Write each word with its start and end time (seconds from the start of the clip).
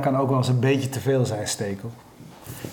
kan 0.00 0.16
ook 0.16 0.28
wel 0.28 0.36
eens 0.36 0.48
een 0.48 0.60
beetje 0.60 0.88
te 0.88 1.00
veel 1.00 1.26
zijn, 1.26 1.48
Stekel. 1.48 1.90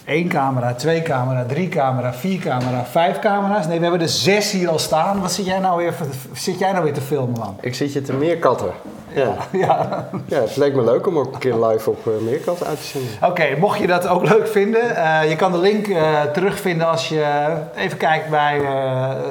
Eén 0.06 0.28
camera, 0.28 0.74
twee 0.74 1.02
camera, 1.02 1.46
drie 1.46 1.70
camera, 1.70 2.14
vier 2.14 2.40
camera, 2.40 2.86
vijf 2.86 3.20
camera's. 3.20 3.68
Nee, 3.68 3.78
we 3.78 3.84
hebben 3.84 4.02
er 4.02 4.10
zes 4.10 4.52
hier 4.52 4.70
al 4.70 4.80
staan. 4.80 5.22
Wat 5.22 5.32
zit 5.32 5.46
jij 5.46 5.60
nou 5.60 5.78
weer, 5.78 5.94
zit 6.34 6.60
jij 6.60 6.72
nou 6.72 6.84
weer 6.84 6.94
te 6.94 7.02
filmen, 7.02 7.40
man? 7.40 7.58
Ik 7.62 7.76
zit 7.76 7.94
je 7.94 8.02
te 8.02 8.14
meerkatten. 8.14 8.72
Ja. 9.16 9.36
Ja. 9.52 9.88
ja, 10.26 10.42
het 10.42 10.56
leek 10.56 10.76
me 10.76 10.84
leuk 10.84 11.08
om 11.08 11.18
ook 11.18 11.34
een 11.34 11.40
keer 11.40 11.66
live 11.66 11.90
op 11.90 12.06
uh, 12.06 12.14
Meerkat 12.22 12.66
uit 12.66 12.78
te 12.78 12.84
zenden. 12.84 13.30
Oké, 13.30 13.56
mocht 13.60 13.80
je 13.80 13.88
dat 13.88 14.08
ook 14.08 14.30
leuk 14.30 14.48
vinden, 14.48 14.82
uh, 14.92 15.30
je 15.30 15.36
kan 15.36 15.52
de 15.52 15.58
link 15.58 15.88
uh, 15.88 16.22
terugvinden 16.22 16.88
als 16.88 17.10
je 17.10 17.48
even 17.76 17.98
kijkt 17.98 18.30
bij 18.30 18.62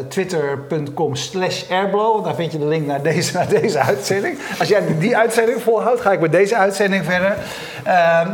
twitter.com 0.09 1.15
slash 1.15 1.71
airblow. 1.71 2.25
Daar 2.25 2.35
vind 2.35 2.53
je 2.53 2.59
de 2.59 2.67
link 2.67 2.87
naar 2.87 3.03
deze, 3.03 3.37
naar 3.37 3.49
deze 3.49 3.79
uitzending. 3.79 4.39
Als 4.59 4.69
jij 4.69 4.99
die 4.99 5.17
uitzending 5.17 5.63
volhoudt, 5.63 6.01
ga 6.01 6.13
ik 6.13 6.21
met 6.21 6.33
deze 6.33 6.57
uitzending 6.57 7.05
verder. 7.05 7.37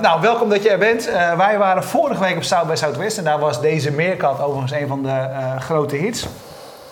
nou, 0.03 0.21
welkom 0.21 0.49
dat 0.49 0.63
je 0.63 0.71
er 0.71 0.79
bent. 0.79 1.11
wij 1.37 1.59
waren 1.59 1.85
vorige 1.85 2.21
week 2.21 2.30
op 2.37 2.43
South 2.43 2.67
by 2.67 2.75
Southwest 2.75 3.19
en 3.19 3.25
daar 3.25 3.39
was 3.39 3.61
deze 3.61 3.91
Meerkat 3.91 4.41
overigens 4.41 4.73
een 4.73 4.89
van 4.89 5.03
de 5.03 5.29
grote 5.59 5.97
hits. 5.97 6.27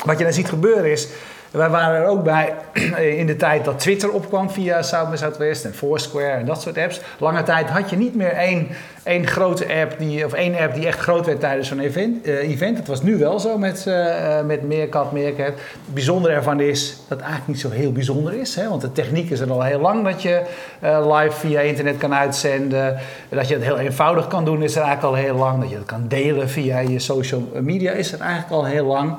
Wat 0.04 0.18
je 0.18 0.24
dan 0.24 0.32
ziet 0.32 0.48
gebeuren 0.48 0.90
is... 0.90 1.08
Wij 1.50 1.68
waren 1.68 2.00
er 2.00 2.06
ook 2.06 2.24
bij 2.24 2.54
in 3.20 3.26
de 3.26 3.36
tijd 3.36 3.64
dat 3.64 3.78
Twitter 3.78 4.10
opkwam 4.10 4.50
via 4.50 4.82
South 4.82 5.10
by 5.10 5.16
Southwest 5.16 5.64
en 5.64 5.74
Foursquare 5.74 6.30
en 6.30 6.46
dat 6.46 6.62
soort 6.62 6.78
apps. 6.78 7.00
Lange 7.18 7.42
tijd 7.42 7.68
had 7.68 7.90
je 7.90 7.96
niet 7.96 8.14
meer 8.14 8.32
één, 8.32 8.68
één 9.02 9.26
grote 9.26 9.66
app, 9.80 9.98
die, 9.98 10.24
of 10.24 10.32
één 10.32 10.58
app 10.58 10.74
die 10.74 10.86
echt 10.86 10.98
groot 10.98 11.26
werd 11.26 11.40
tijdens 11.40 11.68
zo'n 11.68 11.80
event, 11.80 12.26
uh, 12.26 12.50
event. 12.50 12.76
Dat 12.76 12.86
was 12.86 13.02
nu 13.02 13.16
wel 13.16 13.40
zo 13.40 13.58
met, 13.58 13.84
uh, 13.88 14.40
met 14.46 14.62
Meerkat, 14.62 15.12
Meerkat. 15.12 15.46
Het 15.46 15.94
bijzondere 15.94 16.34
ervan 16.34 16.60
is 16.60 16.88
dat 17.08 17.18
het 17.18 17.20
eigenlijk 17.26 17.48
niet 17.48 17.60
zo 17.60 17.70
heel 17.70 17.92
bijzonder 17.92 18.34
is. 18.34 18.54
Hè? 18.54 18.68
Want 18.68 18.80
de 18.80 18.92
techniek 18.92 19.30
is 19.30 19.40
er 19.40 19.50
al 19.50 19.62
heel 19.62 19.80
lang 19.80 20.04
dat 20.04 20.22
je 20.22 20.42
live 20.82 21.36
via 21.38 21.60
internet 21.60 21.96
kan 21.96 22.14
uitzenden. 22.14 22.98
Dat 23.28 23.48
je 23.48 23.54
het 23.54 23.64
heel 23.64 23.78
eenvoudig 23.78 24.26
kan 24.26 24.44
doen 24.44 24.62
is 24.62 24.76
er 24.76 24.82
eigenlijk 24.82 25.14
al 25.14 25.22
heel 25.22 25.36
lang. 25.36 25.60
Dat 25.60 25.70
je 25.70 25.76
het 25.76 25.86
kan 25.86 26.04
delen 26.08 26.48
via 26.48 26.78
je 26.78 26.98
social 26.98 27.48
media 27.60 27.92
is 27.92 28.12
er 28.12 28.20
eigenlijk 28.20 28.52
al 28.52 28.64
heel 28.64 28.86
lang. 28.86 29.16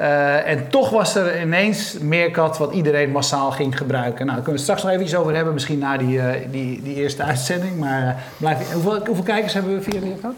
Uh, 0.00 0.48
en 0.48 0.68
toch 0.68 0.90
was 0.90 1.14
er 1.14 1.40
ineens 1.40 1.98
Meerkat 1.98 2.58
wat 2.58 2.72
iedereen 2.72 3.10
massaal 3.10 3.50
ging 3.50 3.76
gebruiken. 3.78 4.26
Nou, 4.26 4.26
daar 4.26 4.36
kunnen 4.44 4.54
we 4.54 4.60
straks 4.60 4.82
nog 4.82 4.92
even 4.92 5.04
iets 5.04 5.14
over 5.14 5.34
hebben, 5.34 5.52
misschien 5.52 5.78
na 5.78 5.96
die, 5.96 6.16
uh, 6.16 6.26
die, 6.50 6.82
die 6.82 6.94
eerste 6.94 7.22
uitzending. 7.22 7.78
Maar 7.78 8.02
uh, 8.02 8.14
blijf, 8.36 8.72
hoeveel, 8.72 9.06
hoeveel 9.06 9.24
kijkers 9.24 9.52
hebben 9.52 9.74
we 9.74 9.82
via 9.82 10.00
Meerkat? 10.00 10.34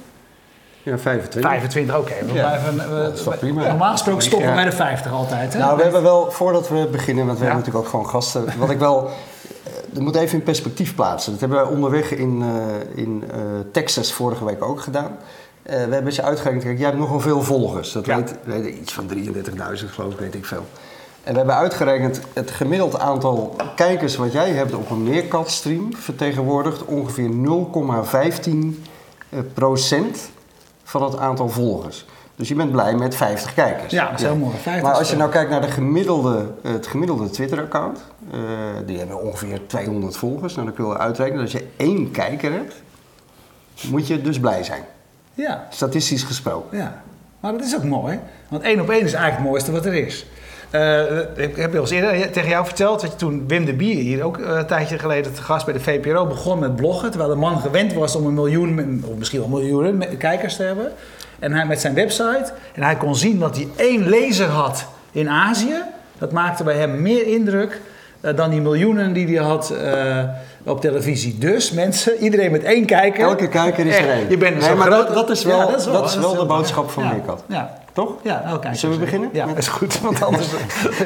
Ja, 0.82 0.98
25. 0.98 1.50
25, 1.50 1.96
oké. 1.96 2.12
Okay. 2.12 2.26
We 2.26 2.32
ja, 2.32 2.48
blijven, 2.48 2.90
dat 2.90 3.16
is 3.16 3.22
toch 3.22 3.38
prima. 3.38 3.66
Normaal 3.66 3.92
gesproken 3.92 4.22
stoppen 4.22 4.48
we 4.48 4.54
bij 4.54 4.64
de 4.64 4.72
50 4.72 5.12
altijd. 5.12 5.52
Hè? 5.52 5.58
Nou, 5.58 5.76
we 5.76 5.82
hebben 5.82 6.02
wel, 6.02 6.30
voordat 6.30 6.68
we 6.68 6.88
beginnen, 6.90 7.26
want 7.26 7.38
we 7.38 7.44
ja. 7.44 7.50
hebben 7.50 7.64
natuurlijk 7.64 7.84
ook 7.84 7.90
gewoon 7.90 8.08
gasten. 8.08 8.58
Wat 8.58 8.70
ik 8.70 8.78
wel, 8.78 9.10
dat 9.90 10.02
moet 10.02 10.16
even 10.16 10.38
in 10.38 10.44
perspectief 10.44 10.94
plaatsen. 10.94 11.32
Dat 11.32 11.40
hebben 11.40 11.58
wij 11.58 11.68
onderweg 11.68 12.10
in, 12.10 12.44
in 12.94 13.24
Texas 13.72 14.12
vorige 14.12 14.44
week 14.44 14.64
ook 14.64 14.80
gedaan. 14.80 15.16
Uh, 15.66 15.84
we 15.84 15.94
hebben 15.94 16.12
ze 16.12 16.22
uitgerekend, 16.22 16.62
kijk, 16.62 16.78
jij 16.78 16.86
hebt 16.86 16.98
nogal 16.98 17.20
veel 17.20 17.42
volgers. 17.42 17.92
Dat 17.92 18.06
ja. 18.06 18.16
weet, 18.16 18.34
weet, 18.44 18.74
iets 18.74 18.92
van 18.92 19.08
33.000 19.08 19.14
geloof 19.86 20.12
ik, 20.12 20.18
weet 20.18 20.34
ik 20.34 20.44
veel. 20.44 20.66
En 21.22 21.32
we 21.32 21.38
hebben 21.38 21.56
uitgerekend 21.56 22.20
het 22.32 22.50
gemiddeld 22.50 22.98
aantal 22.98 23.56
kijkers 23.76 24.16
wat 24.16 24.32
jij 24.32 24.50
hebt 24.50 24.74
op 24.74 24.90
een 24.90 25.02
meerkat-stream 25.02 25.96
vertegenwoordigt 25.96 26.84
ongeveer 26.84 27.30
0,15 29.32 29.36
procent 29.54 30.30
van 30.82 31.02
het 31.02 31.16
aantal 31.16 31.48
volgers. 31.48 32.06
Dus 32.36 32.48
je 32.48 32.54
bent 32.54 32.72
blij 32.72 32.94
met 32.94 33.14
50 33.14 33.54
kijkers. 33.54 33.92
Ja, 33.92 34.10
dat 34.10 34.20
is 34.20 34.26
heel 34.26 34.36
mooi. 34.36 34.56
50 34.56 34.82
maar 34.82 34.98
als 34.98 35.10
je 35.10 35.16
nou 35.16 35.30
kijkt 35.30 35.50
naar 35.50 35.60
de 35.60 35.70
gemiddelde, 35.70 36.46
het 36.62 36.86
gemiddelde 36.86 37.30
Twitter-account, 37.30 38.04
uh, 38.34 38.40
die 38.86 38.98
hebben 38.98 39.20
ongeveer 39.20 39.66
200 39.66 40.16
volgers. 40.16 40.54
Nou, 40.54 40.66
dan 40.66 40.76
kun 40.76 40.86
je 40.86 40.98
uitrekenen 40.98 41.44
dat 41.44 41.52
als 41.52 41.62
je 41.62 41.68
één 41.76 42.10
kijker 42.10 42.52
hebt, 42.52 42.74
moet 43.90 44.06
je 44.06 44.22
dus 44.22 44.40
blij 44.40 44.62
zijn. 44.62 44.84
Ja. 45.34 45.66
Statistisch 45.70 46.22
gesproken. 46.22 46.78
Ja. 46.78 47.02
Maar 47.40 47.52
dat 47.52 47.62
is 47.62 47.76
ook 47.76 47.84
mooi. 47.84 48.18
Want 48.48 48.62
één 48.62 48.80
op 48.80 48.90
één 48.90 49.04
is 49.04 49.12
eigenlijk 49.12 49.36
het 49.36 49.46
mooiste 49.46 49.72
wat 49.72 49.86
er 49.86 49.94
is. 49.94 50.26
Uh, 50.74 51.18
ik 51.36 51.56
heb 51.56 51.74
al 51.74 51.80
eens 51.80 51.90
eerder 51.90 52.30
tegen 52.30 52.48
jou 52.48 52.64
verteld 52.64 53.00
dat 53.00 53.10
je 53.10 53.16
toen 53.16 53.44
Wim 53.48 53.64
de 53.64 53.74
Bier 53.74 53.96
hier 53.96 54.22
ook 54.22 54.38
uh, 54.38 54.56
een 54.56 54.66
tijdje 54.66 54.98
geleden 54.98 55.34
te 55.34 55.42
gast 55.42 55.64
bij 55.64 55.74
de 55.74 55.80
VPRO 55.80 56.26
begon 56.26 56.58
met 56.58 56.76
bloggen. 56.76 57.10
Terwijl 57.10 57.30
de 57.30 57.36
man 57.36 57.60
gewend 57.60 57.92
was 57.92 58.16
om 58.16 58.26
een 58.26 58.34
miljoen, 58.34 59.04
of 59.06 59.16
misschien 59.16 59.40
wel 59.40 59.48
miljoenen 59.48 60.16
kijkers 60.16 60.56
te 60.56 60.62
hebben. 60.62 60.92
En 61.38 61.52
hij 61.52 61.66
met 61.66 61.80
zijn 61.80 61.94
website. 61.94 62.52
En 62.74 62.82
hij 62.82 62.96
kon 62.96 63.16
zien 63.16 63.38
dat 63.38 63.56
hij 63.56 63.68
één 63.76 64.08
lezer 64.08 64.48
had 64.48 64.86
in 65.12 65.28
Azië. 65.28 65.76
Dat 66.18 66.32
maakte 66.32 66.64
bij 66.64 66.76
hem 66.76 67.02
meer 67.02 67.26
indruk 67.26 67.80
uh, 68.20 68.36
dan 68.36 68.50
die 68.50 68.60
miljoenen 68.60 69.12
die 69.12 69.26
hij 69.26 69.44
had 69.44 69.74
op 70.64 70.80
televisie. 70.80 71.38
Dus 71.38 71.70
mensen, 71.70 72.16
iedereen 72.18 72.50
met 72.50 72.62
één 72.62 72.86
kijker. 72.86 73.24
Elke 73.24 73.48
kijker 73.48 73.86
is 73.86 73.98
er 73.98 74.10
één. 74.10 74.30
Je 74.30 74.36
bent 74.36 74.58
nee, 74.58 74.68
zo 74.68 74.76
maar. 74.76 74.90
Dat, 74.90 75.14
dat, 75.14 75.30
is 75.30 75.44
wel, 75.44 75.58
ja, 75.58 75.66
dat 75.66 75.80
is 75.80 75.86
wel, 75.86 75.94
dat 75.94 76.10
is 76.10 76.16
wel 76.16 76.30
dat 76.30 76.40
de 76.40 76.46
boodschap 76.46 76.90
van 76.90 77.04
ja. 77.04 77.10
Meerkat. 77.10 77.44
Ja. 77.48 77.82
Toch? 77.94 78.12
Ja, 78.22 78.42
elke 78.44 78.58
kijker. 78.58 78.78
Zullen 78.78 78.98
we 78.98 79.04
beginnen? 79.04 79.30
Ja, 79.32 79.46
is 79.56 79.68
goed. 79.68 80.00
Want 80.00 80.22
anders 80.22 80.46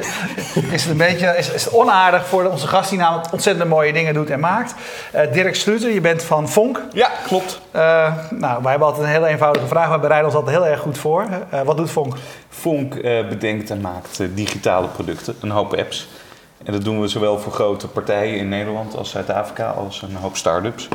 is 0.71 0.83
het 0.83 0.91
een 0.91 0.97
beetje 0.97 1.35
is, 1.37 1.51
is 1.51 1.65
het 1.65 1.73
onaardig 1.73 2.27
voor 2.27 2.45
onze 2.45 2.67
gast 2.67 2.89
die 2.89 2.99
namelijk 2.99 3.31
ontzettend 3.31 3.69
mooie 3.69 3.93
dingen 3.93 4.13
doet 4.13 4.29
en 4.29 4.39
maakt. 4.39 4.73
Uh, 5.15 5.21
Dirk 5.33 5.55
Sluter, 5.55 5.91
je 5.91 6.01
bent 6.01 6.23
van 6.23 6.49
Vonk. 6.49 6.81
Ja, 6.93 7.09
klopt. 7.23 7.61
Uh, 7.75 7.81
nou, 8.29 8.61
wij 8.61 8.69
hebben 8.71 8.87
altijd 8.87 9.05
een 9.05 9.11
hele 9.11 9.27
eenvoudige 9.27 9.67
vraag. 9.67 9.91
We 9.91 9.99
bereiden 9.99 10.27
ons 10.27 10.35
altijd 10.35 10.57
heel 10.57 10.67
erg 10.67 10.79
goed 10.79 10.97
voor. 10.97 11.25
Uh, 11.53 11.61
wat 11.61 11.77
doet 11.77 11.91
Vonk? 11.91 12.15
Vonk 12.49 13.01
bedenkt 13.29 13.69
en 13.69 13.81
maakt 13.81 14.21
digitale 14.35 14.87
producten, 14.87 15.35
een 15.41 15.49
hoop 15.49 15.73
apps. 15.73 16.07
En 16.63 16.71
dat 16.71 16.83
doen 16.83 17.01
we 17.01 17.07
zowel 17.07 17.39
voor 17.39 17.51
grote 17.51 17.87
partijen 17.87 18.37
in 18.37 18.49
Nederland 18.49 18.95
als 18.95 19.09
Zuid-Afrika 19.09 19.69
als 19.69 20.01
een 20.01 20.15
hoop 20.15 20.37
start-ups. 20.37 20.87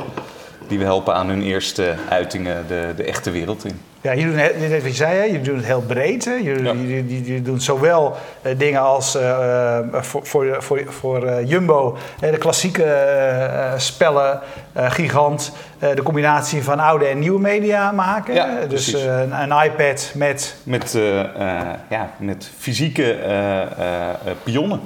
Die 0.67 0.77
we 0.77 0.83
helpen 0.83 1.13
aan 1.13 1.27
hun 1.27 1.41
eerste 1.41 1.95
uitingen 2.09 2.67
de, 2.67 2.93
de 2.95 3.03
echte 3.03 3.31
wereld 3.31 3.65
in. 3.65 3.81
Ja, 4.01 4.15
jullie 4.15 4.25
doen, 4.25 4.69
net 4.69 4.81
wat 4.81 4.91
je 4.91 4.97
zei, 4.97 5.17
hè? 5.17 5.23
jullie 5.23 5.41
doen 5.41 5.55
het 5.55 5.65
heel 5.65 5.81
breed. 5.81 6.25
Hè? 6.25 6.33
Jullie, 6.33 6.63
ja. 6.63 6.73
jullie, 6.73 7.23
jullie 7.23 7.41
doen 7.41 7.61
zowel 7.61 8.15
uh, 8.41 8.57
dingen 8.57 8.81
als 8.81 9.15
uh, 9.15 9.77
voor, 9.91 10.25
voor, 10.25 10.55
voor, 10.59 10.83
voor 10.87 11.25
uh, 11.25 11.49
Jumbo, 11.49 11.97
de 12.19 12.37
klassieke 12.37 13.73
spellen, 13.77 14.39
gigant, 14.73 15.51
de 15.79 16.03
combinatie 16.03 16.63
van 16.63 16.79
oude 16.79 17.05
en 17.05 17.19
nieuwe 17.19 17.39
media 17.39 17.91
maken. 17.91 18.33
Ja, 18.33 18.65
dus 18.67 18.93
een, 18.93 19.41
een, 19.41 19.63
iPad 19.63 20.11
met... 20.15 20.55
Met, 20.63 20.97
ja, 21.89 22.09
met 22.17 22.51
fysieke 22.57 23.17
pionnen 24.43 24.79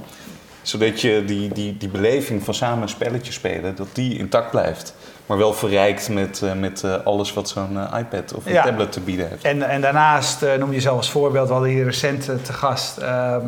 zodat 0.69 1.01
je 1.01 1.23
die, 1.25 1.53
die, 1.53 1.77
die 1.77 1.89
beleving 1.89 2.43
van 2.43 2.53
samen 2.53 2.81
een 2.81 2.89
spelletje 2.89 3.31
spelen, 3.31 3.75
dat 3.75 3.87
die 3.93 4.17
intact 4.17 4.51
blijft. 4.51 4.93
Maar 5.25 5.37
wel 5.37 5.53
verrijkt 5.53 6.09
met, 6.09 6.41
uh, 6.43 6.53
met 6.53 6.81
uh, 6.85 6.95
alles 7.03 7.33
wat 7.33 7.49
zo'n 7.49 7.73
uh, 7.73 7.93
iPad 7.99 8.33
of 8.33 8.45
een 8.45 8.51
ja. 8.51 8.63
tablet 8.63 8.91
te 8.91 8.99
bieden 8.99 9.27
heeft. 9.29 9.43
En, 9.43 9.69
en 9.69 9.81
daarnaast 9.81 10.45
noem 10.59 10.73
je 10.73 10.79
zelf 10.79 10.97
als 10.97 11.11
voorbeeld, 11.11 11.47
we 11.47 11.53
hadden 11.53 11.71
hier 11.71 11.83
recent 11.83 12.25
te 12.25 12.53
gast 12.53 12.97
ehm, 12.97 13.47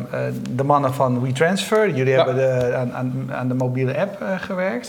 de 0.50 0.64
mannen 0.64 0.94
van 0.94 1.22
WeTransfer. 1.22 1.88
Jullie 1.88 2.12
ja. 2.12 2.24
hebben 2.24 2.34
de, 2.34 2.74
aan, 2.74 2.92
aan, 2.94 3.28
aan, 3.32 3.48
de 3.48 3.54
mobiele 3.54 3.98
app 3.98 4.24
gewerkt. 4.40 4.88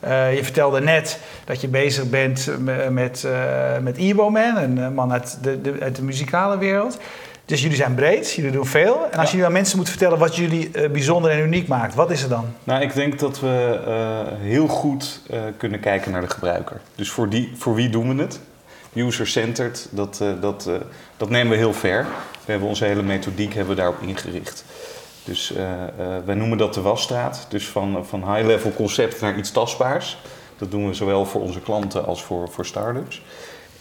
Ja. 0.00 0.26
je 0.26 0.44
vertelde 0.44 0.80
net 0.80 1.18
dat 1.44 1.60
je 1.60 1.68
bezig 1.68 2.10
bent 2.10 2.50
met, 2.90 3.26
met 3.82 3.96
Eboman, 3.96 4.56
een 4.56 4.94
man 4.94 5.12
uit 5.12 5.38
de, 5.42 5.60
de, 5.60 5.76
uit 5.80 5.96
de 5.96 6.02
muzikale 6.02 6.58
wereld. 6.58 6.98
Dus 7.50 7.62
jullie 7.62 7.76
zijn 7.76 7.94
breed, 7.94 8.32
jullie 8.32 8.50
doen 8.50 8.66
veel. 8.66 9.06
En 9.10 9.18
als 9.18 9.26
ja. 9.26 9.30
jullie 9.30 9.46
aan 9.46 9.52
mensen 9.52 9.76
moeten 9.76 9.94
vertellen 9.94 10.18
wat 10.18 10.36
jullie 10.36 10.70
uh, 10.72 10.90
bijzonder 10.90 11.30
en 11.30 11.38
uniek 11.38 11.68
maakt, 11.68 11.94
wat 11.94 12.10
is 12.10 12.20
het 12.20 12.30
dan? 12.30 12.44
Nou, 12.64 12.82
ik 12.82 12.94
denk 12.94 13.18
dat 13.18 13.40
we 13.40 13.80
uh, 13.86 14.40
heel 14.40 14.66
goed 14.66 15.20
uh, 15.30 15.40
kunnen 15.56 15.80
kijken 15.80 16.12
naar 16.12 16.20
de 16.20 16.30
gebruiker. 16.30 16.80
Dus 16.94 17.10
voor, 17.10 17.28
die, 17.28 17.52
voor 17.56 17.74
wie 17.74 17.88
doen 17.88 18.16
we 18.16 18.22
het? 18.22 18.40
User-centered, 18.94 19.88
dat, 19.90 20.22
dat, 20.40 20.70
dat 21.16 21.30
nemen 21.30 21.50
we 21.50 21.56
heel 21.56 21.72
ver. 21.72 22.06
We 22.44 22.50
hebben 22.50 22.68
onze 22.68 22.84
hele 22.84 23.02
methodiek 23.02 23.54
hebben 23.54 23.74
we 23.74 23.80
daarop 23.80 24.02
ingericht. 24.02 24.64
Dus 25.24 25.52
wij 26.24 26.34
noemen 26.34 26.58
dat 26.58 26.74
de 26.74 26.80
wasstraat. 26.80 27.46
Dus 27.48 27.68
van, 27.68 28.06
van 28.06 28.34
high-level 28.34 28.72
concept 28.72 29.20
naar 29.20 29.38
iets 29.38 29.52
tastbaars. 29.52 30.18
Dat 30.58 30.70
doen 30.70 30.86
we 30.86 30.94
zowel 30.94 31.26
voor 31.26 31.40
onze 31.40 31.60
klanten 31.60 32.06
als 32.06 32.22
voor, 32.22 32.48
voor 32.50 32.66
start-ups. 32.66 33.22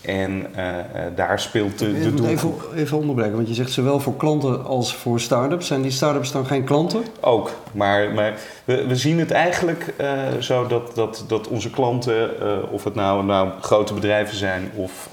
En 0.01 0.29
uh, 0.29 0.67
uh, 0.67 0.81
daar 1.15 1.39
speelt 1.39 1.79
de, 1.79 1.99
de 1.99 2.13
doelgroep. 2.13 2.61
Even, 2.61 2.77
even 2.77 2.97
onderbreken, 2.97 3.35
want 3.35 3.47
je 3.47 3.53
zegt 3.53 3.71
zowel 3.71 3.99
voor 3.99 4.15
klanten 4.15 4.65
als 4.65 4.95
voor 4.95 5.19
start-ups. 5.19 5.67
Zijn 5.67 5.81
die 5.81 5.91
start-ups 5.91 6.31
dan 6.31 6.45
geen 6.45 6.63
klanten? 6.63 7.03
Ook, 7.19 7.51
maar, 7.71 8.13
maar 8.13 8.33
we, 8.65 8.87
we 8.87 8.95
zien 8.95 9.19
het 9.19 9.31
eigenlijk 9.31 9.93
uh, 10.01 10.19
zo 10.39 10.67
dat, 10.67 10.95
dat, 10.95 11.23
dat 11.27 11.47
onze 11.47 11.69
klanten, 11.69 12.31
of 12.71 12.83
het 12.83 12.95
nou, 12.95 13.25
nou 13.25 13.49
grote 13.61 13.93
bedrijven 13.93 14.37
zijn 14.37 14.71
of 14.75 15.09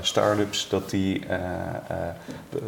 start-ups, 0.00 0.68
dat, 0.68 0.90
die, 0.90 1.22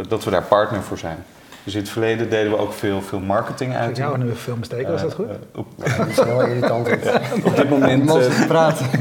dat 0.09 0.25
we 0.25 0.31
daar 0.31 0.43
partner 0.43 0.83
voor 0.83 0.99
zijn. 0.99 1.25
Dus 1.65 1.75
in 1.75 1.81
het 1.81 1.91
verleden 1.91 2.31
deden 2.31 2.51
we 2.51 2.59
ook 2.59 2.73
veel, 2.73 3.03
veel 3.03 3.21
marketing 3.21 3.75
uit. 3.75 3.91
Ik 3.91 3.97
jou 3.97 4.19
nu 4.19 4.35
veel 4.35 4.57
besteken, 4.57 4.93
was 4.93 5.03
dat 5.03 5.15
goed? 5.15 5.27
op, 5.55 5.67
ja, 5.85 5.97
dat 5.97 6.07
is 6.07 6.17
wel 6.17 6.41
irritant. 6.41 6.89
op 7.45 7.57
dit 7.57 7.71
moment. 7.71 8.17
Uh, 8.17 8.47
praten. 8.47 8.87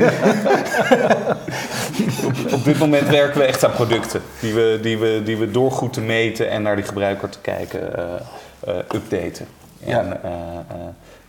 op, 2.58 2.64
dit 2.64 2.80
moment 2.80 3.08
werken 3.10 3.40
we 3.40 3.46
echt 3.46 3.66
aan 3.66 3.72
producten. 3.72 4.22
Die 4.42 4.54
we, 4.54 4.80
die, 4.82 4.98
we, 4.98 5.22
die 5.26 5.38
we 5.38 5.52
door 5.52 5.72
goed 5.72 5.94
te 5.94 6.02
meten 6.02 6.50
en 6.50 6.62
naar 6.62 6.76
die 6.76 6.86
gebruiker 6.86 7.30
te 7.30 7.40
kijken, 7.42 7.80
uh, 8.00 8.04
uh, 8.76 8.76
updaten. 8.96 9.46
En 9.86 9.90
Ja. 10.08 10.20
eh, 10.24 10.32
eh, 10.32 10.76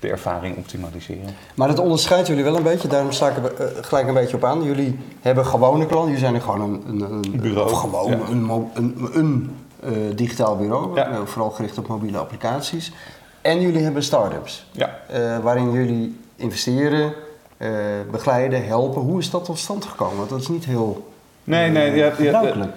de 0.00 0.08
ervaring 0.08 0.56
optimaliseren. 0.56 1.34
Maar 1.54 1.68
dat 1.68 1.78
onderscheidt 1.78 2.26
jullie 2.26 2.44
wel 2.44 2.56
een 2.56 2.62
beetje, 2.62 2.88
daarom 2.88 3.12
sta 3.12 3.28
ik 3.28 3.36
er 3.36 3.54
eh, 3.54 3.66
gelijk 3.80 4.08
een 4.08 4.14
beetje 4.14 4.36
op 4.36 4.44
aan. 4.44 4.62
Jullie 4.62 4.98
hebben 5.20 5.46
gewone 5.46 5.86
klanten, 5.86 6.06
jullie 6.06 6.24
zijn 6.24 6.34
er 6.34 6.40
gewoon 6.40 6.60
een, 6.60 6.82
een, 7.00 7.12
een 7.12 7.40
Bureau, 7.40 7.70
Of 7.70 7.80
gewoon 7.80 8.10
ja. 8.10 8.18
een, 8.30 8.50
een, 8.74 9.08
een 9.12 9.56
eh, 9.82 9.90
digitaal 10.16 10.56
bureau, 10.56 10.94
Ja. 10.96 11.10
eh, 11.10 11.18
vooral 11.24 11.50
gericht 11.50 11.78
op 11.78 11.86
mobiele 11.88 12.18
applicaties. 12.18 12.92
En 13.40 13.60
jullie 13.60 13.82
hebben 13.82 14.02
start-ups, 14.02 14.66
Ja. 14.70 14.98
eh, 15.08 15.38
waarin 15.38 15.72
jullie 15.72 16.16
investeren, 16.36 17.12
eh, 17.60 17.70
begeleiden, 18.10 18.66
helpen. 18.66 19.02
Hoe 19.02 19.18
is 19.18 19.30
dat 19.30 19.44
tot 19.44 19.58
stand 19.58 19.84
gekomen? 19.84 20.16
Want 20.16 20.30
dat 20.30 20.40
is 20.40 20.48
niet 20.48 20.64
heel 20.64 21.08
Nee, 21.44 21.70
nee, 21.70 21.94
ja, 21.94 22.10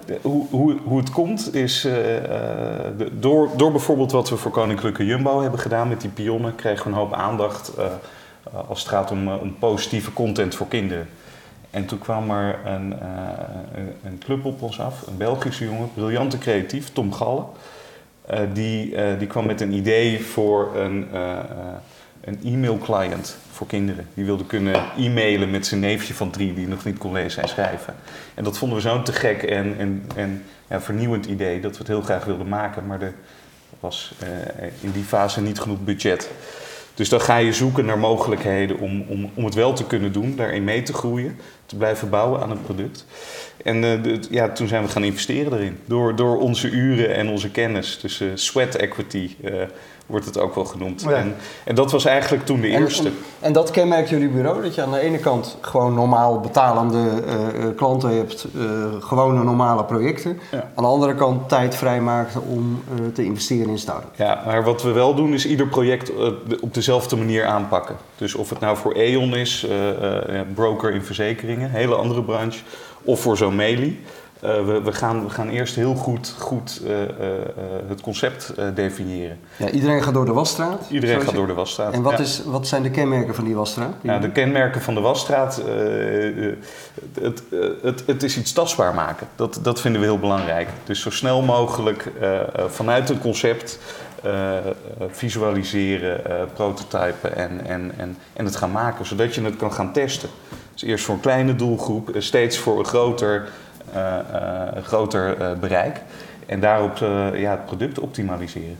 eh, 0.08 0.16
hoe, 0.22 0.46
hoe, 0.50 0.78
hoe 0.84 0.98
het 1.00 1.10
komt 1.12 1.56
is 1.56 1.86
eh, 1.86 2.18
eh, 2.18 2.92
door, 3.12 3.50
door 3.56 3.72
bijvoorbeeld 3.72 4.12
wat 4.12 4.30
we 4.30 4.38
voor 4.38 4.52
Koninklijke 4.52 5.06
Jumbo 5.06 5.42
hebben 5.42 5.60
gedaan 5.60 5.88
met 5.88 6.02
die 6.02 6.10
pionnen, 6.10 6.56
kregen 6.56 6.84
we 6.86 6.90
een 6.92 6.98
hoop 6.98 7.14
aandacht 7.14 7.74
eh, 7.78 7.86
eh, 7.86 8.70
als 8.70 8.80
het 8.80 8.88
gaat 8.90 9.12
om, 9.12 9.28
eh, 9.28 9.42
om 9.42 9.56
positieve 9.60 10.14
content 10.14 10.56
voor 10.56 10.68
kinderen. 10.68 11.08
En 11.72 11.86
toen 11.86 12.00
kwam 12.00 12.30
er 12.32 12.60
een, 12.66 12.94
eh, 13.00 13.08
een- 13.76 13.94
een 14.04 14.18
club 14.26 14.46
op 14.46 14.62
ons 14.62 14.80
af, 14.80 15.08
een 15.08 15.18
Belgische 15.18 15.66
jongen, 15.66 15.90
briljante 15.94 16.38
creatief, 16.38 16.90
Tom 16.94 17.14
Galle. 17.14 17.44
Eh, 18.26 18.40
die, 18.54 18.96
eh, 18.96 19.20
die 19.20 19.28
kwam 19.28 19.46
met 19.46 19.62
een 19.62 19.74
idee 19.74 20.24
voor 20.26 20.72
een, 20.76 21.08
eh, 21.14 21.32
eh, 21.32 21.38
een 22.24 22.40
e-mail 22.44 22.78
client 22.78 23.38
voor 23.52 23.68
kinderen. 23.68 24.08
Die 24.14 24.26
wilde 24.26 24.46
kunnen 24.46 24.84
e-mailen 24.98 25.50
met 25.52 25.66
zijn 25.68 25.80
neefje 25.80 26.14
van 26.14 26.30
drie 26.30 26.54
die 26.54 26.68
nog 26.68 26.86
niet 26.86 26.98
kon 26.98 27.12
lezen 27.14 27.42
en 27.42 27.50
schrijven. 27.50 27.96
En 28.34 28.44
dat 28.44 28.58
vonden 28.58 28.78
we 28.78 28.84
zo'n 28.84 29.04
te 29.04 29.14
gek 29.14 29.44
en, 29.44 29.76
en, 29.78 30.06
en 30.16 30.44
ja, 30.70 30.82
vernieuwend 30.82 31.26
idee 31.26 31.60
dat 31.60 31.72
we 31.72 31.78
het 31.78 31.88
heel 31.88 32.02
graag 32.02 32.26
wilden 32.26 32.48
maken. 32.48 32.86
Maar 32.86 33.02
er 33.02 33.14
was 33.80 34.14
eh, 34.20 34.28
in 34.80 34.92
die 34.92 35.04
fase 35.04 35.42
niet 35.42 35.60
genoeg 35.60 35.84
budget. 35.84 36.30
Dus 36.94 37.10
dan 37.10 37.22
ga 37.22 37.38
je 37.38 37.54
zoeken 37.54 37.86
naar 37.86 38.00
mogelijkheden 38.00 38.80
om, 38.80 39.06
om, 39.08 39.30
om 39.34 39.46
het 39.46 39.54
wel 39.54 39.74
te 39.74 39.86
kunnen 39.88 40.12
doen, 40.12 40.36
daarin 40.36 40.64
mee 40.64 40.82
te 40.84 40.94
groeien, 40.94 41.40
te 41.66 41.76
blijven 41.76 42.10
bouwen 42.10 42.42
aan 42.42 42.52
een 42.52 42.62
product. 42.62 43.06
En 43.64 43.84
eh, 43.84 44.04
de- 44.04 44.20
ja, 44.30 44.50
toen 44.50 44.68
zijn 44.68 44.84
we 44.84 44.90
gaan 44.90 45.04
investeren 45.04 45.54
erin. 45.54 45.78
Door, 45.86 46.16
door 46.16 46.40
onze 46.40 46.70
uren 46.70 47.16
en 47.16 47.28
onze 47.30 47.50
kennis. 47.52 48.00
Dus 48.02 48.22
eh, 48.22 48.28
sweat 48.34 48.76
equity 48.76 49.36
wordt 50.06 50.26
het 50.26 50.40
ook 50.40 50.56
wel 50.56 50.66
genoemd. 50.66 51.02
Ja. 51.02 51.12
En, 51.12 51.36
en 51.66 51.76
dat 51.76 51.92
was 51.92 52.06
eigenlijk 52.06 52.46
toen 52.46 52.62
de 52.62 52.68
En- 52.68 52.82
eerste. 52.82 53.08
En, 53.08 53.14
en 53.40 53.54
dat 53.54 53.72
kenmerkt 53.72 54.10
jullie 54.10 54.28
bureau, 54.30 54.62
dat 54.62 54.76
je 54.76 54.82
aan 54.82 54.92
de 54.92 55.00
ene 55.00 55.18
kant 55.18 55.58
gewoon 55.62 55.94
normaal 55.94 56.40
betalende 56.40 56.98
eh, 57.28 57.34
eh, 57.48 57.76
klanten 57.76 58.10
hebt, 58.18 58.48
eh, 58.56 58.62
gewone 59.00 59.44
normale 59.44 59.84
projecten. 59.84 60.40
Ja. 60.52 60.58
Aan 60.76 60.84
de 60.84 60.90
andere 60.90 61.16
kant 61.16 61.50
tijd 61.50 61.76
vrijmaakt 61.76 62.36
om 62.50 62.84
eh, 62.98 63.06
te 63.14 63.24
investeren 63.24 63.70
in 63.70 63.80
start 63.80 64.04
Ja, 64.16 64.44
maar 64.46 64.64
wat 64.64 64.82
we 64.84 64.92
wel 64.92 65.16
doen 65.16 65.34
is 65.34 65.46
ieder 65.46 65.68
project 65.68 66.12
op 66.62 66.74
dezelfde 66.74 67.16
manier 67.16 67.46
aanpakken. 67.46 67.96
Dus 68.18 68.36
of 68.36 68.50
het 68.50 68.60
nou 68.60 68.78
voor 68.78 68.94
E.ON 68.96 69.36
is, 69.36 69.66
eh, 69.70 70.40
eh, 70.40 70.46
broker 70.54 70.92
in 70.94 71.04
verzekeringen, 71.04 71.70
hele 71.70 71.96
andere 71.96 72.24
branche, 72.24 72.60
of 73.04 73.20
voor 73.20 73.38
zo'n 73.38 73.56
Meli. 73.56 74.02
Eh, 74.44 74.66
we, 74.66 74.82
we, 74.82 74.94
gaan, 74.94 75.24
we 75.24 75.30
gaan 75.30 75.50
eerst 75.50 75.76
heel 75.76 75.96
goed, 75.96 76.36
goed 76.40 76.82
eh, 76.86 77.02
eh, 77.04 77.10
het 77.88 78.02
concept 78.02 78.54
definiëren. 78.76 79.40
Ja, 79.58 79.70
iedereen 79.70 80.04
gaat 80.04 80.14
door 80.14 80.26
de 80.26 80.34
wasstraat. 80.34 80.86
Iedereen 80.90 81.22
gaat 81.22 81.34
door 81.36 81.48
de 81.48 81.54
wasstraat. 81.54 81.94
En 81.94 82.02
wat, 82.02 82.12
Ja. 82.12 82.20
is, 82.20 82.42
wat 82.46 82.68
zijn 82.68 82.84
de 82.84 82.90
kenmerken 82.90 83.36
van 83.36 83.44
die 83.44 83.56
wasstraat? 83.56 83.94
Ja, 84.02 84.20
de 84.20 84.32
kenmerken 84.32 84.82
van 84.82 84.94
de 84.94 85.02
wasstraat, 85.02 85.62
het, 87.22 87.44
het, 87.82 88.04
het 88.06 88.24
is 88.24 88.38
iets 88.38 88.54
tastbaar 88.54 88.94
maken. 88.94 89.28
Dat, 89.36 89.60
dat 89.62 89.82
vinden 89.82 90.02
we 90.02 90.08
heel 90.08 90.20
belangrijk. 90.20 90.70
Dus 90.84 91.02
zo 91.02 91.10
snel 91.10 91.42
mogelijk 91.42 92.12
vanuit 92.68 93.10
een 93.10 93.20
concept 93.20 93.80
visualiseren, 95.10 96.26
eh, 96.26 96.36
prototypen 96.54 97.36
en, 97.36 97.66
en, 97.66 97.92
en, 97.98 98.18
en 98.34 98.46
het 98.46 98.56
gaan 98.56 98.72
maken. 98.72 99.06
Zodat 99.06 99.36
je 99.36 99.42
het 99.42 99.56
kan 99.56 99.74
gaan 99.74 99.94
testen. 99.94 100.30
Dus 100.74 100.84
eerst 100.84 101.06
voor 101.06 101.16
een 101.16 101.22
kleine 101.22 101.56
doelgroep, 101.56 102.10
steeds 102.18 102.58
voor 102.58 102.80
een 102.80 102.86
groter, 102.86 103.50
groter 104.84 105.38
eh, 105.38 105.54
bereik. 105.60 106.02
En 106.46 106.60
daarop 106.60 107.02
eh, 107.02 107.42
ja, 107.42 107.52
het 107.52 107.66
product 107.66 108.00
optimaliseren. 108.00 108.78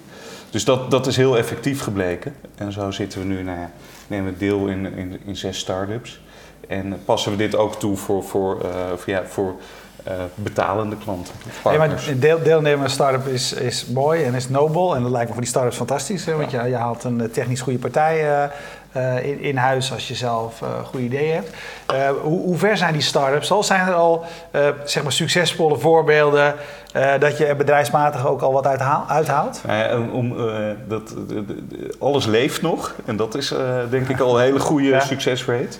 Dus 0.50 0.66
dat, 0.66 0.92
dat 0.92 1.08
is 1.08 1.18
heel 1.18 1.38
effectief 1.38 1.82
gebleken. 1.82 2.36
En 2.56 2.72
zo 2.72 2.92
zitten 2.92 3.20
we 3.20 3.26
nu, 3.26 3.44
nou 3.44 3.60
ja, 3.60 3.72
nemen 4.08 4.34
we 4.34 4.38
deel 4.38 4.68
in, 4.68 4.94
in, 4.96 5.20
in 5.26 5.36
zes 5.36 5.58
start-ups. 5.60 6.22
En 6.68 7.00
passen 7.06 7.32
we 7.32 7.38
dit 7.38 7.56
ook 7.56 7.80
toe 7.80 7.98
voor, 7.98 8.24
voor, 8.24 8.62
eh, 8.62 8.70
voor, 8.96 9.14
ja, 9.14 9.24
voor 9.26 9.56
eh, 10.04 10.14
betalende 10.36 10.96
klanten, 11.04 11.34
partners. 11.62 12.06
maar 12.06 12.20
deel, 12.20 12.44
deelnemen 12.44 12.78
aan 12.78 12.84
een 12.84 12.90
start-up 12.90 13.28
is, 13.28 13.54
is 13.54 13.86
mooi 13.86 14.24
en 14.24 14.34
is 14.34 14.50
nobel. 14.50 14.96
En 14.96 15.02
dat 15.02 15.12
lijkt 15.12 15.28
me 15.28 15.34
voor 15.34 15.42
die 15.42 15.52
start-ups 15.52 15.76
fantastisch. 15.78 16.26
Hè? 16.26 16.36
Want 16.36 16.52
je, 16.52 16.62
je 16.64 16.76
haalt 16.76 17.04
een 17.04 17.22
eh, 17.22 17.28
technisch 17.30 17.62
goede 17.62 17.80
partij 17.80 18.50
eh, 18.92 19.26
in, 19.26 19.40
in 19.40 19.58
huis 19.58 19.92
als 19.94 20.08
je 20.08 20.16
zelf 20.16 20.62
eh 20.62 20.68
goede 20.86 21.06
ideeën 21.06 21.34
hebt. 21.34 21.50
Hoe, 22.22 22.42
hoe 22.42 22.58
ver 22.58 22.78
zijn 22.78 22.94
die 22.94 23.02
start-ups 23.02 23.52
al? 23.52 23.64
Zijn 23.64 23.88
er 23.88 23.94
al 23.94 24.26
zeg 24.86 25.04
maar 25.04 25.12
succesvolle 25.12 25.78
voorbeelden 25.78 26.56
dat 27.20 27.38
je 27.38 27.46
er 27.46 27.56
bedrijfsmatig 27.56 28.28
ook 28.28 28.42
al 28.42 28.54
wat 28.54 28.68
uithaal- 28.68 29.06
uithaalt? 29.08 29.62
Nou 29.68 29.78
ja, 29.78 30.12
om, 30.12 30.36
dat, 30.88 31.14
alles 32.00 32.26
leeft 32.26 32.62
nog 32.62 32.96
en 33.06 33.16
dat 33.16 33.36
is 33.36 33.54
denk 33.90 34.10
ik 34.10 34.20
al 34.20 34.36
een 34.38 34.44
hele 34.44 34.60
goede 34.60 34.88
Ja. 34.88 35.00
succesrate. 35.00 35.78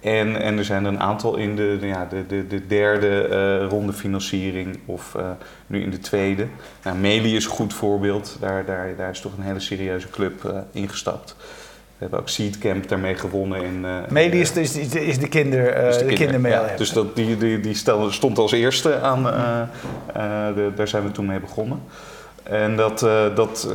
En, 0.00 0.40
en 0.42 0.58
er 0.58 0.64
zijn 0.64 0.84
er 0.84 0.92
een 0.92 1.00
aantal 1.00 1.36
in 1.36 1.56
de, 1.56 1.76
de- 1.80 1.86
ja, 1.86 2.06
de, 2.10 2.26
de, 2.26 2.46
de 2.46 2.66
derde 2.66 3.20
eh, 3.22 3.68
ronde 3.68 3.92
financiering 3.92 4.78
of 4.84 5.14
eh, 5.14 5.30
nu 5.66 5.82
in 5.82 5.90
de 5.90 5.98
tweede. 5.98 6.46
Nou, 6.84 6.96
Meli 6.96 7.36
is 7.36 7.44
een 7.44 7.50
goed 7.50 7.74
voorbeeld, 7.74 8.36
daar, 8.40 8.64
daar, 8.64 8.88
daar 8.96 9.10
is 9.10 9.20
toch 9.20 9.32
een 9.36 9.44
hele 9.44 9.60
serieuze 9.60 10.10
club 10.10 10.44
eh, 10.44 10.58
ingestapt. 10.72 11.36
We 11.38 12.04
hebben 12.04 12.18
ook 12.20 12.28
Seedcamp 12.28 12.88
daarmee 12.88 13.14
gewonnen. 13.14 13.62
In, 13.62 13.86
Medi 14.08 14.40
is, 14.40 14.52
is, 14.52 14.76
is, 14.76 14.94
is 14.94 15.18
de, 15.18 15.28
kinder, 15.28 15.74
dus 15.74 15.98
de, 15.98 16.38
ja, 16.48 16.76
dus 16.76 16.90
dat, 16.92 17.16
die, 17.16 17.36
die, 17.36 17.60
die 17.60 17.74
stond 18.10 18.38
als 18.38 18.52
eerste 18.52 19.00
aan, 19.00 19.22
de, 20.54 20.70
daar 20.74 20.88
zijn 20.88 21.02
we 21.04 21.10
toen 21.10 21.26
mee 21.26 21.40
begonnen. 21.40 21.82
En 22.42 22.76
dat, 22.76 22.98
dat, 23.34 23.68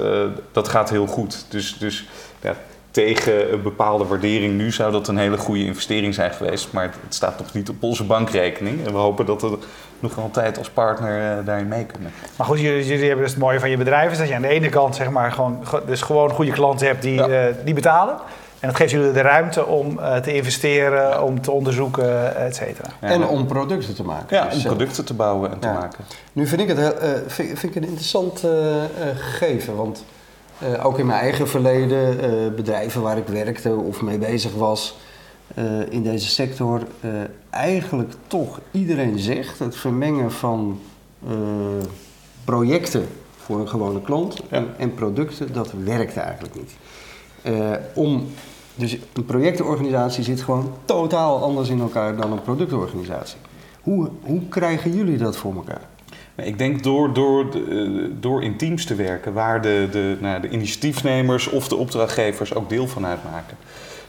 dat 0.52 0.68
gaat 0.68 0.90
heel 0.90 1.08
goed. 1.08 1.46
Dus, 1.50 1.78
dus 1.78 2.08
ja, 2.42 2.56
tegen 2.94 3.54
een 3.54 3.62
bepaalde 3.62 4.06
waardering 4.06 4.58
nu 4.58 4.72
zou 4.72 4.92
dat 4.92 5.08
een 5.08 5.18
hele 5.18 5.38
goede 5.38 5.66
investering 5.66 6.14
zijn 6.14 6.32
geweest. 6.32 6.68
Maar 6.72 6.84
het, 6.84 7.16
staat 7.16 7.40
nog 7.40 7.54
niet 7.54 7.70
op 7.70 7.76
onze 7.84 8.04
bankrekening. 8.04 8.86
En 8.86 8.92
we 8.92 8.98
hopen 8.98 9.26
dat 9.26 9.42
we 9.42 9.58
nog 10.00 10.16
wel 10.16 10.26
een 10.26 10.32
tijd 10.32 10.58
als 10.58 10.70
partner 10.70 11.38
eh, 11.38 11.46
daarin 11.46 11.68
mee 11.68 11.86
kunnen. 11.86 12.12
Maar 12.36 12.48
goed, 12.48 12.60
jullie, 12.60 12.86
jullie 12.86 13.06
hebben 13.06 13.24
dus 13.24 13.34
het 13.34 13.42
mooie 13.44 13.60
van 13.60 13.70
je 13.70 13.78
bedrijf 13.78 14.12
is 14.12 14.18
dat 14.18 14.28
je 14.28 14.36
aan 14.36 14.42
de 14.42 14.48
ene 14.48 14.70
kant 14.70 14.96
zeg 14.96 15.10
maar 15.10 15.32
gewoon, 15.32 15.60
ge- 15.64 15.82
dus 15.86 16.02
gewoon 16.02 16.30
goede 16.30 16.52
klanten 16.52 16.88
hebt 16.88 17.02
die, 17.02 17.14
Ja. 17.14 17.28
eh, 17.28 17.54
die 17.66 17.74
betalen. 17.74 18.16
En 18.60 18.70
dat 18.70 18.78
geeft 18.78 18.92
jullie 18.92 19.12
de 19.12 19.22
ruimte 19.22 19.66
om 19.66 20.00
eh, 20.00 20.16
te 20.16 20.34
investeren, 20.34 21.24
om 21.24 21.42
te 21.42 21.52
onderzoeken, 21.52 22.36
et 22.38 22.56
cetera. 22.56 22.90
Ja. 23.02 23.08
En 23.08 23.28
om 23.28 23.46
producten 23.48 23.96
te 23.96 24.04
maken. 24.04 24.38
Ja, 24.38 24.44
Dus, 24.46 24.56
om 24.56 24.64
producten 24.64 25.06
te 25.06 25.14
bouwen 25.14 25.52
en 25.52 25.60
te 25.60 25.68
maken. 25.68 26.04
Nu 26.34 26.48
vind 26.48 26.62
ik 26.62 26.68
het 26.68 26.78
heel, 26.78 26.98
eh, 26.98 27.10
vind, 27.28 27.60
vind 27.60 27.76
ik 27.76 27.76
een 27.76 27.88
interessant 27.88 28.44
gegeven. 29.18 29.76
Want 29.76 30.04
eh, 30.64 30.86
ook 30.86 31.00
in 31.00 31.06
mijn 31.06 31.20
eigen 31.20 31.48
verleden, 31.48 32.20
eh, 32.20 32.56
bedrijven 32.56 33.02
waar 33.02 33.18
ik 33.18 33.28
werkte 33.28 33.76
of 33.76 34.02
mee 34.02 34.18
bezig 34.18 34.54
was 34.54 34.98
eh, 35.56 35.64
in 35.90 36.04
deze 36.04 36.28
sector, 36.28 36.82
eigenlijk 37.50 38.14
toch 38.28 38.60
iedereen 38.72 39.20
zegt 39.20 39.60
het 39.60 39.76
vermengen 39.76 40.32
van 40.32 40.80
projecten 42.44 43.08
voor 43.38 43.60
een 43.60 43.68
gewone 43.68 44.02
klant 44.02 44.38
Ja. 44.38 44.44
en, 44.50 44.68
en 44.78 44.94
producten, 44.94 45.54
dat 45.54 45.72
werkt 45.84 46.18
eigenlijk 46.18 46.56
niet. 46.56 46.72
Om, 47.94 48.28
dus 48.76 48.98
een 49.14 49.26
projectorganisatie 49.26 50.24
zit 50.24 50.42
gewoon 50.42 50.74
totaal 50.86 51.44
anders 51.44 51.70
in 51.70 51.80
elkaar 51.80 52.16
dan 52.16 52.32
een 52.32 52.42
productorganisatie. 52.42 53.38
Hoe, 53.82 54.10
hoe 54.22 54.48
krijgen 54.48 54.96
jullie 54.96 55.18
dat 55.18 55.38
voor 55.38 55.56
elkaar? 55.56 55.82
Ik 56.36 56.58
denk 56.58 56.84
door, 56.84 57.14
door, 57.14 57.46
eh, 57.70 57.88
door 58.20 58.44
in 58.44 58.58
teams 58.58 58.86
te 58.86 58.96
werken 58.96 59.34
waar 59.34 59.62
de, 59.62 59.88
de, 59.92 60.18
nou, 60.20 60.42
de 60.42 60.50
initiatiefnemers 60.50 61.48
of 61.48 61.68
de 61.68 61.76
opdrachtgevers 61.76 62.56
ook 62.56 62.70
deel 62.70 62.88
van 62.88 63.06
uitmaken. 63.06 63.58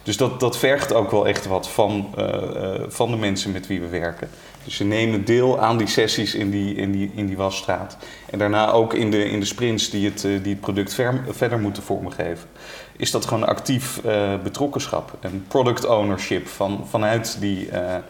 Dus 0.03 0.17
dat, 0.17 0.41
dat 0.41 0.59
vergt 0.59 0.95
ook 0.95 1.11
wel 1.11 1.27
echt 1.27 1.47
wat 1.47 1.69
van, 1.69 2.09
eh, 2.17 2.75
eh, 2.75 2.83
van 2.89 3.11
de 3.11 3.17
mensen 3.17 3.53
met 3.53 3.67
wie 3.67 3.81
we 3.81 3.89
werken. 3.89 4.29
Dus 4.65 4.77
ze 4.77 4.85
nemen 4.85 5.25
deel 5.25 5.61
aan 5.61 5.77
die 5.77 5.87
sessies 5.87 6.35
in 6.35 6.51
die, 6.51 6.75
in 6.75 6.93
die, 6.93 7.11
in 7.15 7.27
die 7.27 7.37
wasstraat. 7.37 7.97
En 8.31 8.39
daarna 8.39 8.71
ook 8.71 8.95
in 8.95 9.11
de, 9.11 9.31
in 9.31 9.41
de 9.41 9.47
sprints 9.47 9.91
die 9.91 10.05
het, 10.05 10.27
die 10.43 10.57
product 10.57 10.95
ver- 10.95 11.25
verder 11.29 11.59
moeten 11.59 11.83
vormgeven. 11.83 12.49
Is 12.97 13.11
dat 13.11 13.27
gewoon 13.27 13.47
actief 13.47 14.01
eh, 14.05 14.35
betrokkenschap 14.43 15.13
en 15.21 15.45
product 15.49 15.87
ownership 15.87 16.49
van, 16.49 16.87
vanuit 16.91 17.37
die 17.41 17.71
eh, 17.71 17.95
eh, 17.95 18.03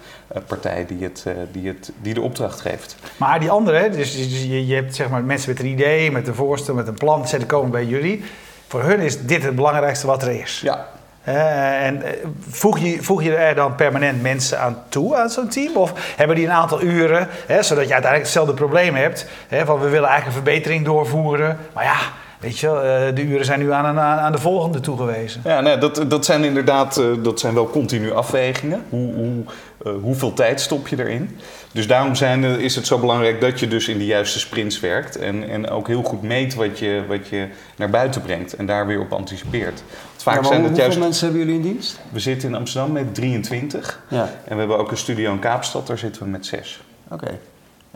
partij 0.46 0.86
die, 0.86 1.02
het, 1.02 1.26
die, 1.52 1.68
het, 1.68 1.92
die 2.02 2.14
de 2.14 2.20
opdracht 2.20 2.60
geeft. 2.60 2.96
Maar 3.16 3.40
die 3.40 3.50
andere, 3.50 3.90
dus 3.90 4.16
dus 4.16 4.42
je, 4.42 4.66
je 4.66 4.74
hebt 4.74 4.94
zeg 4.94 5.08
maar 5.08 5.22
mensen 5.22 5.50
met 5.50 5.60
een 5.60 5.66
idee, 5.66 6.10
met 6.10 6.28
een 6.28 6.34
voorstel, 6.34 6.74
met 6.74 6.88
een 6.88 6.94
plan, 6.94 7.28
ze 7.28 7.46
komen 7.46 7.70
bij 7.70 7.84
jullie. 7.84 8.24
Voor 8.68 8.82
hun 8.82 9.00
is 9.00 9.26
dit 9.26 9.42
het 9.42 9.54
belangrijkste 9.54 10.06
wat 10.06 10.22
er 10.22 10.40
is. 10.40 10.60
Ja, 10.60 10.86
en 11.24 12.02
voeg 12.48 12.78
je, 12.78 13.02
voeg 13.02 13.22
je 13.22 13.34
er 13.34 13.54
dan 13.54 13.74
permanent 13.74 14.22
mensen 14.22 14.60
aan 14.60 14.82
toe 14.88 15.16
aan 15.16 15.30
zo'n 15.30 15.48
team? 15.48 15.76
Of 15.76 16.14
hebben 16.16 16.36
die 16.36 16.44
een 16.44 16.52
aantal 16.52 16.82
uren, 16.82 17.28
hè, 17.46 17.62
zodat 17.62 17.86
je 17.86 17.92
uiteindelijk 17.92 18.22
hetzelfde 18.22 18.54
probleem 18.54 18.94
hebt? 18.94 19.26
Hè, 19.48 19.64
van 19.64 19.80
we 19.80 19.88
willen 19.88 20.08
eigenlijk 20.08 20.26
een 20.26 20.44
verbetering 20.44 20.84
doorvoeren. 20.84 21.58
Maar 21.72 21.84
ja, 21.84 21.96
weet 22.40 22.58
je 22.58 22.66
wel, 22.66 22.82
eh, 22.82 23.14
de 23.14 23.22
uren 23.22 23.44
zijn 23.44 23.58
nu 23.58 23.72
aan, 23.72 23.84
aan, 23.86 23.98
aan 23.98 24.32
de 24.32 24.38
volgende 24.38 24.80
toegewezen. 24.80 25.40
Ja, 25.44 25.60
nee, 25.60 25.78
dat, 25.78 26.04
dat 26.08 26.24
zijn 26.24 26.44
inderdaad 26.44 26.96
eh, 26.96 27.04
dat 27.22 27.40
zijn 27.40 27.54
wel 27.54 27.70
continu 27.70 28.12
afwegingen. 28.12 28.84
Hoe, 28.88 29.14
hoe, 29.14 29.42
eh, 29.84 29.92
hoeveel 30.02 30.32
tijd 30.32 30.60
stop 30.60 30.88
je 30.88 30.98
erin? 30.98 31.38
Dus 31.72 31.86
daarom 31.86 32.14
zijn, 32.14 32.44
is 32.44 32.74
het 32.74 32.86
zo 32.86 32.98
belangrijk 32.98 33.40
dat 33.40 33.60
je 33.60 33.68
dus 33.68 33.88
in 33.88 33.98
de 33.98 34.06
juiste 34.06 34.38
sprints 34.38 34.80
werkt. 34.80 35.16
En, 35.18 35.48
en 35.50 35.68
ook 35.70 35.86
heel 35.86 36.02
goed 36.02 36.22
meet 36.22 36.54
wat 36.54 36.78
je, 36.78 37.02
wat 37.08 37.28
je 37.28 37.46
naar 37.76 37.90
buiten 37.90 38.22
brengt. 38.22 38.52
En 38.56 38.66
daar 38.66 38.86
weer 38.86 39.00
op 39.00 39.12
anticipeert. 39.12 39.82
Want 40.10 40.22
vaak 40.22 40.34
Ja, 40.34 40.40
maar 40.40 40.48
zijn 40.50 40.60
hoe- 40.60 40.68
het 40.70 40.78
hoeveel 40.78 40.84
juist... 40.84 40.98
mensen 40.98 41.26
hebben 41.28 41.46
jullie 41.46 41.60
in 41.66 41.72
dienst? 41.72 42.00
We 42.12 42.20
zitten 42.20 42.48
in 42.48 42.54
Amsterdam 42.54 42.92
met 42.92 43.14
23. 43.14 44.00
Ja, 44.08 44.22
En 44.44 44.52
we 44.52 44.58
hebben 44.58 44.78
ook 44.78 44.90
een 44.90 44.96
studio 44.96 45.32
in 45.32 45.38
Kaapstad, 45.38 45.86
daar 45.86 45.98
zitten 45.98 46.22
we 46.22 46.28
met 46.28 46.46
6. 46.46 46.82
oké. 47.10 47.38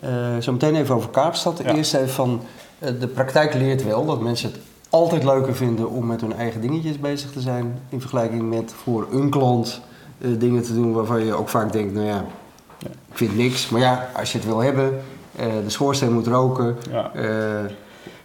Eh, 0.03 0.11
zo 0.41 0.53
meteen 0.53 0.77
even 0.77 0.95
over 0.95 1.09
Kaapstad. 1.11 1.61
Ja. 1.65 1.75
Eerst 1.75 1.95
even 1.95 2.09
van, 2.09 2.43
de 2.79 3.09
praktijk 3.09 3.55
leert 3.55 3.85
wel 3.85 4.07
dat 4.07 4.21
mensen 4.21 4.51
het 4.51 4.61
altijd 4.91 5.25
leuker 5.25 5.55
vinden 5.57 5.91
om 5.91 6.07
met 6.07 6.21
hun 6.21 6.33
eigen 6.33 6.61
dingetjes 6.61 6.99
bezig 6.99 7.31
te 7.31 7.41
zijn. 7.41 7.81
In 7.89 8.01
vergelijking 8.01 8.49
met 8.49 8.75
voor 8.83 9.07
een 9.13 9.31
klant 9.31 9.81
eh, 10.19 10.31
dingen 10.39 10.63
te 10.63 10.75
doen 10.75 10.93
waarvan 10.93 11.25
je 11.25 11.35
ook 11.35 11.49
vaak 11.49 11.73
denkt, 11.73 11.95
nou 11.95 12.07
ja, 12.07 12.25
ik 12.85 13.17
vind 13.17 13.37
niks. 13.37 13.69
Maar 13.69 13.81
ja, 13.81 14.09
als 14.17 14.33
je 14.33 14.39
het 14.39 14.47
wil 14.47 14.59
hebben, 14.59 15.01
eh, 15.37 15.47
de 15.65 15.71
schoorsteen 15.71 16.13
moet 16.13 16.27
roken. 16.27 16.77
Ja. 16.91 17.11
eh, 17.15 17.71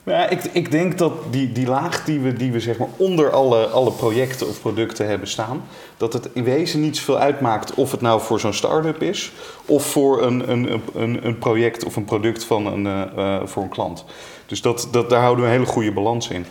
Ja, 0.05 0.29
ik, 0.29 0.43
ik 0.43 0.71
denk 0.71 0.97
dat 0.97 1.13
die, 1.29 1.51
die 1.51 1.67
laag 1.67 2.03
die 2.05 2.19
we, 2.19 2.33
die 2.33 2.51
we 2.51 2.59
zeg 2.59 2.77
maar 2.77 2.87
onder 2.97 3.31
alle, 3.31 3.67
alle 3.67 3.91
projecten 3.91 4.47
of 4.47 4.61
producten 4.61 5.07
hebben 5.07 5.27
staan, 5.27 5.63
dat 5.97 6.13
het 6.13 6.29
in 6.33 6.43
wezen 6.43 6.81
niet 6.81 6.97
zoveel 6.97 7.17
uitmaakt 7.17 7.73
of 7.73 7.91
het 7.91 8.01
nou 8.01 8.21
voor 8.21 8.39
zo'n 8.39 8.53
start-up 8.53 9.01
is 9.01 9.31
of 9.65 9.85
voor 9.85 10.21
een, 10.21 10.51
een, 10.51 10.81
een, 10.93 11.25
een 11.25 11.37
project 11.37 11.85
of 11.85 11.95
een 11.95 12.05
product 12.05 12.43
van 12.43 12.65
een, 12.65 12.85
eh, 12.87 13.35
eh, 13.35 13.47
voor 13.47 13.63
een 13.63 13.69
klant. 13.69 14.05
Dus 14.53 14.61
dat, 14.61 14.87
dat, 14.91 15.09
daar 15.09 15.21
houden 15.21 15.43
we 15.43 15.51
een 15.51 15.57
hele 15.57 15.71
goede 15.71 15.91
balans 15.91 16.27
in. 16.27 16.45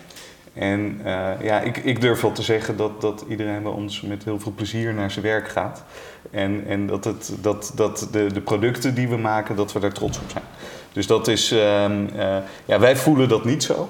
En 0.55 1.01
eh, 1.05 1.31
ja, 1.41 1.61
ik, 1.61 1.77
ik 1.77 2.01
durf 2.01 2.21
wel 2.21 2.33
te 2.33 2.43
zeggen 2.43 2.77
dat, 2.77 3.01
dat 3.01 3.25
iedereen 3.29 3.63
bij 3.63 3.73
ons 3.73 4.01
met 4.01 4.25
heel 4.25 4.41
veel 4.41 4.53
plezier 4.57 4.95
naar 4.95 5.11
zijn 5.11 5.25
werk 5.25 5.49
gaat. 5.49 5.85
En, 6.31 6.65
en 6.67 6.87
dat, 6.87 7.05
het, 7.05 7.33
dat, 7.41 7.73
dat 7.75 8.09
de, 8.13 8.33
de 8.33 8.41
producten 8.41 8.95
die 8.95 9.09
we 9.09 9.17
maken, 9.17 9.57
dat 9.57 9.73
we 9.73 9.81
daar 9.81 9.93
trots 9.93 10.19
op 10.19 10.31
zijn. 10.31 10.45
Dus 10.93 11.07
dat 11.07 11.29
is, 11.29 11.53
ehm, 11.53 12.07
eh, 12.17 12.37
ja, 12.65 12.79
wij 12.79 12.97
voelen 12.97 13.29
dat 13.29 13.45
niet 13.45 13.63
zo. 13.63 13.89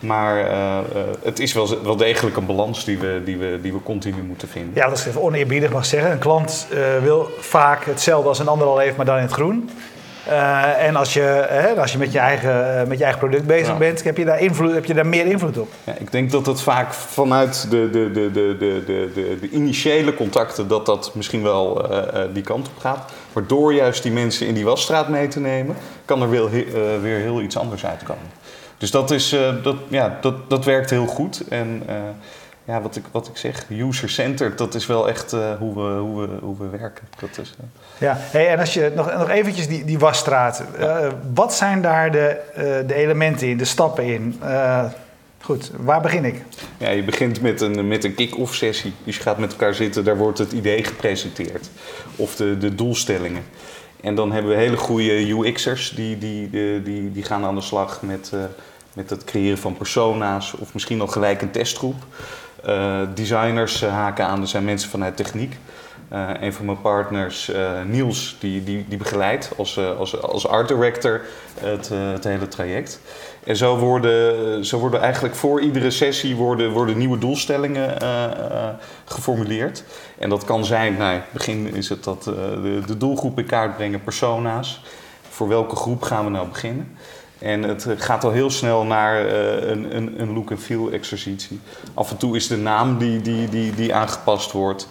Maar 0.00 0.46
eh, 0.46 0.78
het 1.22 1.38
is 1.38 1.52
wel, 1.52 1.82
wel 1.82 1.96
degelijk 1.96 2.36
een 2.36 2.46
balans 2.46 2.84
die 2.84 2.98
we, 2.98 3.22
die, 3.24 3.36
we, 3.36 3.58
die 3.62 3.72
we 3.72 3.82
continu 3.82 4.22
moeten 4.22 4.48
vinden. 4.48 4.74
Ja, 4.74 4.88
dat 4.88 4.98
is 4.98 5.06
even 5.06 5.22
oneerbiedig 5.22 5.72
mag 5.72 5.86
zeggen. 5.86 6.10
Een 6.10 6.18
klant 6.18 6.66
wil 7.02 7.28
vaak 7.38 7.84
hetzelfde 7.84 8.28
als 8.28 8.38
een 8.38 8.48
ander 8.48 8.66
al 8.66 8.78
heeft, 8.78 8.96
maar 8.96 9.06
dan 9.06 9.16
in 9.16 9.22
het 9.22 9.32
groen. 9.32 9.70
Eh, 10.28 10.86
en 10.86 10.96
als 10.96 11.12
je, 11.12 11.46
hè, 11.48 11.80
als 11.80 11.92
je 11.92 11.98
met, 11.98 12.12
je 12.12 12.18
eigen, 12.18 12.80
eh, 12.80 12.86
met 12.86 12.98
je 12.98 13.04
eigen 13.04 13.20
product 13.20 13.46
bezig 13.46 13.66
Ja. 13.66 13.74
bent, 13.74 14.04
heb 14.04 14.16
je, 14.16 14.24
daar 14.24 14.40
invloed, 14.40 14.72
heb 14.72 14.84
je 14.84 14.94
daar 14.94 15.06
meer 15.06 15.26
invloed 15.26 15.58
op. 15.58 15.68
Ja, 15.84 15.94
ik 15.98 16.12
denk 16.12 16.30
dat 16.30 16.46
het 16.46 16.60
vaak 16.60 16.92
vanuit 16.92 17.70
de, 17.70 17.90
de, 17.90 18.10
de, 18.12 18.30
de, 18.32 18.56
de, 18.58 18.82
de, 19.14 19.38
de, 19.40 19.48
initiële 19.48 20.14
contacten, 20.14 20.68
dat 20.68 20.86
dat 20.86 21.10
misschien 21.14 21.42
wel 21.42 21.90
eh, 21.90 22.22
die 22.32 22.42
kant 22.42 22.68
op 22.68 22.78
gaat. 22.78 23.12
Maar 23.32 23.46
door 23.46 23.74
juist 23.74 24.02
die 24.02 24.12
mensen 24.12 24.46
in 24.46 24.54
die 24.54 24.64
wasstraat 24.64 25.08
mee 25.08 25.28
te 25.28 25.40
nemen, 25.40 25.76
kan 26.04 26.22
er 26.22 26.30
weer, 26.30 26.50
weer 27.02 27.18
heel 27.18 27.40
iets 27.40 27.58
anders 27.58 27.86
uitkomen. 27.86 28.42
Dus 28.78 28.90
dat, 28.90 29.10
is, 29.10 29.36
dat, 29.62 29.76
ja, 29.88 30.18
dat, 30.20 30.50
dat 30.50 30.64
werkt 30.64 30.90
heel 30.90 31.06
goed. 31.06 31.42
En 31.48 31.82
ja, 32.64 32.80
wat, 32.80 32.96
ik, 32.96 33.04
wat 33.10 33.26
ik 33.28 33.36
zeg, 33.36 33.64
user-centered, 33.70 34.58
dat 34.58 34.74
is 34.74 34.86
wel 34.86 35.08
echt 35.08 35.32
eh, 35.32 35.52
hoe, 35.58 35.74
we, 35.74 35.98
hoe, 35.98 36.20
we, 36.20 36.36
hoe 36.40 36.56
we 36.58 36.78
werken. 36.78 37.08
Dat 37.20 37.38
is, 37.40 37.54
eh, 37.58 37.64
Ja, 37.98 38.16
hey, 38.18 38.48
en 38.48 38.58
als 38.58 38.74
je 38.74 38.92
nog, 38.94 39.12
nog 39.18 39.28
eventjes 39.30 39.68
die, 39.68 39.84
die 39.84 39.98
wasstraat. 39.98 40.64
eh, 40.78 41.06
wat 41.34 41.54
zijn 41.54 41.82
daar 41.82 42.10
de, 42.10 42.40
de 42.86 42.94
elementen 42.94 43.48
in, 43.48 43.56
de 43.56 43.64
stappen 43.64 44.04
in? 44.04 44.40
Goed, 45.40 45.70
waar 45.76 46.00
begin 46.00 46.24
ik? 46.24 46.42
Ja, 46.78 46.90
je 46.90 47.02
begint 47.02 47.40
met 47.40 47.60
een, 47.60 47.88
met 47.88 48.04
een 48.04 48.14
kick-off 48.14 48.54
sessie. 48.54 48.92
Dus 49.04 49.16
je 49.16 49.22
gaat 49.22 49.38
met 49.38 49.50
elkaar 49.50 49.74
zitten, 49.74 50.04
daar 50.04 50.16
wordt 50.16 50.38
het 50.38 50.52
idee 50.52 50.84
gepresenteerd. 50.84 51.70
Of 52.16 52.36
de, 52.36 52.58
de 52.58 52.74
doelstellingen. 52.74 53.42
En 54.00 54.14
dan 54.14 54.32
hebben 54.32 54.50
we 54.52 54.58
hele 54.58 54.76
goede 54.76 55.28
UX'ers 55.28 55.90
die, 55.90 56.18
die, 56.18 56.50
die, 56.50 56.82
die, 56.82 57.12
die 57.12 57.22
gaan 57.22 57.44
aan 57.44 57.54
de 57.54 57.60
slag 57.60 58.02
met, 58.02 58.32
met 58.92 59.10
het 59.10 59.24
creëren 59.24 59.58
van 59.58 59.76
persona's. 59.76 60.54
Of 60.58 60.74
misschien 60.74 61.00
al 61.00 61.06
gelijk 61.06 61.42
een 61.42 61.50
testgroep. 61.50 61.96
Eh, 62.64 63.00
designers 63.14 63.82
eh, 63.82 63.92
haken 63.92 64.26
aan, 64.26 64.40
er 64.40 64.48
zijn 64.48 64.64
mensen 64.64 64.90
vanuit 64.90 65.16
techniek. 65.16 65.58
Eh, 66.08 66.28
een 66.40 66.52
van 66.52 66.64
mijn 66.64 66.80
partners, 66.80 67.50
Niels, 67.86 68.36
die, 68.40 68.64
die, 68.64 68.84
die 68.88 68.98
begeleidt 68.98 69.50
als, 69.56 69.78
als, 69.78 70.22
als 70.22 70.48
art 70.48 70.68
director 70.68 71.20
het, 71.60 71.88
het 71.88 72.24
hele 72.24 72.48
traject. 72.48 73.00
En 73.44 73.56
zo 73.56 73.76
worden, 73.76 74.64
zo 74.64 74.78
worden 74.78 75.00
eigenlijk 75.00 75.34
voor 75.34 75.60
iedere 75.60 75.90
sessie 75.90 76.36
worden, 76.36 76.70
worden 76.70 76.98
nieuwe 76.98 77.18
doelstellingen 77.18 77.96
geformuleerd. 79.04 79.84
En 80.18 80.28
dat 80.28 80.44
kan 80.44 80.64
zijn, 80.64 80.96
nou, 80.96 81.20
begin 81.30 81.74
is 81.74 81.88
het 81.88 82.04
dat 82.04 82.22
de, 82.22 82.80
de 82.86 82.96
doelgroep 82.96 83.38
in 83.38 83.46
kaart 83.46 83.76
brengen, 83.76 84.02
persona's. 84.02 84.82
Voor 85.28 85.48
welke 85.48 85.76
groep 85.76 86.02
gaan 86.02 86.24
we 86.24 86.30
nou 86.30 86.48
beginnen? 86.48 86.96
En 87.44 87.62
het 87.62 87.86
gaat 87.96 88.24
al 88.24 88.30
heel 88.30 88.50
snel 88.50 88.84
naar 88.84 89.26
eh, 89.26 89.68
een, 89.70 89.96
een, 89.96 90.20
een 90.20 90.32
look 90.32 90.50
and 90.50 90.60
feel 90.60 90.90
exercitie. 90.90 91.60
Af 91.94 92.10
en 92.10 92.16
toe 92.16 92.36
is 92.36 92.46
de 92.46 92.56
naam 92.56 92.98
die, 92.98 93.20
die, 93.20 93.48
die, 93.48 93.74
die 93.74 93.94
aangepast 93.94 94.52
wordt. 94.52 94.88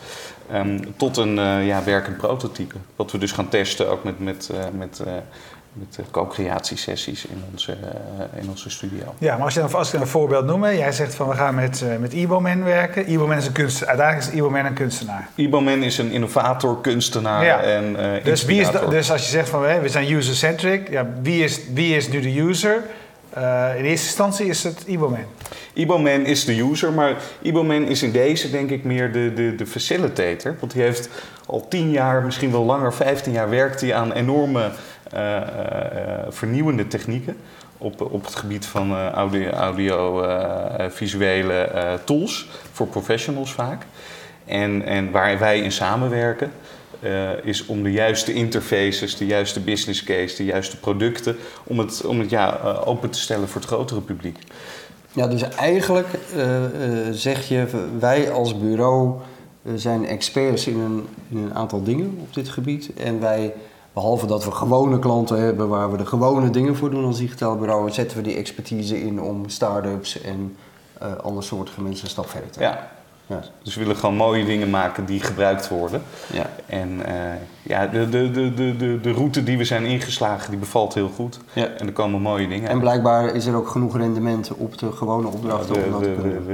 ehm, 0.52 0.80
tot 0.98 1.18
een 1.18 1.40
eh, 1.40 1.68
ja, 1.68 1.84
werkend 1.84 2.18
prototype. 2.18 2.76
Wat 2.96 3.12
we 3.12 3.18
dus 3.18 3.32
gaan 3.32 3.50
testen 3.50 3.90
ook 3.90 4.04
met, 4.04 4.20
met, 4.20 4.50
eh, 4.54 4.60
met, 4.78 5.00
eh, 5.06 5.14
met 5.74 6.00
co-creatiesessies 6.12 7.25
in 7.25 7.44
onze, 7.51 7.72
eh, 7.72 8.42
in 8.42 8.50
onze 8.50 8.70
studio. 8.70 9.15
Ja, 9.18 9.36
maar 9.36 9.44
als, 9.46 9.53
je 9.53 9.60
dan, 9.60 9.74
als 9.74 9.94
ik 9.94 10.00
een 10.00 10.08
voorbeeld 10.08 10.46
noem, 10.46 10.63
hè, 10.63 10.70
jij 10.70 10.92
zegt 10.92 11.15
van 11.15 11.27
we 11.27 11.36
gaan 11.36 11.56
met, 11.56 11.82
eh 11.82 11.98
met 11.98 12.13
Iboman 12.13 12.63
werken. 12.63 13.12
Iboman 13.12 13.38
is 13.38 13.46
een 13.46 13.51
kunstenaar. 13.51 13.89
Uiteindelijk 13.89 14.34
is 14.34 14.39
Iboman 14.39 14.65
een 14.65 14.74
kunstenaar. 14.74 15.30
Iboman 15.36 15.84
is 15.84 15.98
een 15.98 16.12
innovator, 16.12 16.82
kunstenaar 16.82 17.46
Ja. 17.46 17.62
en 17.62 18.15
eh 18.15 18.24
Dus, 18.24 18.46
wie 18.46 18.62
is 18.62 18.68
dus 18.89 19.12
als 19.12 19.22
je 19.24 19.30
zegt 19.30 19.50
van 19.50 19.62
we 19.62 19.89
zijn 19.89 20.12
user-centric, 20.12 20.89
ja, 20.89 21.08
wie, 21.22 21.44
is, 21.44 21.60
wie 21.74 21.96
is 21.96 22.10
nu 22.10 22.22
de 22.22 22.39
user? 22.39 22.84
In 23.77 23.86
eerste 23.86 24.06
instantie 24.06 24.46
is 24.46 24.63
het 24.63 24.84
Iboman. 24.86 25.25
Iboman 25.74 26.25
is 26.25 26.46
de 26.46 26.60
user, 26.72 26.92
maar 26.92 27.15
Iboman 27.42 27.84
is 27.84 28.03
in 28.03 28.12
deze 28.12 28.51
denk 28.51 28.70
ik 28.70 28.84
meer 28.84 29.12
de, 29.12 29.34
de, 29.34 29.56
de 29.56 29.65
facilitator. 29.65 30.56
Want 30.60 30.74
die 30.74 30.82
heeft 30.82 31.10
al 31.46 31.68
tien 31.68 31.92
jaar, 31.92 32.24
misschien 32.24 32.51
wel 32.51 32.63
langer, 32.63 32.94
15 32.94 33.32
jaar 33.34 33.50
werkt 33.50 33.82
hij 33.82 33.94
aan 33.96 34.12
enorme 34.12 34.72
vernieuwende 36.29 36.88
technieken. 36.88 37.38
Op, 37.77 38.01
op 38.01 38.25
het 38.25 38.36
gebied 38.36 38.65
van 38.65 38.91
eh, 38.91 39.10
audio, 39.10 39.50
audio 39.50 40.22
eh, 40.22 40.86
eh, 40.86 40.91
visuele 40.91 41.53
eh, 41.53 41.93
tools, 42.05 42.50
voor 42.72 42.88
professionals 42.88 43.53
vaak. 43.53 43.86
En, 44.46 44.86
en 44.86 45.12
waar 45.12 45.39
wij 45.39 45.60
in 45.60 45.72
samenwerken, 45.72 46.51
eh, 47.00 47.46
is 47.46 47.65
om 47.65 47.84
de 47.84 47.91
juiste 47.91 48.34
interfaces, 48.34 49.17
de 49.17 49.25
juiste 49.25 49.60
business 49.60 50.03
case, 50.03 50.36
de 50.36 50.46
juiste 50.46 50.77
producten, 50.77 51.36
om 51.63 51.79
het, 51.79 52.05
om 52.05 52.20
het 52.20 52.29
ja, 52.29 52.60
eh, 52.60 52.88
open 52.88 53.10
te 53.10 53.20
stellen 53.20 53.48
voor 53.48 53.62
het 53.62 53.70
grotere 53.70 54.01
publiek. 54.01 54.38
Ja, 55.12 55.27
dus 55.27 55.41
eigenlijk 55.41 56.08
eh, 56.36 56.65
eh, 56.65 56.72
zeg 57.12 57.48
je, 57.48 57.65
wij 58.00 58.32
als 58.32 58.58
bureau 58.60 59.13
eh, 59.63 59.72
zijn 59.75 60.05
experts 60.05 60.67
in 60.67 60.79
een, 60.79 61.08
in 61.29 61.38
een 61.38 61.53
aantal 61.53 61.84
dingen 61.84 62.17
op 62.22 62.34
dit 62.34 62.50
gebied. 62.50 62.93
En 62.93 63.20
wij, 63.20 63.53
behalve 63.94 64.26
dat 64.26 64.46
we 64.46 64.52
gewone 64.52 65.00
klanten 65.00 65.40
hebben 65.40 65.68
waar 65.70 65.92
we 65.92 65.98
de 65.98 66.06
gewone 66.06 66.50
dingen 66.50 66.76
voor 66.76 66.90
doen 66.90 67.06
als 67.06 67.18
digitaal 67.18 67.58
bureau, 67.58 67.92
zetten 67.92 68.18
we 68.18 68.24
die 68.24 68.36
expertise 68.36 69.04
in 69.04 69.22
om 69.22 69.50
start-ups 69.50 70.22
en 70.22 70.56
eh 71.00 71.16
andere 71.16 71.46
soorten 71.46 71.84
mensen 71.84 72.04
een 72.04 72.10
stap 72.10 72.30
verder 72.30 72.50
te 72.50 72.60
Ja, 72.60 72.92
Ja. 73.27 73.39
dus 73.63 73.75
we 73.75 73.82
willen 73.82 73.96
gewoon 73.96 74.15
mooie 74.15 74.46
dingen 74.46 74.70
maken 74.70 75.06
die 75.06 75.20
gebruikt 75.20 75.68
worden. 75.70 76.01
Ja. 76.34 76.46
En 76.65 77.06
eh, 77.06 77.13
ja, 77.63 77.88
de, 77.88 78.10
de, 78.10 78.32
de, 78.32 78.53
de, 78.53 78.75
de, 78.77 79.00
de 79.01 79.12
route 79.12 79.44
die 79.44 79.58
we 79.58 79.63
zijn 79.63 79.86
ingeslagen, 79.86 80.50
die 80.50 80.60
bevalt 80.60 80.94
heel 80.94 81.10
goed. 81.15 81.39
Ja. 81.53 81.65
En 81.77 81.88
er 81.88 81.94
komen 81.94 82.22
mooie 82.22 82.48
dingen 82.48 82.63
En 82.68 82.72
uit. 82.72 82.80
blijkbaar 82.82 83.36
is 83.36 83.46
er 83.46 83.56
ook 83.56 83.68
genoeg 83.68 83.98
rendement 83.98 84.51
op 84.56 84.77
de 84.77 84.92
gewone 84.92 85.27
opdrachten 85.27 85.75
we, 85.75 85.84
om 85.86 85.92
dat 85.92 86.03
te 86.03 86.10
we, 86.15 86.22
kunnen 86.22 86.46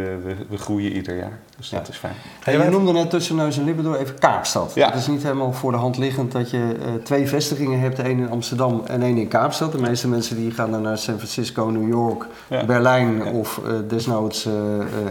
we, 0.49 0.57
groeien 0.57 0.91
ieder 0.91 1.17
jaar, 1.17 1.39
dus 1.57 1.69
Ja. 1.69 1.77
dat 1.77 1.88
is 1.89 1.97
fijn. 1.97 2.13
Hey, 2.39 2.57
je 2.57 2.69
noemde 2.69 2.91
net 2.91 3.09
tussen 3.09 3.35
neus 3.35 3.57
en 3.57 3.63
lippen 3.63 3.83
door 3.83 3.95
even 3.95 4.19
Kaapstad. 4.19 4.71
Ja. 4.75 4.85
Het 4.89 4.99
is 4.99 5.07
niet 5.07 5.23
helemaal 5.23 5.53
voor 5.53 5.71
de 5.71 5.77
hand 5.77 5.97
liggend 5.97 6.31
dat 6.31 6.49
je 6.49 6.75
eh, 6.85 6.93
twee 7.03 7.27
vestigingen 7.27 7.79
hebt. 7.79 7.99
één 7.99 8.19
in 8.19 8.29
Amsterdam 8.29 8.81
en 8.85 9.01
één 9.01 9.17
in 9.17 9.27
Kaapstad. 9.27 9.71
De 9.71 9.77
meeste 9.81 10.07
mensen 10.07 10.35
die 10.35 10.51
gaan 10.51 10.71
dan 10.71 10.81
naar 10.81 10.97
San 10.97 11.15
Francisco, 11.15 11.65
New 11.65 11.89
York, 11.89 12.25
Ja. 12.47 12.65
Berlijn 12.65 13.15
Ja. 13.23 13.31
of 13.31 13.59
eh, 13.65 13.71
desnoods 13.88 14.47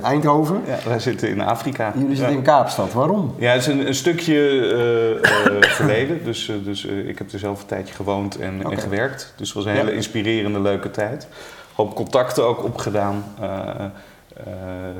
Eindhoven. 0.02 0.60
Ja, 0.66 0.78
wij 0.88 0.98
zitten 0.98 1.28
in 1.28 1.40
Afrika. 1.48 1.92
Jullie 1.98 2.16
zitten 2.16 2.34
in 2.36 2.42
Kaapstad. 2.42 2.92
Waarom? 2.92 3.34
Ja, 3.38 3.52
het 3.52 3.60
is 3.60 3.66
een, 3.66 3.86
een 3.86 3.94
stukje 3.94 4.34
eh, 4.34 5.10
eh, 5.10 5.62
verleden. 5.78 6.24
Dus, 6.24 6.48
eh, 6.48 6.56
dus 6.64 6.84
ik 6.84 7.18
heb 7.18 7.32
er 7.32 7.38
zelf 7.38 7.60
een 7.60 7.66
tijdje 7.66 7.94
gewoond 7.94 8.38
en, 8.38 8.62
en 8.70 8.78
gewerkt. 8.78 9.32
Dus 9.36 9.48
het 9.48 9.56
was 9.56 9.64
een 9.64 9.72
hele 9.72 9.94
inspirerende, 9.94 10.60
leuke 10.60 10.90
tijd. 10.90 11.28
Hoop 11.74 11.94
contacten 11.94 12.44
ook 12.44 12.64
opgedaan. 12.64 13.24
eh, 13.40 14.44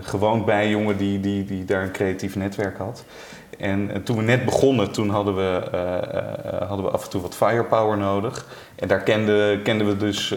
gewoond 0.02 0.44
bij 0.44 0.64
een 0.64 0.70
jongen 0.70 0.96
die, 0.96 1.20
die, 1.20 1.44
die 1.44 1.64
daar 1.64 1.82
een 1.82 1.92
creatief 1.92 2.36
netwerk 2.36 2.78
had. 2.78 3.04
En, 3.58 3.90
en 3.92 4.02
toen 4.02 4.16
we 4.16 4.22
net 4.22 4.44
begonnen, 4.44 4.92
toen 4.92 5.08
hadden 5.10 5.36
we, 5.36 5.62
hadden 6.66 6.84
we 6.84 6.90
af 6.90 7.04
en 7.04 7.10
toe 7.10 7.20
wat 7.20 7.34
firepower 7.36 7.98
nodig. 7.98 8.46
En 8.74 8.88
daar 8.88 9.00
kenden, 9.00 9.62
kenden 9.62 9.86
we 9.86 9.96
dus 9.96 10.34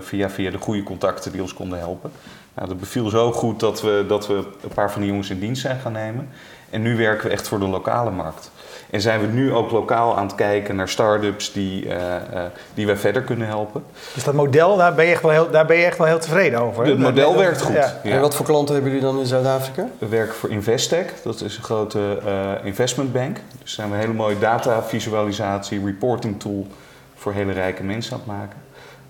via, 0.00 0.30
via 0.30 0.50
de 0.50 0.58
goede 0.58 0.82
contacten 0.82 1.32
die 1.32 1.42
ons 1.42 1.54
konden 1.54 1.78
helpen. 1.78 2.10
Nou, 2.56 2.68
dat 2.68 2.80
beviel 2.80 3.08
zo 3.08 3.32
goed 3.32 3.60
dat 3.60 3.82
we, 3.82 4.04
dat 4.08 4.26
we 4.26 4.34
een 4.34 4.74
paar 4.74 4.92
van 4.92 5.00
die 5.00 5.10
jongens 5.10 5.30
in 5.30 5.38
dienst 5.38 5.62
zijn 5.62 5.80
gaan 5.80 5.92
nemen. 5.92 6.28
En 6.70 6.82
nu 6.82 6.96
werken 6.96 7.26
we 7.26 7.32
echt 7.32 7.48
voor 7.48 7.58
de 7.58 7.66
lokale 7.66 8.10
markt. 8.10 8.50
En 8.90 9.00
zijn 9.00 9.20
we 9.20 9.26
nu 9.26 9.52
ook 9.52 9.70
lokaal 9.70 10.16
aan 10.16 10.26
het 10.26 10.34
kijken 10.34 10.76
naar 10.76 10.88
start-ups 10.88 11.52
die, 11.52 11.84
uh, 11.84 11.92
uh, 11.92 12.40
die 12.74 12.86
wij 12.86 12.96
verder 12.96 13.22
kunnen 13.22 13.46
helpen. 13.46 13.84
Dus 14.14 14.24
dat 14.24 14.34
model, 14.34 14.76
daar 14.76 14.94
ben 14.94 15.04
je 15.04 15.12
echt 15.12 15.22
wel 15.22 15.30
heel, 15.30 15.50
daar 15.50 15.66
ben 15.66 15.76
je 15.76 15.84
echt 15.84 15.98
wel 15.98 16.06
heel 16.06 16.18
tevreden 16.18 16.60
over? 16.60 16.86
Het 16.86 16.98
model 16.98 17.36
werkt 17.36 17.62
goed. 17.62 17.74
Ja. 17.74 18.00
En 18.02 18.20
wat 18.20 18.34
voor 18.34 18.46
klanten 18.46 18.74
hebben 18.74 18.92
jullie 18.92 19.06
dan 19.06 19.18
in 19.18 19.26
Zuid-Afrika? 19.26 19.88
We 19.98 20.06
werken 20.06 20.34
voor 20.34 20.50
Investec, 20.50 21.12
dat 21.22 21.40
is 21.40 21.56
een 21.56 21.62
grote 21.62 22.18
uh, 22.26 22.50
investmentbank. 22.64 23.38
Dus 23.62 23.72
zijn 23.72 23.88
we 23.88 23.94
een 23.94 24.00
hele 24.00 24.12
mooie 24.12 24.38
data 24.38 24.82
visualisatie, 24.82 25.84
reporting 25.84 26.40
tool 26.40 26.66
voor 27.14 27.32
hele 27.32 27.52
rijke 27.52 27.82
mensen 27.82 28.12
aan 28.12 28.18
het 28.18 28.28
maken. 28.28 28.65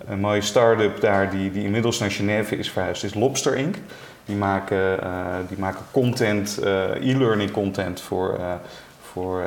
Een 0.09 0.21
mooie 0.21 0.41
start-up 0.41 1.01
daar 1.01 1.31
die, 1.31 1.51
die 1.53 1.65
inmiddels 1.65 1.99
naar 1.99 2.11
Genève 2.11 2.57
is 2.57 2.71
verhuisd 2.71 3.05
is 3.05 3.15
Lobster 3.15 3.57
Inc. 3.57 3.77
Die 4.25 4.37
maken, 4.37 4.99
uh, 5.05 5.37
die 5.49 5.59
maken 5.59 5.85
content, 5.91 6.59
uh, 6.63 7.11
e-learning 7.11 7.51
content 7.51 8.01
voor, 8.01 8.37
uh, 8.39 8.53
voor 9.01 9.43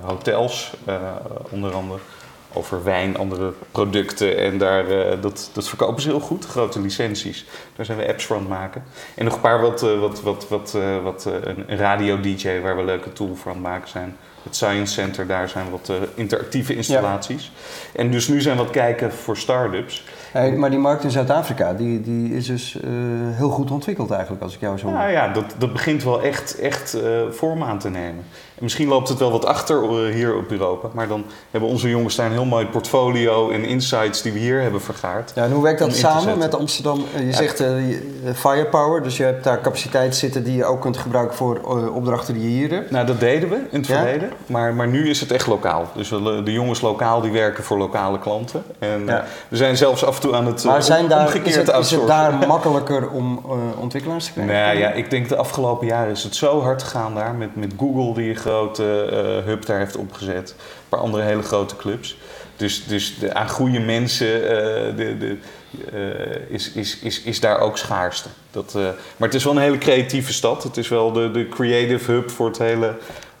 hotels, 0.00 0.72
onder 1.50 1.72
andere. 1.72 1.98
Over 2.52 2.84
wijn, 2.84 3.16
andere 3.16 3.52
producten. 3.72 4.36
En 4.36 4.58
daar, 4.58 4.86
dat, 5.20 5.50
dat 5.52 5.68
verkopen 5.68 6.02
ze 6.02 6.08
heel 6.08 6.20
goed, 6.20 6.46
grote 6.46 6.80
licenties. 6.80 7.46
Daar 7.76 7.84
zijn 7.86 7.98
we 7.98 8.08
apps 8.08 8.24
voor 8.24 8.36
aan 8.36 8.42
het 8.42 8.50
maken. 8.50 8.84
En 9.14 9.24
nog 9.24 9.34
een 9.34 9.40
paar 9.40 9.60
wat, 9.60 9.80
wat, 9.80 10.22
wat, 10.22 10.48
wat, 10.48 10.76
wat 11.02 11.24
een 11.24 11.76
radio-dj 11.76 12.60
waar 12.60 12.76
we 12.76 12.84
leuke 12.84 13.12
tool 13.12 13.34
voor 13.34 13.50
aan 13.50 13.56
het 13.56 13.66
maken 13.66 13.88
zijn 13.88 14.16
het 14.48 14.56
Science 14.56 14.92
Center, 14.92 15.26
daar 15.26 15.48
zijn 15.48 15.70
wat 15.70 15.88
uh, 15.90 15.96
interactieve 16.14 16.76
installaties. 16.76 17.52
Ja. 17.92 18.00
En 18.00 18.10
dus 18.10 18.28
nu 18.28 18.40
zijn 18.40 18.56
we 18.56 18.62
wat 18.62 18.72
kijken 18.72 19.12
voor 19.12 19.36
start-ups. 19.36 20.04
Hey, 20.32 20.52
maar 20.52 20.70
die 20.70 20.78
markt 20.78 21.04
in 21.04 21.10
Zuid-Afrika, 21.10 21.74
die, 21.74 22.00
die 22.00 22.34
is 22.34 22.46
dus 22.46 22.74
uh, 22.74 22.90
heel 23.36 23.48
goed 23.50 23.70
ontwikkeld 23.70 24.10
eigenlijk, 24.10 24.42
als 24.42 24.54
ik 24.54 24.60
jou 24.60 24.78
zo 24.78 24.90
Nou 24.90 25.10
ja, 25.10 25.28
dat, 25.28 25.54
dat 25.58 25.72
begint 25.72 26.04
wel 26.04 26.22
echt, 26.22 26.58
echt 26.58 26.94
uh, 26.94 27.30
vorm 27.30 27.62
aan 27.62 27.78
te 27.78 27.90
nemen. 27.90 28.24
En 28.58 28.64
misschien 28.64 28.88
loopt 28.88 29.08
het 29.08 29.18
wel 29.18 29.30
wat 29.30 29.44
achter 29.44 30.06
hier 30.08 30.36
op 30.36 30.50
Europa, 30.50 30.88
maar 30.92 31.08
dan 31.08 31.24
hebben 31.50 31.70
onze 31.70 31.88
jongens 31.88 32.16
daar 32.16 32.26
een 32.26 32.32
heel 32.32 32.44
mooi 32.44 32.66
portfolio 32.66 33.50
en 33.50 33.64
insights 33.64 34.22
die 34.22 34.32
we 34.32 34.38
hier 34.38 34.60
hebben 34.60 34.80
vergaard. 34.80 35.32
Ja, 35.34 35.44
en 35.44 35.52
hoe 35.52 35.62
werkt 35.62 35.78
dat 35.78 35.96
samen 35.96 36.38
met 36.38 36.54
Amsterdam? 36.54 37.04
Je 37.16 37.26
ja. 37.26 37.32
zegt 37.32 37.64
firepower, 38.34 39.02
dus 39.02 39.16
je 39.16 39.22
hebt 39.22 39.44
daar 39.44 39.60
capaciteit 39.60 40.16
zitten 40.16 40.44
die 40.44 40.56
je 40.56 40.64
ook 40.64 40.80
kunt 40.80 40.96
gebruiken 40.96 41.36
voor 41.36 41.60
opdrachten 41.94 42.34
die 42.34 42.42
je 42.42 42.48
hier 42.48 42.70
hebt. 42.70 42.90
Nou, 42.90 43.06
dat 43.06 43.20
deden 43.20 43.48
we 43.48 43.56
in 43.70 43.78
het 43.78 43.86
ja? 43.86 44.02
verleden, 44.02 44.30
maar, 44.46 44.74
maar 44.74 44.88
nu 44.88 45.08
is 45.08 45.20
het 45.20 45.32
echt 45.32 45.46
lokaal. 45.46 45.86
Dus 45.94 46.08
de 46.44 46.52
jongens 46.52 46.80
lokaal 46.80 47.20
die 47.20 47.32
werken 47.32 47.64
voor 47.64 47.78
lokale 47.78 48.18
klanten. 48.18 48.62
En 48.78 49.04
ja. 49.06 49.24
we 49.48 49.56
zijn 49.56 49.76
zelfs 49.76 50.04
af 50.04 50.14
en 50.14 50.20
toe 50.20 50.34
aan 50.34 50.46
het 50.46 50.64
maar 50.64 50.82
zijn 50.82 51.08
daar, 51.08 51.36
is 51.46 51.56
het, 51.56 51.68
is 51.68 51.90
het 51.90 52.06
daar 52.06 52.38
makkelijker 52.46 53.10
om 53.10 53.40
uh, 53.46 53.80
ontwikkelaars 53.80 54.24
te 54.24 54.32
krijgen? 54.32 54.54
Nou 54.54 54.78
ja, 54.78 54.90
ik 54.90 55.10
denk 55.10 55.28
de 55.28 55.36
afgelopen 55.36 55.86
jaren 55.86 56.10
is 56.10 56.22
het 56.22 56.34
zo 56.34 56.62
hard 56.62 56.82
gegaan 56.82 57.14
daar. 57.14 57.34
Met, 57.34 57.56
met 57.56 57.72
Google 57.78 58.14
die 58.14 58.30
een 58.30 58.36
grote 58.48 59.08
uh, 59.12 59.46
hub 59.46 59.66
daar 59.66 59.78
heeft 59.78 59.96
opgezet. 59.96 60.50
Een 60.58 60.88
paar 60.88 61.00
andere 61.00 61.22
hele 61.22 61.42
grote 61.42 61.76
clubs. 61.76 62.16
Dus, 62.56 62.84
dus 62.86 63.18
de, 63.18 63.34
aan 63.34 63.48
goede 63.48 63.80
mensen 63.80 64.40
uh, 64.40 64.50
de, 64.96 65.16
de, 65.18 65.36
is, 66.48 66.72
is, 66.72 66.98
is, 66.98 67.22
is 67.22 67.40
daar 67.40 67.58
ook 67.58 67.78
schaarste. 67.78 68.28
Dat, 68.50 68.74
maar 69.16 69.28
het 69.28 69.34
is 69.34 69.44
wel 69.44 69.52
een 69.52 69.62
hele 69.62 69.78
creatieve 69.78 70.32
stad. 70.32 70.62
Het 70.62 70.76
is 70.76 70.88
wel 70.88 71.12
de, 71.12 71.30
de 71.30 71.48
creative 71.48 72.12
hub 72.12 72.30
voor 72.30 72.46
het 72.46 72.58
hele 72.58 72.96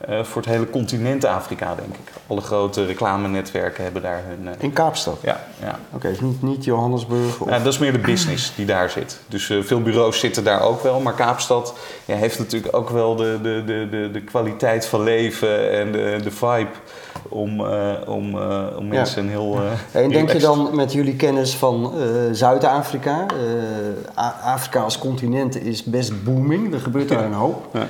uh, 0.08 0.24
voor 0.24 0.42
het 0.42 0.50
hele 0.50 0.70
continent 0.70 1.24
Afrika, 1.24 1.74
denk 1.74 1.94
ik. 1.94 2.12
Alle 2.26 2.40
grote 2.40 2.84
reclamenetwerken 2.84 3.84
hebben 3.84 4.02
daar 4.02 4.22
hun... 4.26 4.44
Uh... 4.44 4.50
In 4.58 4.72
Kaapstad? 4.72 5.18
Ja. 5.22 5.40
ja. 5.60 5.68
Oké, 5.68 5.96
okay, 5.96 6.10
dus 6.10 6.20
niet, 6.20 6.42
niet 6.42 6.64
Johannesburg? 6.64 7.40
Of... 7.40 7.48
Ja, 7.48 7.58
dat 7.58 7.72
is 7.72 7.78
meer 7.78 7.92
de 7.92 7.98
business 7.98 8.54
die 8.54 8.66
daar 8.66 8.90
zit. 8.90 9.20
Dus 9.26 9.48
uh, 9.48 9.62
veel 9.62 9.82
bureaus 9.82 10.18
zitten 10.18 10.44
daar 10.44 10.62
ook 10.62 10.82
wel. 10.82 11.00
Maar 11.00 11.14
Kaapstad 11.14 11.74
ja, 12.04 12.16
heeft 12.16 12.38
natuurlijk 12.38 12.76
ook 12.76 12.90
wel 12.90 13.16
de, 13.16 13.38
de, 13.42 13.62
de, 13.66 13.88
de, 13.90 14.10
de 14.10 14.20
kwaliteit 14.20 14.86
van 14.86 15.02
leven 15.02 15.70
en 15.70 15.92
de, 15.92 16.20
de 16.22 16.30
vibe 16.30 16.70
om, 17.28 17.60
uh, 17.60 17.92
om, 18.06 18.34
uh, 18.34 18.64
om 18.76 18.88
mensen 18.88 19.24
ja. 19.24 19.30
heel. 19.30 19.58
Uh, 19.94 20.02
en 20.02 20.10
denk 20.10 20.30
je 20.32 20.38
dan 20.38 20.70
met 20.72 20.92
jullie 20.92 21.16
kennis 21.16 21.56
van 21.56 21.92
Zuid-Afrika, 22.32 23.26
Afrika 24.42 24.80
als 24.80 24.98
continent 24.98 25.64
is 25.64 25.84
best 25.84 26.24
booming, 26.24 26.74
er 26.74 26.80
gebeurt 26.80 27.08
daar 27.08 27.24
een 27.24 27.32
hoop. 27.32 27.66
Ja. 27.72 27.86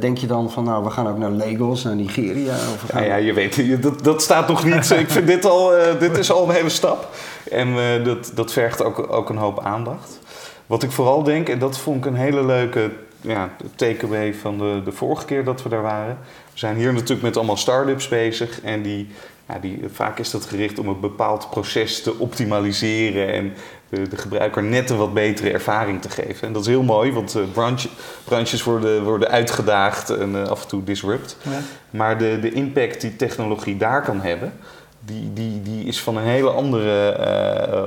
denk 0.00 0.18
je 0.18 0.26
dan 0.26 0.50
van 0.50 0.64
nou, 0.64 0.84
we 0.84 0.90
gaan 0.90 1.08
ook 1.08 1.18
naar 1.18 1.30
Lagos, 1.30 1.82
naar 1.82 1.96
Nigeria? 1.96 2.52
Of 2.52 2.92
ja, 2.92 3.00
ja, 3.00 3.16
je 3.16 3.32
weet, 3.32 3.82
dat, 3.82 4.04
dat 4.04 4.22
staat 4.22 4.48
nog 4.48 4.64
niet. 4.64 4.90
Ik 4.90 5.10
vind 5.10 5.26
dit 5.26 5.44
al, 5.44 5.70
dit 5.98 6.18
is 6.18 6.32
al 6.32 6.48
een 6.48 6.54
hele 6.54 6.68
stap. 6.68 7.08
En 7.50 7.74
dat, 8.04 8.30
dat 8.34 8.52
vergt 8.52 8.84
ook, 8.84 9.12
ook 9.12 9.28
een 9.28 9.36
hoop 9.36 9.60
aandacht. 9.64 10.18
Wat 10.66 10.82
ik 10.82 10.90
vooral 10.90 11.22
denk, 11.22 11.48
en 11.48 11.58
dat 11.58 11.78
vond 11.78 11.96
ik 11.96 12.06
een 12.06 12.16
hele 12.16 12.44
leuke 12.44 12.90
ja, 13.26 13.50
takeaway 13.74 14.34
van 14.34 14.58
de, 14.58 14.80
de 14.84 14.92
vorige 14.92 15.24
keer 15.24 15.44
dat 15.44 15.62
we 15.62 15.68
daar 15.68 15.82
waren. 15.82 16.18
We 16.52 16.58
zijn 16.58 16.76
hier 16.76 16.92
natuurlijk 16.92 17.22
met 17.22 17.36
allemaal 17.36 17.56
start-ups 17.56 18.08
bezig 18.08 18.60
en 18.60 18.82
die, 18.82 19.08
ja, 19.48 19.58
die, 19.58 19.80
vaak 19.92 20.18
is 20.18 20.30
dat 20.30 20.44
gericht 20.44 20.78
om 20.78 20.88
een 20.88 21.00
bepaald 21.00 21.50
proces 21.50 22.02
te 22.02 22.18
optimaliseren 22.18 23.32
en 23.32 23.52
de, 23.88 24.08
de 24.08 24.16
gebruiker 24.16 24.62
net 24.62 24.90
een 24.90 24.96
wat 24.96 25.14
betere 25.14 25.50
ervaring 25.50 26.02
te 26.02 26.10
geven. 26.10 26.46
En 26.46 26.52
dat 26.52 26.62
is 26.62 26.68
heel 26.68 26.82
mooi, 26.82 27.12
want 27.12 27.36
uh, 27.36 27.42
branche, 27.52 27.88
branches 28.24 28.62
worden, 28.62 29.04
worden 29.04 29.28
uitgedaagd 29.28 30.10
en 30.10 30.30
uh, 30.34 30.48
af 30.48 30.62
en 30.62 30.68
toe 30.68 30.84
disrupt. 30.84 31.36
Ja. 31.42 31.58
Maar 31.90 32.18
de, 32.18 32.38
de 32.40 32.52
impact 32.52 33.00
die 33.00 33.16
technologie 33.16 33.76
daar 33.76 34.02
kan 34.02 34.20
hebben, 34.20 34.52
die, 35.00 35.32
die, 35.32 35.62
die 35.62 35.84
is 35.84 36.00
van 36.00 36.16
een 36.16 36.24
hele 36.24 36.50
andere 36.50 37.16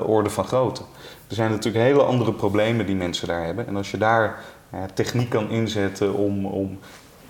uh, 0.02 0.10
orde 0.10 0.30
van 0.30 0.46
grootte. 0.46 0.82
Er 1.28 1.36
zijn 1.36 1.52
natuurlijk 1.52 1.86
hele 1.86 2.04
andere 2.04 2.34
problemen 2.34 2.86
die 2.86 2.96
mensen 2.96 3.28
daar 3.28 3.46
hebben. 3.46 3.68
En 3.68 3.76
als 3.76 3.92
je 3.92 3.98
daar 3.98 4.44
techniek 4.94 5.30
kan 5.30 5.50
inzetten 5.50 6.14
om, 6.14 6.46
om 6.46 6.80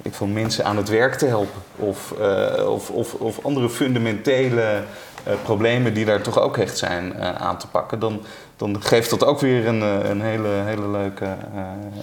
ik 0.02 0.14
wil 0.14 0.28
mensen 0.28 0.66
aan 0.66 0.78
het 0.78 0.90
werk 0.90 1.14
te 1.16 1.26
helpen. 1.26 1.62
Of, 1.76 2.14
uh, 2.20 2.70
of, 2.70 2.90
of, 2.90 3.14
of, 3.14 3.46
andere 3.46 3.70
fundamentele 3.70 4.84
uh, 5.28 5.34
problemen 5.44 5.94
die 5.94 6.06
daar 6.06 6.22
toch 6.22 6.40
ook 6.40 6.58
echt 6.58 6.78
zijn 6.78 7.14
uh, 7.16 7.36
aan 7.36 7.58
te 7.58 7.68
pakken. 7.68 8.00
Dan, 8.00 8.22
dan 8.58 8.82
geeft 8.82 9.10
dat 9.10 9.26
ook 9.26 9.40
weer 9.40 9.68
een, 9.68 9.82
een 10.10 10.22
hele, 10.22 10.48
hele 10.48 10.88
leuke 10.88 11.26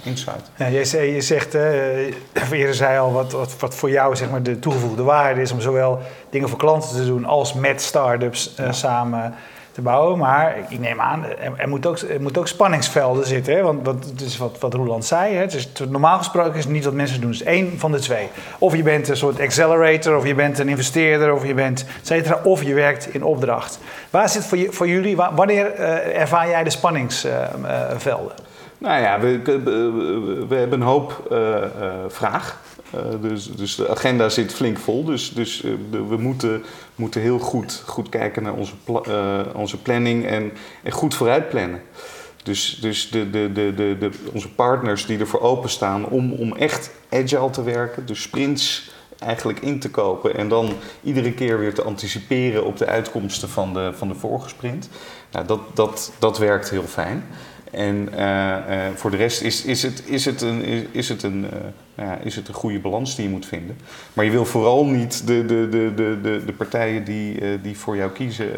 insight. 0.02 0.50
Ja, 0.56 0.66
je, 0.66 0.84
zei, 0.84 1.14
je 1.14 1.20
zegt, 1.20 1.54
eerder 1.54 2.74
zei 2.74 2.98
al, 2.98 3.12
wat, 3.12 3.32
wat, 3.32 3.56
wat 3.58 3.74
voor 3.74 3.90
jou 3.90 4.16
zeg 4.16 4.30
maar, 4.30 4.42
de 4.42 4.58
toegevoegde 4.58 5.02
waarde 5.02 5.40
is 5.40 5.52
om 5.52 5.60
zowel 5.60 5.98
dingen 6.30 6.48
voor 6.48 6.58
klanten 6.58 6.96
te 6.96 7.06
doen 7.06 7.24
als 7.24 7.54
met 7.54 7.82
start-ups 7.82 8.54
ja. 8.56 8.72
samen 8.72 9.34
te 9.76 9.82
bouwen. 9.82 10.18
Maar 10.18 10.56
ik 10.68 10.78
neem 10.78 11.00
aan, 11.00 11.24
er, 11.56 11.68
moet, 11.68 11.86
ook, 11.86 11.98
moet 12.20 12.38
ook 12.38 12.48
spanningsvelden 12.48 13.26
zitten. 13.26 13.54
Hè? 13.54 13.62
Want 13.62 13.84
dat 13.84 13.96
is 14.16 14.36
wat, 14.36 14.56
wat 14.60 14.74
Roland 14.74 15.04
zei. 15.04 15.34
Hè? 15.34 15.40
Het 15.40 15.54
is, 15.54 15.68
normaal 15.88 16.18
gesproken 16.18 16.54
is 16.54 16.64
het 16.64 16.72
niet 16.72 16.84
wat 16.84 16.94
mensen 16.94 17.20
doen. 17.20 17.30
Het 17.30 17.40
is 17.40 17.46
één 17.46 17.78
van 17.78 17.92
de 17.92 17.98
twee. 17.98 18.28
Of 18.58 18.76
je 18.76 18.82
bent 18.82 19.08
een 19.08 19.16
soort 19.16 19.40
accelerator, 19.40 20.16
of 20.16 20.26
je 20.26 20.34
bent 20.34 20.58
een 20.58 20.68
investeerder, 20.68 21.32
of 21.34 21.46
je 21.46 21.54
bent 21.54 21.80
et 22.00 22.06
cetera. 22.06 22.40
Of 22.44 22.62
je 22.62 22.74
werkt 22.74 23.14
in 23.14 23.24
opdracht. 23.24 23.78
Waar 24.10 24.28
zit 24.28 24.44
voor, 24.44 24.58
voor 24.68 24.88
jullie, 24.88 25.16
wanneer 25.16 25.78
uh, 25.78 26.20
ervaar 26.20 26.48
jij 26.48 26.64
de 26.64 26.70
spanningsvelden? 26.70 28.32
Nou 28.78 29.02
ja, 29.02 29.20
we, 29.20 29.40
we, 30.48 30.54
hebben 30.54 30.80
een 30.80 30.86
hoop 30.86 31.28
uh, 31.32 31.56
vraag. 32.08 32.58
Uh, 32.94 33.00
dus, 33.20 33.50
dus 33.56 33.74
de 33.74 33.88
agenda 33.88 34.28
zit 34.28 34.54
flink 34.54 34.78
vol. 34.78 35.04
Dus, 35.04 35.32
dus 35.32 35.60
de, 35.90 36.04
we 36.04 36.16
moeten, 36.16 36.64
moeten 36.94 37.20
heel 37.20 37.38
goed, 37.38 37.82
goed 37.86 38.08
kijken 38.08 38.42
naar 38.42 38.54
onze, 38.54 38.72
uh, 39.08 39.40
onze 39.54 39.76
planning 39.76 40.26
en, 40.26 40.52
en 40.82 40.92
goed 40.92 41.14
vooruit 41.14 41.48
plannen. 41.48 41.82
Dus, 42.42 42.78
dus 42.80 43.10
de, 43.10 43.30
de, 43.30 43.52
de, 43.98 44.10
onze 44.32 44.48
partners 44.48 45.06
die 45.06 45.18
ervoor 45.18 45.40
openstaan 45.40 46.06
om, 46.08 46.32
om 46.32 46.56
echt 46.56 46.90
agile 47.10 47.50
te 47.50 47.62
werken, 47.62 48.06
dus 48.06 48.22
sprints 48.22 48.90
eigenlijk 49.18 49.60
in 49.60 49.78
te 49.78 49.90
kopen 49.90 50.36
en 50.36 50.48
dan 50.48 50.72
iedere 51.02 51.32
keer 51.32 51.58
weer 51.58 51.74
te 51.74 51.82
anticiperen 51.82 52.64
op 52.64 52.76
de 52.76 52.86
uitkomsten 52.86 53.48
van 53.48 53.74
de, 53.74 53.90
van 53.94 54.08
de 54.08 54.14
vorige 54.14 54.48
sprint. 54.48 54.88
Nou, 55.32 55.46
dat, 55.46 55.60
dat, 55.74 56.12
dat 56.18 56.38
werkt 56.38 56.70
heel 56.70 56.82
fijn. 56.82 57.24
En 57.76 58.08
uh, 58.12 58.18
uh, 58.18 58.86
voor 58.94 59.10
de 59.10 59.16
rest 59.16 59.42
is, 59.42 59.64
is, 59.64 59.82
het, 59.82 60.02
is, 60.06 60.24
het 60.24 60.40
een, 60.40 60.86
is, 60.92 61.08
het 61.08 61.22
een, 61.22 61.44
uh, 61.44 61.50
ja, 61.94 62.16
is 62.16 62.36
het 62.36 62.48
een 62.48 62.54
goede 62.54 62.78
balans 62.78 63.16
die 63.16 63.24
je 63.24 63.30
moet 63.30 63.46
vinden. 63.46 63.76
Maar 64.12 64.24
je 64.24 64.30
wil 64.30 64.44
vooral 64.44 64.86
niet 64.86 65.26
de, 65.26 65.46
de, 65.46 65.68
de, 65.68 65.92
de, 65.94 66.18
de, 66.22 66.42
de 66.46 66.52
partijen 66.52 67.04
die, 67.04 67.60
die 67.60 67.78
voor 67.78 67.96
jou 67.96 68.10
kiezen 68.10 68.48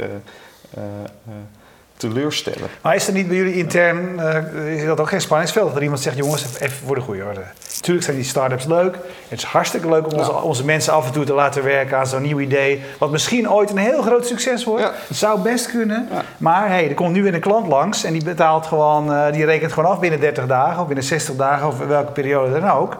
teleurstellen. 1.99 2.69
Maar 2.83 2.95
is 2.95 3.07
er 3.07 3.13
niet 3.13 3.29
bij 3.29 3.37
jullie 3.37 3.55
intern, 3.55 4.21
is 4.67 4.85
dat 4.85 5.01
ook 5.01 5.09
geen 5.09 5.21
spanningsveld? 5.21 5.73
Dat 5.73 5.83
iemand 5.83 6.01
zegt, 6.01 6.17
jongens, 6.17 6.45
even 6.59 6.87
voor 6.87 6.95
de 6.95 7.01
goede 7.01 7.25
orde. 7.25 7.41
natuurlijk 7.75 8.05
zijn 8.05 8.17
die 8.17 8.25
start-ups 8.25 8.65
leuk. 8.65 8.99
Het 9.29 9.39
is 9.39 9.45
hartstikke 9.45 9.89
leuk 9.89 10.07
om 10.07 10.19
onze, 10.19 10.33
onze 10.33 10.65
mensen 10.65 10.93
af 10.93 11.07
en 11.07 11.13
toe 11.13 11.25
te 11.25 11.33
laten 11.33 11.65
werken 11.65 11.99
aan 11.99 12.07
zo'n 12.07 12.23
nieuw 12.23 12.41
idee. 12.41 12.83
Wat 12.99 13.11
misschien 13.11 13.51
ooit 13.51 13.71
een 13.71 13.77
heel 13.77 14.03
groot 14.03 14.27
succes 14.27 14.65
wordt. 14.65 14.83
Ja. 14.83 14.93
Het 15.09 15.17
zou 15.17 15.41
best 15.41 15.71
kunnen. 15.71 16.09
Ja. 16.13 16.23
Maar 16.37 16.69
hey, 16.69 16.89
er 16.89 16.95
komt 16.95 17.13
nu 17.13 17.23
weer 17.23 17.35
een 17.35 17.41
klant 17.41 17.67
langs 17.67 18.05
en 18.05 18.13
die 18.13 18.25
betaalt 18.25 18.67
gewoon, 18.67 19.13
eh, 19.13 19.33
die 19.33 19.45
rekent 19.45 19.73
gewoon 19.73 19.91
af 19.91 20.01
binnen 20.01 20.21
30 20.21 20.47
dagen 20.47 20.81
of 20.81 20.87
binnen 20.87 21.05
60 21.05 21.37
dagen 21.37 21.67
of 21.67 21.79
welke 21.79 22.13
periode 22.13 22.61
dan 22.61 22.71
ook. 22.71 22.97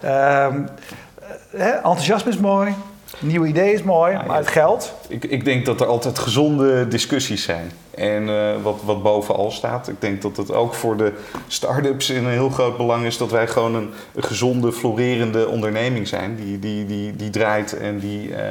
Eh, 0.00 0.46
hè, 1.56 1.70
enthousiasme 1.70 2.30
is 2.30 2.38
mooi, 2.38 2.74
nieuw 3.18 3.44
idee 3.44 3.72
is 3.72 3.82
mooi, 3.82 4.18
maar 4.26 4.36
het 4.36 4.48
geld. 4.48 4.92
Ik, 5.08 5.24
ik 5.24 5.44
denk 5.44 5.66
dat 5.66 5.80
er 5.80 5.86
altijd 5.86 6.18
gezonde 6.18 6.88
discussies 6.88 7.42
zijn. 7.42 7.70
En 7.94 8.28
eh, 8.28 8.62
wat, 8.62 8.80
wat 8.84 9.02
bovenal 9.02 9.50
staat, 9.50 9.88
ik 9.88 10.00
denk 10.00 10.22
dat 10.22 10.36
het 10.36 10.52
ook 10.52 10.74
voor 10.74 10.96
de 10.96 11.12
start-ups 11.46 12.08
een 12.08 12.28
heel 12.28 12.48
groot 12.50 12.76
belang 12.76 13.04
is 13.04 13.16
dat 13.18 13.30
wij 13.30 13.46
gewoon 13.48 13.74
een, 13.74 13.90
een 14.14 14.22
gezonde, 14.22 14.72
florerende 14.72 15.48
onderneming 15.48 16.08
zijn. 16.08 16.36
Die, 16.36 16.58
die, 16.58 16.86
die, 16.86 17.16
die 17.16 17.30
draait 17.30 17.78
en 17.78 17.98
die. 17.98 18.34
eh, 18.34 18.50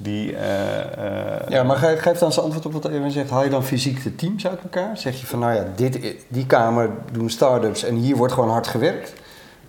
die 0.00 0.36
eh, 0.36 1.48
Ja, 1.48 1.62
maar 1.62 1.76
geef, 1.76 2.00
geef 2.00 2.18
dan 2.18 2.28
eens 2.28 2.40
antwoord 2.40 2.66
op 2.66 2.72
wat 2.72 2.84
Erwin 2.84 3.10
zegt. 3.10 3.30
Haal 3.30 3.44
je 3.44 3.50
dan 3.50 3.64
fysiek 3.64 4.02
de 4.02 4.14
teams 4.14 4.46
uit 4.46 4.62
elkaar? 4.62 4.96
Zeg 4.96 5.20
je 5.20 5.26
van, 5.26 5.38
nou 5.38 5.54
ja, 5.54 5.64
dit, 5.76 5.98
die 6.28 6.46
kamer 6.46 6.90
doen 7.12 7.30
start-ups 7.30 7.84
en 7.84 7.94
hier 7.94 8.16
wordt 8.16 8.32
gewoon 8.32 8.50
hard 8.50 8.66
gewerkt? 8.66 9.12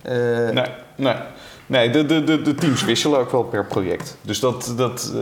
Eh, 0.02 0.14
Nee, 0.52 0.64
nee. 0.96 1.14
Nee, 1.70 1.90
de, 1.90 2.06
de, 2.06 2.24
de, 2.24 2.42
de 2.42 2.54
teams 2.54 2.84
wisselen 2.84 3.18
ook 3.18 3.30
wel 3.30 3.44
per 3.44 3.66
project. 3.66 4.16
Dus 4.22 4.40
dat, 4.40 4.72
dat, 4.76 5.12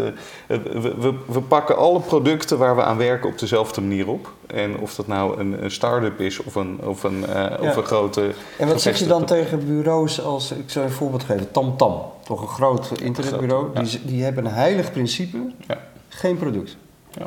eh, 0.46 0.58
we, 0.98 1.14
we, 1.26 1.40
pakken 1.40 1.76
alle 1.76 2.00
producten 2.00 2.58
waar 2.58 2.76
we 2.76 2.82
aan 2.82 2.96
werken 2.96 3.28
op 3.30 3.38
dezelfde 3.38 3.80
manier 3.80 4.08
op. 4.08 4.32
En 4.46 4.78
of 4.78 4.94
dat 4.94 5.06
nou 5.06 5.40
een, 5.40 5.64
een 5.64 5.70
start-up 5.70 6.20
is 6.20 6.42
of 6.42 6.54
een, 6.54 6.78
of 6.82 7.02
een, 7.02 7.26
eh, 7.26 7.62
of 7.68 7.76
een 7.76 7.82
grote... 7.82 8.30
En 8.58 8.68
wat 8.68 8.80
zeg 8.80 8.98
je 8.98 9.06
dan 9.06 9.24
tegen 9.24 9.66
bureaus 9.66 10.22
als, 10.22 10.50
ik 10.50 10.70
zou 10.70 10.86
een 10.86 10.92
voorbeeld 10.92 11.24
geven, 11.24 11.50
TamTam. 11.50 12.02
Toch 12.24 12.40
een 12.40 12.48
groot 12.48 12.92
internetbureau. 13.00 13.68
Ja. 13.74 13.82
Die, 13.82 14.00
die 14.04 14.22
hebben 14.22 14.44
een 14.44 14.52
heilig 14.52 14.92
principe, 14.92 15.38
Ja. 15.66 15.78
geen 16.08 16.36
product. 16.36 16.76
Ja. 17.10 17.26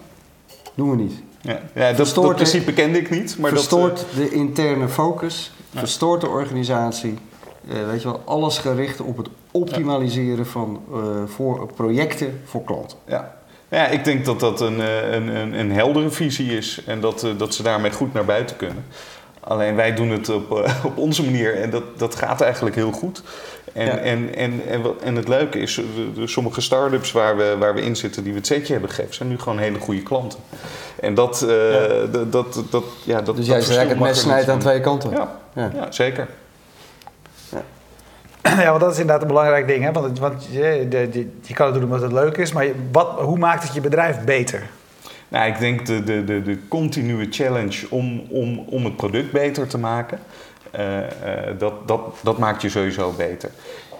Doen 0.75 0.89
we 0.89 0.95
niet. 0.95 1.21
Ja, 1.41 1.59
ja 1.73 1.93
dat, 1.93 2.13
dat 2.15 2.35
principe 2.35 2.73
kende 2.73 2.99
ik 2.99 3.09
niet. 3.09 3.37
Maar 3.37 3.49
verstoort 3.49 3.97
dat, 3.97 4.05
de 4.15 4.31
interne 4.31 4.87
focus, 4.87 5.51
verstoort 5.73 6.21
de 6.21 6.27
organisatie. 6.27 7.17
Eh, 7.69 7.75
weet 7.89 8.01
je 8.01 8.07
wel, 8.07 8.21
alles 8.25 8.57
gericht 8.57 9.01
op 9.01 9.17
het 9.17 9.27
optimaliseren 9.51 10.45
van 10.45 10.81
eh, 10.93 10.99
voor, 11.25 11.71
projecten 11.75 12.41
voor 12.45 12.63
klanten. 12.63 12.97
ja. 13.07 13.39
Ja, 13.69 13.87
ik 13.87 14.03
denk 14.03 14.25
dat 14.25 14.39
dat 14.39 14.61
een, 14.61 14.81
eh, 14.81 15.11
een, 15.11 15.27
een, 15.35 15.59
een 15.59 15.71
heldere 15.71 16.09
visie 16.09 16.57
is. 16.57 16.81
En 16.85 17.01
dat, 17.01 17.25
dat 17.37 17.53
ze 17.55 17.63
daarmee 17.63 17.91
goed 17.91 18.13
naar 18.13 18.25
buiten 18.25 18.55
kunnen. 18.55 18.85
Alleen 19.39 19.75
wij 19.75 19.93
doen 19.95 20.09
het 20.09 20.29
op, 20.29 20.51
op 20.85 20.97
onze 20.97 21.23
manier 21.23 21.55
en 21.55 21.69
dat, 21.69 21.83
dat 21.97 22.15
gaat 22.15 22.41
eigenlijk 22.41 22.75
heel 22.75 22.91
goed. 22.91 23.23
En, 23.73 23.85
Ja. 23.85 23.97
en, 23.97 24.35
en, 24.35 24.61
en, 24.67 24.81
en 25.03 25.15
het 25.15 25.27
leuke 25.27 25.59
is, 25.59 25.75
de- 25.75 26.11
de- 26.15 26.27
sommige 26.27 26.61
start-ups 26.61 27.11
waar 27.11 27.37
we, 27.37 27.55
waar 27.59 27.73
we 27.73 27.81
in 27.81 27.95
zitten 27.95 28.23
die 28.23 28.31
we 28.31 28.37
het 28.37 28.47
setje 28.47 28.71
hebben 28.71 28.89
gegeven, 28.89 29.13
zijn 29.15 29.29
nu 29.29 29.39
gewoon 29.39 29.57
hele 29.57 29.79
goede 29.79 30.03
klanten. 30.03 30.39
En 30.99 31.13
dat, 31.13 31.45
Ja. 31.47 32.05
dat, 32.05 32.31
dat, 32.31 32.63
dat, 32.69 32.83
ja, 33.03 33.21
dat 33.21 33.35
Dus 33.35 33.45
jij 33.45 33.55
eigenlijk 33.55 33.89
het 33.89 33.99
mes 33.99 34.19
snijdt 34.19 34.49
aan 34.49 34.59
twee 34.59 34.79
kanten. 34.81 35.11
Ja. 35.11 35.39
ja, 35.55 35.91
zeker. 35.91 36.27
Ja, 38.41 38.69
want 38.69 38.79
dat 38.79 38.91
is 38.91 38.99
inderdaad 38.99 39.21
een 39.21 39.27
belangrijk 39.27 39.67
ding. 39.67 39.83
Hè? 39.83 39.91
Want, 39.91 40.19
want 40.19 40.47
je, 40.51 40.85
de, 40.89 41.29
je 41.41 41.53
kan 41.53 41.65
het 41.65 41.75
doen 41.75 41.83
omdat 41.83 42.01
het 42.01 42.11
leuk 42.11 42.37
is, 42.37 42.53
maar 42.53 42.67
wat, 42.91 43.19
hoe 43.19 43.37
maakt 43.37 43.63
het 43.63 43.73
je 43.73 43.81
bedrijf 43.81 44.23
beter? 44.23 44.69
Nou, 45.27 45.51
ik 45.51 45.59
denk 45.59 45.85
de, 45.85 46.03
de, 46.03 46.23
de, 46.23 46.41
de 46.41 46.67
continue 46.67 47.27
challenge 47.29 47.87
om, 47.89 48.25
om, 48.29 48.59
om 48.59 48.85
het 48.85 48.95
product 48.95 49.31
beter 49.31 49.67
te 49.67 49.77
maken, 49.77 50.19
eh, 50.71 50.99
eh, 50.99 51.57
dat, 51.57 51.87
dat, 51.87 52.01
dat 52.23 52.37
maakt 52.37 52.61
je 52.61 52.69
sowieso 52.69 53.11
beter. 53.11 53.49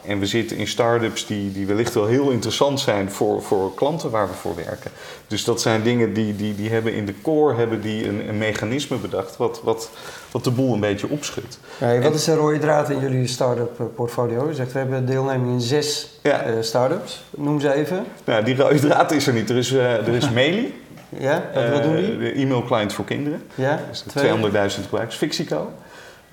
En 0.06 0.20
we 0.20 0.26
zitten 0.26 0.58
in 0.58 0.68
start-ups 0.68 1.26
die, 1.26 1.52
die 1.52 1.66
wellicht 1.66 1.94
wel 1.94 2.06
heel 2.06 2.30
interessant 2.30 2.80
zijn 2.80 3.12
voor, 3.12 3.42
voor 3.42 3.74
klanten 3.76 4.10
waar 4.10 4.28
we 4.28 4.34
voor 4.34 4.56
werken. 4.56 4.92
Dus 5.28 5.44
dat 5.44 5.62
zijn 5.62 5.84
dingen 5.84 6.14
die, 6.14 6.36
die, 6.36 6.56
die 6.56 6.70
hebben 6.70 6.94
in 6.94 7.06
de 7.06 7.14
core 7.22 7.56
hebben 7.56 7.82
die 7.82 8.08
een, 8.08 8.30
een 8.30 8.38
mechanisme 8.38 8.98
bedacht 8.98 9.38
wat, 9.38 9.62
wat, 9.64 9.90
wat 10.32 10.44
de 10.44 10.52
boel 10.52 10.74
een 10.74 10.80
beetje 10.80 11.10
opschudt. 11.10 11.60
Hey, 11.78 12.02
wat 12.02 12.14
is 12.16 12.24
de 12.24 12.36
rode 12.36 12.60
draad 12.60 12.90
in 12.90 13.00
jullie 13.00 13.28
start-up 13.28 13.80
eh, 13.80 13.86
portfolio? 13.96 14.48
Je 14.48 14.54
zegt 14.56 14.72
we 14.72 14.80
hebben 14.80 15.06
deelneming 15.06 15.52
in 15.52 15.62
zes 15.62 16.20
Ja. 16.24 16.42
eh, 16.42 16.54
start-ups. 16.62 17.24
Noem 17.30 17.60
ze 17.60 17.74
even. 17.74 18.06
Nou, 18.26 18.44
die 18.44 18.56
rode 18.56 18.80
draad 18.80 19.12
is 19.12 19.28
er 19.28 19.34
niet. 19.34 19.50
Er 19.50 19.58
is, 19.58 19.72
eh, 19.74 20.08
er 20.08 20.14
is 20.14 20.30
Meli, 20.40 20.80
Ja, 21.18 21.44
wat, 21.54 21.70
wat 21.70 21.84
doen 21.84 21.96
die? 21.96 22.18
de 22.18 22.32
e-mail 22.32 22.64
client 22.64 22.94
voor 22.94 23.06
kinderen. 23.06 23.44
Ja, 23.56 23.80
Dus 23.90 24.00
Twee- 24.08 24.24
200.000 24.24 24.82
gebruikers. 24.84 25.16
Fixico. 25.18 25.72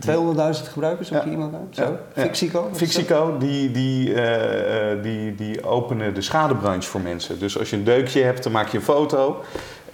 200.000 0.06 0.68
gebruikers 0.72 1.10
op 1.10 1.16
Ja. 1.16 1.22
je 1.24 1.30
e-mailnaam? 1.30 1.68
Zo. 1.70 1.82
Ja. 1.82 1.90
Ja. 2.14 2.22
Fixico? 2.22 2.68
Fixico, 2.72 3.36
die, 3.38 3.70
die, 3.70 4.14
eh, 4.14 4.90
eh, 4.92 5.02
die, 5.02 5.34
die 5.34 5.64
openen 5.64 6.14
de 6.14 6.20
schadebranche 6.22 6.88
voor 6.88 7.00
mensen. 7.00 7.38
Dus 7.38 7.58
als 7.58 7.70
je 7.70 7.76
een 7.76 7.84
deukje 7.84 8.22
hebt, 8.22 8.42
dan 8.42 8.52
maak 8.52 8.68
je 8.68 8.76
een 8.76 8.82
foto. 8.84 9.42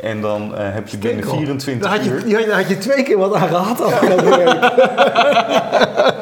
En 0.01 0.21
dan 0.21 0.57
eh, 0.57 0.73
heb 0.75 0.89
je 0.89 0.99
binnen 0.99 1.21
Kijk 1.21 1.31
al. 1.33 1.37
24 1.39 1.89
Daar 1.91 1.99
had, 1.99 2.07
uur... 2.07 2.19
je, 2.19 2.25
die 2.25 2.37
had- 2.37 2.47
daar 2.47 2.57
had 2.57 2.69
je 2.69 2.79
twee 2.79 3.03
keer 3.03 3.19
wat 3.19 3.35
aan 3.35 3.49
gehad. 3.49 3.81
afgelopen 3.83 4.25
week. 4.39 6.14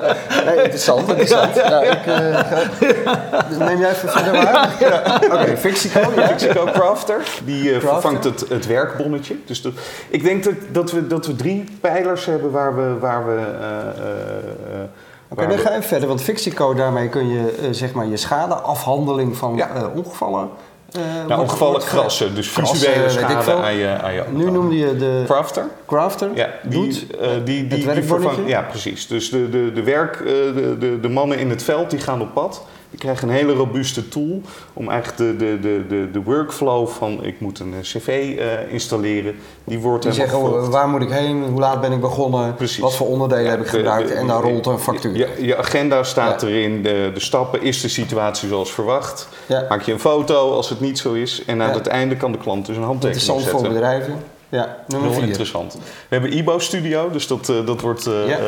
Nee, 0.45 0.57
interessant, 0.63 1.09
interessant. 1.09 1.55
Nou, 1.55 1.85
ik, 1.87 1.99
ga- 2.05 3.65
neem 3.65 3.79
jij 3.79 3.91
even 3.91 4.09
verder 4.09 4.33
waar? 4.33 4.71
Ja. 4.81 5.21
Oké, 5.41 5.57
Fixico, 5.57 6.01
ja. 6.17 6.27
Fixico 6.27 6.65
Crafter, 6.65 7.21
die 7.45 7.75
eh, 7.75 7.81
vervangt 7.81 8.25
het, 8.25 8.45
het 8.49 8.67
werkbonnetje. 8.67 9.37
Dus 9.47 9.63
ik 10.09 10.25
denk 10.25 10.45
dat, 10.45 10.55
dat, 10.73 10.91
we, 10.91 11.07
dat 11.07 11.27
we 11.27 11.37
drie 11.37 11.65
pijlers 11.81 12.25
hebben 12.25 12.51
waar 12.51 12.77
we... 12.77 12.99
Waar 13.01 13.27
we 13.27 13.41
eh, 13.61 14.81
Oké, 15.29 15.47
dan 15.47 15.59
ga 15.59 15.75
je 15.75 15.83
verder. 15.83 16.09
Want 16.09 16.23
Fixico, 16.23 16.75
daarmee 16.75 17.09
kun 17.09 17.29
je 17.29 17.69
zeg 17.71 17.93
maar 17.93 18.07
je 18.07 18.17
schadeafhandeling 18.17 19.37
van 19.37 19.57
Ja. 19.57 19.69
ongevallen... 19.95 20.49
eh, 20.93 21.27
nou, 21.29 21.41
ongevallen 21.41 21.81
krassen, 21.81 22.35
dus 22.35 22.49
visuele 22.49 23.11
schade 23.11 23.53
aan 23.53 23.75
je, 23.75 23.89
aan 24.03 24.13
je 24.15 24.23
Nu 24.31 24.51
noemde 24.51 24.77
je 24.77 24.97
de 24.97 25.23
Crafter. 25.27 25.65
Crafter. 25.87 26.29
Ja, 26.35 26.49
die, 26.63 26.81
Doet 26.81 27.17
eh, 27.17 27.29
die, 27.45 27.67
die, 27.67 27.93
die 27.93 28.03
vervangt- 28.03 28.49
Ja, 28.49 28.63
precies. 28.63 29.07
Dus 29.07 29.31
de, 29.31 29.49
de, 29.51 29.73
de, 29.75 29.83
werk, 29.83 30.15
eh, 30.17 30.25
de, 30.25 30.77
de, 30.79 31.01
de 31.01 31.09
mannen 31.09 31.39
in 31.39 31.51
het 31.51 31.63
veld 31.63 31.91
die 31.91 31.99
gaan 32.01 32.21
op 32.21 32.33
pad. 32.35 32.65
Die 32.93 33.01
krijgen 33.01 33.29
een 33.29 33.35
hele 33.35 33.53
robuuste 33.53 34.09
tool 34.09 34.41
om 34.73 34.89
eigenlijk 34.91 35.19
de, 35.19 35.37
de, 35.37 35.61
de, 35.61 35.85
de, 35.89 36.11
de 36.13 36.23
workflow 36.23 36.89
van 36.89 37.25
ik 37.25 37.41
moet 37.41 37.59
een 37.59 37.73
eh, 37.75 37.81
cv 37.81 38.37
eh, 38.39 38.73
installeren. 38.73 39.35
Die 39.65 39.79
wordt 39.79 40.03
Die 40.03 40.13
zeggen, 40.13 40.39
oh, 40.39 40.69
waar 40.69 40.89
moet 40.89 41.03
ik 41.03 41.11
heen? 41.11 41.43
Hoe 41.45 41.61
laat 41.61 41.81
ben 41.81 41.93
ik 41.93 42.01
begonnen? 42.01 42.55
Precies. 42.55 42.79
Wat 42.79 42.97
voor 42.97 43.07
onderdelen 43.07 43.51
heb 43.51 43.61
ik 43.61 43.67
gebruikt? 43.67 44.09
de- 44.09 44.15
en 44.15 44.27
dan 44.27 44.43
rolt 44.43 44.67
een 44.67 44.79
factuur. 44.79 45.17
Je, 45.17 45.29
je 45.41 45.57
agenda 45.57 46.03
staat 46.03 46.41
Ja. 46.41 46.49
erin, 46.49 46.83
de, 46.83 47.11
de 47.15 47.21
stappen, 47.21 47.63
is 47.63 47.81
de 47.81 47.89
situatie 47.89 48.49
zoals 48.49 48.73
verwacht. 48.73 49.29
Ja. 49.47 49.67
Maak 49.69 49.83
je 49.83 49.93
een 49.93 50.01
foto 50.01 50.53
als 50.53 50.69
het 50.69 50.81
niet 50.81 50.99
zo 50.99 51.13
is. 51.13 51.43
En 51.47 51.63
aan 51.63 51.73
het 51.73 51.87
einde 51.87 52.17
kan 52.17 52.33
de 52.33 52.39
klant 52.39 52.67
dus 52.67 52.77
een 52.77 52.83
handtekening 52.83 53.21
Interessant 53.29 53.51
voor 53.61 53.61
zetten. 53.71 53.81
bedrijven. 53.81 54.23
Ja, 54.53 54.77
nummer 54.87 55.09
Heel 55.09 55.19
vier. 55.19 55.29
interessant. 55.29 55.75
We 55.75 55.81
hebben 56.09 56.33
IBO 56.37 56.59
Studio, 56.59 57.11
dus 57.11 57.27
dat, 57.27 57.49
eh, 57.49 57.67
dat 57.67 57.81
wordt 57.81 58.07
eh, 58.07 58.29
Ja. 58.29 58.39
eh, 58.39 58.45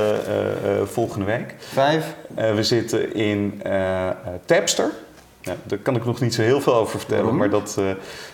volgende 0.84 1.24
week. 1.24 1.54
Vijf. 1.72 2.04
Eh, 2.34 2.54
we 2.54 2.62
zitten 2.62 3.14
in 3.14 3.60
eh, 3.62 4.08
eh, 4.08 4.14
Tapster. 4.44 4.90
Ja, 5.40 5.54
daar 5.62 5.78
kan 5.78 5.96
ik 5.96 6.04
nog 6.04 6.20
niet 6.20 6.34
zo 6.34 6.42
heel 6.42 6.60
veel 6.60 6.74
over 6.74 6.98
vertellen, 6.98 7.22
Waarom? 7.22 7.38
maar 7.38 7.50
dat... 7.50 7.74
eh, 7.78 7.84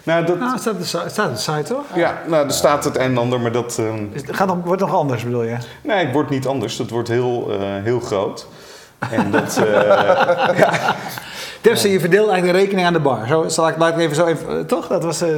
nou, 0.03 0.25
dat 0.27 0.39
Nou, 0.39 0.53
het 0.53 0.61
staat, 0.61 0.79
de 1.05 1.11
staat 1.11 1.35
de 1.35 1.41
site 1.41 1.63
toch? 1.75 1.85
ja, 1.95 2.23
nou, 2.27 2.47
er 2.47 2.53
staat 2.53 2.85
het 2.85 2.97
een 2.97 3.03
en 3.03 3.19
ander, 3.19 3.41
maar 3.41 3.53
dat... 3.53 3.79
eh, 3.79 3.95
Dus 4.13 4.23
het 4.27 4.37
gaat 4.37 4.47
nog, 4.47 4.57
wordt 4.65 4.81
nog 4.83 4.95
anders 4.95 5.25
bedoel 5.25 5.43
je? 5.43 5.57
nee, 5.83 6.05
het 6.05 6.13
wordt 6.13 6.31
niet 6.31 6.47
anders. 6.47 6.79
Het 6.79 6.91
wordt 6.91 7.09
heel, 7.09 7.51
eh, 7.53 7.59
heel 7.83 8.01
groot. 8.01 8.47
En 9.11 9.31
dat... 9.31 9.61
eh, 11.61 11.71
Tepsi, 11.71 11.89
je 11.89 12.01
verdeelt 12.01 12.29
eigenlijk 12.29 12.59
de 12.59 12.65
rekening 12.65 12.87
aan 12.87 12.93
de 12.93 13.01
bar. 13.01 13.27
Zo, 13.27 13.49
zal 13.49 13.69
ik, 13.69 13.77
laat 13.77 13.93
ik 13.93 13.99
even 13.99 14.17
zo 14.17 14.27
even, 14.27 14.59
eh, 14.59 14.65
toch? 14.65 14.87
Dat 14.87 15.05
was... 15.05 15.21
eh 15.21 15.29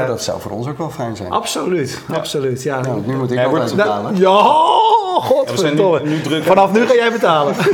Oh, 0.00 0.06
dat 0.06 0.22
zou 0.22 0.40
voor 0.40 0.50
ons 0.50 0.66
ook 0.68 0.78
wel 0.78 0.90
fijn 0.90 1.16
zijn. 1.16 1.30
Absoluut, 1.30 1.98
absoluut. 2.12 2.62
Ja, 2.62 2.80
Nou, 2.80 3.02
nu 3.06 3.16
moet 3.16 3.30
ik 3.30 3.38
wordt- 3.46 3.62
eens 3.62 3.74
Nou, 3.74 3.88
betalen. 3.88 4.16
ja, 4.16 4.18
nu, 4.18 5.26
godverdomme. 5.26 6.00
nu 6.02 6.20
druk... 6.20 6.42
Vanaf 6.44 6.72
nu 6.72 6.86
ga 6.86 6.94
jij 6.94 7.12
betalen. 7.12 7.54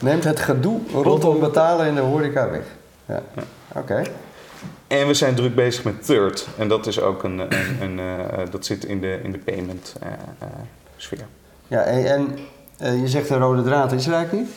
Neemt 0.00 0.24
het 0.24 0.40
gedoe 0.40 0.80
rondom 0.92 1.40
betalen 1.40 1.86
in 1.86 1.94
de 1.94 2.00
horeca 2.00 2.50
weg. 2.50 2.62
Ja. 3.06 3.22
Oké. 3.74 4.02
En 4.86 5.06
we 5.06 5.14
zijn 5.14 5.34
druk 5.34 5.54
bezig 5.54 5.84
met 5.84 6.06
Third. 6.06 6.46
En 6.58 6.68
dat 6.68 6.86
is 6.86 7.00
ook 7.00 7.22
een... 7.22 7.38
een, 7.38 7.50
een 7.80 7.98
eh, 7.98 8.38
dat 8.50 8.66
zit 8.66 8.84
in 8.84 9.00
de, 9.00 9.18
in 9.22 9.32
de 9.32 9.38
payment 9.38 9.94
eh, 10.00 10.08
eh, 10.38 10.48
sfeer. 10.96 11.26
Ja, 11.68 11.80
en, 11.82 12.38
en 12.78 13.00
je 13.00 13.08
zegt 13.08 13.30
een 13.30 13.38
rode 13.38 13.62
draad, 13.62 13.92
is 13.92 14.06
er 14.06 14.12
eigenlijk 14.14 14.44
niet? 14.46 14.56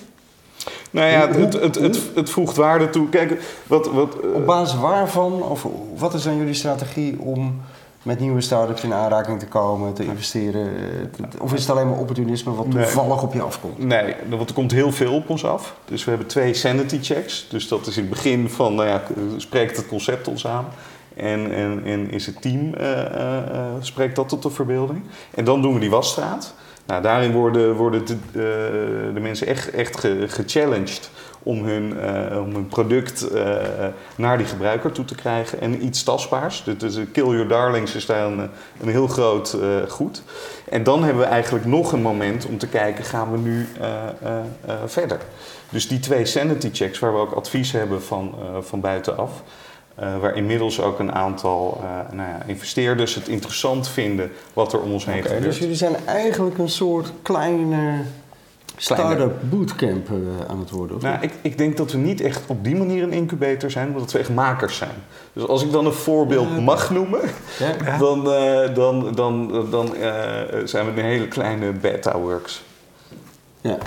Nou 0.91 1.07
ja, 1.11 1.27
het, 1.31 1.53
het, 1.53 1.75
het, 1.75 1.99
het 2.15 2.29
voegt 2.29 2.55
waarde 2.55 2.89
toe. 2.89 3.09
Kijk, 3.09 3.41
wat... 3.67 3.91
wat 3.91 4.19
eh, 4.23 4.33
Op 4.33 4.45
basis 4.45 4.79
waarvan, 4.79 5.43
of 5.43 5.67
wat 5.97 6.13
is 6.13 6.23
dan 6.23 6.37
jullie 6.37 6.53
strategie 6.53 7.19
om 7.19 7.61
met 8.03 8.19
nieuwe 8.19 8.41
start-ups 8.41 8.83
in 8.83 8.93
aanraking 8.93 9.39
te 9.39 9.47
komen, 9.47 9.93
te 9.93 10.03
investeren? 10.05 10.67
eh, 11.19 11.41
Of 11.41 11.53
is 11.53 11.61
het 11.61 11.69
alleen 11.69 11.89
maar 11.89 11.97
opportunisme 11.99 12.53
wat 12.55 12.67
Nee. 12.67 12.83
toevallig 12.83 13.23
op 13.23 13.33
je 13.33 13.41
afkomt? 13.41 13.77
Nee, 13.77 14.15
want 14.29 14.49
er 14.49 14.55
komt 14.55 14.71
heel 14.71 14.91
veel 14.91 15.13
op 15.13 15.29
ons 15.29 15.45
af. 15.45 15.75
Dus 15.85 16.03
we 16.03 16.09
hebben 16.09 16.27
twee 16.27 16.53
sanity 16.53 16.99
checks. 17.01 17.47
Dus 17.49 17.67
dat 17.67 17.87
is 17.87 17.95
in 17.97 18.01
het 18.03 18.11
begin 18.11 18.49
van, 18.49 18.75
nou 18.75 18.87
ja, 18.87 19.01
spreekt 19.37 19.77
het 19.77 19.87
concept 19.87 20.27
ons 20.27 20.47
aan? 20.47 20.65
En, 21.15 21.51
en, 21.53 21.81
en 21.85 22.11
is 22.11 22.25
het 22.25 22.41
team, 22.41 22.73
eh, 22.73 22.95
spreekt 23.79 24.15
dat 24.15 24.29
tot 24.29 24.43
de 24.43 24.49
verbeelding? 24.49 25.01
En 25.35 25.45
dan 25.45 25.61
doen 25.61 25.73
we 25.73 25.79
die 25.79 25.89
wasstraat. 25.89 26.53
Nou, 26.85 27.01
daarin 27.01 27.31
worden, 27.31 27.75
worden 27.75 28.05
de, 28.05 28.13
eh, 28.13 29.13
de 29.13 29.19
mensen 29.19 29.47
echt, 29.47 29.69
echt 29.69 29.99
ge- 29.99 30.25
gechallenged 30.27 31.09
om 31.43 31.63
hun, 31.65 31.99
eh, 31.99 32.39
om 32.41 32.67
product 32.67 33.27
eh, 33.27 33.57
naar 34.15 34.37
die 34.37 34.47
gebruiker 34.47 34.91
toe 34.91 35.05
te 35.05 35.15
krijgen. 35.15 35.61
En 35.61 35.85
iets 35.85 36.03
tastbaars. 36.03 36.63
Dus, 36.77 36.99
Kill 37.11 37.23
Your 37.25 37.47
Darlings 37.47 37.95
is 37.95 38.05
daar 38.05 38.25
een, 38.25 38.49
heel 38.89 39.07
groot 39.07 39.57
goed. 39.87 40.23
En 40.69 40.83
dan 40.83 41.03
hebben 41.03 41.23
we 41.23 41.29
eigenlijk 41.29 41.65
nog 41.65 41.91
een 41.91 42.01
moment 42.01 42.45
om 42.45 42.57
te 42.57 42.67
kijken, 42.67 43.03
gaan 43.03 43.31
we 43.31 43.37
nu 43.37 43.67
verder? 44.85 45.19
Dus 45.69 45.87
die 45.87 45.99
twee 45.99 46.25
sanity 46.25 46.69
checks, 46.73 46.99
waar 46.99 47.13
we 47.13 47.19
ook 47.19 47.31
advies 47.31 47.71
hebben 47.71 48.03
van, 48.03 48.35
van 48.61 48.79
buitenaf. 48.79 49.31
Eh, 49.95 50.17
waar 50.17 50.35
inmiddels 50.35 50.81
ook 50.81 50.99
een 50.99 51.13
aantal 51.13 51.81
eh, 51.81 52.13
nou 52.15 52.29
ja, 52.29 52.37
investeerders 52.45 53.15
het 53.15 53.27
interessant 53.27 53.87
vinden 53.87 54.31
wat 54.53 54.73
er 54.73 54.81
om 54.81 54.91
ons 54.91 55.05
heen 55.05 55.17
Oké, 55.17 55.23
gebeurt. 55.27 55.43
dus 55.43 55.57
jullie 55.57 55.75
zijn 55.75 55.95
eigenlijk 56.05 56.57
een 56.57 56.69
soort 56.69 57.11
kleine 57.21 58.01
start-up 58.77 59.33
bootcamp 59.49 60.09
eh, 60.09 60.15
aan 60.47 60.59
het 60.59 60.69
worden, 60.69 60.95
of 60.95 61.01
Nou, 61.01 61.17
ik, 61.21 61.33
ik 61.41 61.57
denk 61.57 61.77
dat 61.77 61.91
we 61.91 61.97
niet 61.97 62.21
echt 62.21 62.41
op 62.47 62.63
die 62.63 62.75
manier 62.75 63.03
een 63.03 63.11
incubator 63.11 63.71
zijn, 63.71 63.91
maar 63.91 63.99
dat 63.99 64.11
we 64.11 64.19
echt 64.19 64.29
makers 64.29 64.77
zijn. 64.77 65.03
Dus 65.33 65.47
als 65.47 65.63
ik 65.63 65.71
dan 65.71 65.85
een 65.85 65.93
voorbeeld 65.93 66.61
mag 66.61 66.89
noemen, 66.89 67.21
Ja? 67.59 67.73
Ja. 67.85 67.97
dan, 68.05 68.31
eh, 68.31 68.75
dan, 68.75 69.11
dan, 69.15 69.67
dan 69.69 69.95
eh, 69.95 70.11
zijn 70.65 70.93
we 70.93 71.01
een 71.01 71.07
hele 71.07 71.27
kleine 71.27 71.71
beta 71.71 72.19
works 72.19 72.63
Ja. 73.61 73.77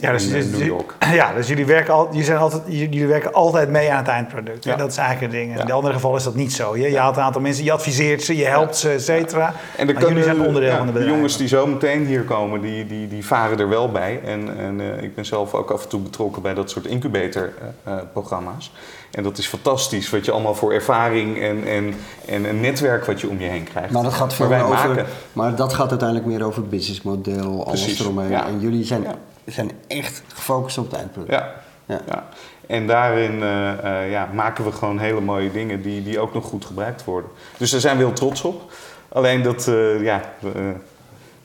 Ja, 0.00 0.12
dus, 0.12 0.26
in 0.26 0.32
dus- 0.32 0.44
eh, 0.44 0.50
New 0.58 0.66
York. 0.66 0.94
ja, 1.20 1.32
dus 1.34 1.48
jullie 1.48 1.66
werken, 1.66 1.94
al, 1.94 2.06
jullie, 2.10 2.24
zijn 2.24 2.38
altijd, 2.38 2.62
jullie 2.66 3.06
werken 3.06 3.32
altijd 3.32 3.68
mee 3.70 3.90
aan 3.90 3.98
het 3.98 4.08
eindproduct. 4.08 4.64
Ja. 4.64 4.72
En 4.72 4.78
dat 4.78 4.90
is 4.90 4.96
eigenlijk 4.96 5.32
het 5.32 5.40
ding. 5.42 5.52
In 5.52 5.58
Ja. 5.58 5.64
de 5.64 5.72
andere 5.72 5.94
geval 5.94 6.16
is 6.16 6.22
dat 6.22 6.34
niet 6.34 6.52
zo. 6.52 6.76
Je, 6.76 6.90
je 6.90 6.98
haalt 6.98 7.16
een 7.16 7.22
aantal 7.22 7.40
mensen, 7.40 7.64
je 7.64 7.72
adviseert 7.72 8.22
ze, 8.22 8.36
je 8.36 8.44
helpt 8.44 8.76
ze, 8.76 8.90
et 8.90 9.02
cetera. 9.02 9.52
En 9.76 9.86
Maar 9.86 10.08
jullie 10.08 10.22
zijn 10.22 10.40
onderdeel 10.40 10.70
ja, 10.70 10.76
van 10.76 10.86
de 10.86 10.92
de 10.92 10.98
bedrijf. 10.98 11.14
jongens 11.16 11.36
die 11.36 11.48
zo 11.48 11.66
meteen 11.66 12.06
hier 12.06 12.22
komen, 12.22 12.60
die, 12.60 12.86
die, 12.86 13.08
die 13.08 13.26
varen 13.26 13.58
er 13.58 13.68
wel 13.68 13.90
bij. 13.90 14.20
En, 14.24 14.58
en 14.58 14.80
eh, 14.80 15.02
ik 15.02 15.14
ben 15.14 15.24
zelf 15.24 15.54
ook 15.54 15.70
af 15.70 15.82
en 15.82 15.88
toe 15.88 16.00
betrokken 16.00 16.42
bij 16.42 16.54
dat 16.54 16.70
soort 16.70 16.86
incubator-programma's. 16.86 18.72
en 19.10 19.22
dat 19.22 19.38
is 19.38 19.46
fantastisch, 19.46 20.10
wat 20.10 20.24
je 20.24 20.30
allemaal 20.32 20.54
voor 20.54 20.72
ervaring 20.72 21.40
en, 21.42 21.66
en, 21.66 21.94
en 22.26 22.44
een 22.48 22.60
netwerk 22.60 23.04
wat 23.04 23.20
je 23.20 23.28
om 23.28 23.40
je 23.40 23.46
heen 23.46 23.64
krijgt. 23.64 23.90
Maar 23.92 24.02
dat 24.02 24.14
gaat 24.14 24.34
veel 24.34 24.48
Maar 24.48 24.62
over. 24.64 24.88
maken. 24.88 25.06
Maar 25.32 25.54
dat 25.54 25.72
gaat 25.72 25.90
uiteindelijk 25.90 26.28
meer 26.28 26.44
over 26.44 26.60
het 26.60 26.70
businessmodel, 26.70 27.66
alles 27.66 28.00
eromheen. 28.00 28.30
ja. 28.30 28.46
En 28.46 28.60
jullie 28.60 28.84
zijn, 28.84 29.02
Ja. 29.02 29.14
Zijn 29.48 29.70
echt 29.86 30.22
gefocust 30.34 30.78
op 30.78 30.90
het 30.90 31.00
eindproduct. 31.00 31.32
Ja. 31.32 31.54
Ja. 31.86 32.00
Ja. 32.06 32.28
En 32.66 32.86
daarin 32.86 33.42
eh, 33.42 34.02
eh, 34.02 34.10
ja, 34.10 34.28
maken 34.32 34.64
we 34.64 34.72
gewoon 34.72 34.98
hele 34.98 35.20
mooie 35.20 35.50
dingen 35.52 35.82
die, 35.82 36.02
die 36.02 36.18
ook 36.20 36.34
nog 36.34 36.44
goed 36.44 36.64
gebruikt 36.64 37.04
worden. 37.04 37.30
Dus 37.56 37.70
daar 37.70 37.80
zijn 37.80 37.96
we 37.96 38.04
heel 38.04 38.12
trots 38.12 38.42
op. 38.42 38.72
Alleen 39.08 39.42
dat, 39.42 39.68
eh, 39.68 40.02
ja, 40.02 40.22
eh, 40.42 40.68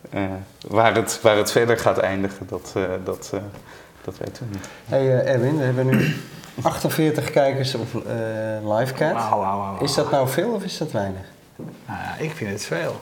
eh, 0.09 0.31
waar, 0.67 0.95
het, 0.95 1.19
waar 1.21 1.37
het 1.37 1.51
verder 1.51 1.77
gaat 1.77 1.97
eindigen, 1.97 2.47
dat, 2.47 2.73
eh, 2.75 2.83
dat, 3.03 3.29
eh, 3.33 3.39
dat 4.03 4.17
weten 4.17 4.47
we 4.47 4.53
niet. 4.55 4.67
Hey 4.85 5.25
Erwin, 5.25 5.57
we 5.57 5.63
hebben 5.63 5.85
nu 5.85 6.15
48 6.61 7.31
kijkers 7.31 7.75
op 7.75 8.07
eh 8.07 8.77
livecast. 8.77 9.25
Is 9.81 9.93
dat 9.93 10.11
nou 10.11 10.29
veel 10.29 10.51
of 10.51 10.63
is 10.63 10.77
dat 10.77 10.91
weinig? 10.91 11.25
Nou 11.55 11.99
ja, 11.99 12.15
ik 12.23 12.31
vind 12.31 12.51
het 12.51 12.63
veel. 12.63 13.01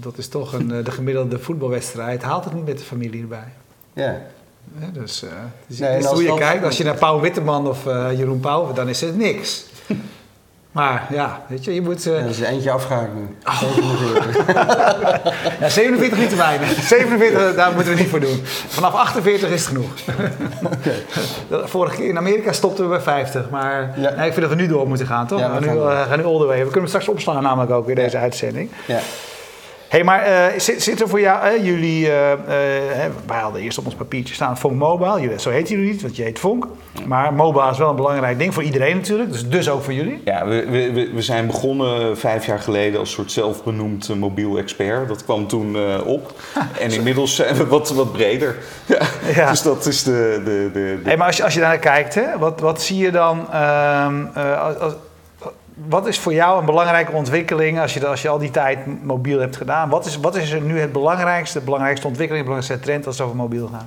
Dat 0.00 0.18
is 0.18 0.28
toch 0.28 0.52
een, 0.52 0.72
eh, 0.72 0.84
de 0.84 0.90
gemiddelde 0.90 1.38
voetbalwedstrijd. 1.38 2.22
Haalt 2.22 2.44
het 2.44 2.54
niet 2.54 2.66
met 2.66 2.78
de 2.78 2.84
familie 2.84 3.22
erbij. 3.22 3.52
Ja. 3.92 4.16
Dus, 4.92 5.22
eh 5.22 5.28
dus 5.66 5.78
Nee, 5.78 6.06
hoe 6.06 6.22
je 6.22 6.28
dat- 6.28 6.38
kijkt, 6.38 6.64
als 6.64 6.76
je 6.76 6.84
naar 6.84 6.94
Pauw 6.96 7.20
Witteman 7.20 7.68
of 7.68 7.86
eh, 7.86 8.18
Jeroen 8.18 8.40
Pauw, 8.40 8.72
dan 8.72 8.88
is 8.88 9.00
het 9.00 9.16
niks. 9.16 9.64
Maar 10.72 11.06
ja, 11.10 11.42
weet 11.48 11.64
je, 11.64 11.74
je 11.74 11.82
moet... 11.82 12.02
Ja, 12.02 12.10
er 12.12 12.28
is 12.28 12.40
eentje 12.40 12.70
afgehaakt 12.70 13.14
nu. 13.14 13.36
Oh. 13.44 13.58
47. 13.60 14.46
Ja, 15.60 15.68
47 15.68 16.18
niet 16.18 16.28
te 16.28 16.36
weinig. 16.36 16.68
47, 16.82 17.54
daar 17.54 17.72
moeten 17.74 17.92
we 17.94 17.98
niet 18.00 18.08
voor 18.08 18.20
doen. 18.20 18.40
Vanaf 18.68 18.94
48 18.94 19.48
is 19.50 19.60
het 19.60 19.68
genoeg. 19.68 19.90
De 21.48 21.62
Vorige 21.68 21.96
keer 21.96 22.08
in 22.08 22.16
Amerika 22.16 22.52
stopten 22.52 22.84
we 22.84 22.90
bij 22.90 23.00
50. 23.00 23.50
Maar 23.50 23.92
Ja. 24.00 24.14
nee, 24.14 24.26
ik 24.26 24.32
vind 24.32 24.40
dat 24.48 24.56
we 24.56 24.62
nu 24.62 24.66
door 24.68 24.88
moeten 24.88 25.06
gaan, 25.06 25.26
toch? 25.26 25.38
Ja, 25.38 25.52
we 25.52 25.58
we 25.60 25.64
gaan 25.66 25.74
nu, 25.76 25.80
eh, 25.82 26.02
gaan 26.08 26.18
nu 26.18 26.24
all 26.24 26.38
the 26.38 26.44
way. 26.46 26.56
We 26.56 26.62
kunnen 26.62 26.80
hem 26.80 26.86
straks 26.88 27.08
opslaan 27.08 27.42
namelijk 27.42 27.70
ook 27.72 27.86
weer 27.86 27.94
deze 27.94 28.18
uitzending. 28.18 28.70
ja. 28.86 28.98
Hey, 29.88 30.04
maar 30.04 30.22
eh, 30.22 30.58
zit, 30.60 30.82
zit 30.82 31.00
er 31.00 31.08
voor 31.08 31.20
jou, 31.20 31.46
eh, 31.46 31.64
jullie, 31.64 32.06
hè, 32.08 33.08
wij 33.26 33.38
hadden 33.40 33.60
eerst 33.62 33.78
op 33.78 33.84
ons 33.84 33.94
papiertje 33.94 34.34
staan 34.34 34.58
Fonk 34.58 34.74
Mobile. 34.74 35.20
Jullie, 35.20 35.40
zo 35.40 35.50
heet 35.50 35.68
jullie 35.68 35.90
niet, 35.90 36.02
want 36.02 36.16
je 36.16 36.22
heet 36.22 36.38
Fonk. 36.38 36.66
Maar 37.06 37.32
mobile 37.34 37.70
is 37.70 37.78
wel 37.78 37.88
een 37.90 37.96
belangrijk 37.96 38.38
ding 38.38 38.54
voor 38.54 38.62
iedereen 38.62 38.96
natuurlijk. 38.96 39.32
Dus, 39.32 39.48
dus 39.48 39.70
ook 39.70 39.82
voor 39.82 39.92
jullie. 39.92 40.20
Ja, 40.24 40.46
we, 40.46 40.66
we, 40.70 40.92
we- 41.14 41.22
zijn 41.22 41.46
begonnen 41.46 42.18
vijf 42.18 42.46
jaar 42.46 42.58
geleden 42.58 43.00
als 43.00 43.10
soort 43.10 43.32
zelfbenoemd 43.32 44.14
mobiel 44.18 44.58
expert. 44.58 45.08
Dat 45.08 45.24
kwam 45.24 45.46
toen 45.46 45.76
op. 46.04 46.32
En 46.80 46.90
inmiddels 46.90 47.34
zijn 47.34 47.54
we 47.56 47.66
wat, 47.66 47.90
wat 47.90 48.12
breder. 48.12 48.56
Ja. 48.86 48.98
Ja. 49.34 49.50
Dus 49.50 49.62
dat 49.62 49.86
is 49.86 50.02
de... 50.02 50.40
de, 50.44 50.70
de, 50.72 50.98
de- 51.02 51.08
Hey, 51.08 51.16
maar 51.16 51.26
als 51.26 51.36
je, 51.36 51.44
als 51.44 51.54
je 51.54 51.60
daar 51.60 51.68
naar 51.68 51.78
kijkt, 51.78 52.14
hè, 52.14 52.38
wat, 52.38 52.60
wat 52.60 52.82
zie 52.82 52.98
je 52.98 53.10
dan? 53.10 53.46
ehm, 53.52 54.24
eh, 54.34 54.62
als, 54.62 54.78
als- 54.78 54.94
wat 55.86 56.06
is 56.06 56.18
voor 56.18 56.32
jou 56.32 56.58
een 56.58 56.64
belangrijke 56.64 57.12
ontwikkeling 57.12 57.80
als 57.80 57.94
je, 57.94 58.06
als 58.06 58.22
je 58.22 58.28
al 58.28 58.38
die 58.38 58.50
tijd 58.50 59.04
mobiel 59.04 59.40
hebt 59.40 59.56
gedaan? 59.56 59.88
Wat 59.88 60.06
is, 60.06 60.18
wat 60.18 60.36
is 60.36 60.50
er 60.50 60.60
nu 60.60 60.80
het 60.80 60.92
belangrijkste, 60.92 61.58
de 61.58 61.64
belangrijkste 61.64 62.06
ontwikkeling, 62.06 62.46
de 62.46 62.50
belangrijkste 62.50 62.90
trend 62.90 63.06
als 63.06 63.18
het 63.18 63.26
over 63.26 63.38
mobiel 63.38 63.68
gaat? 63.72 63.86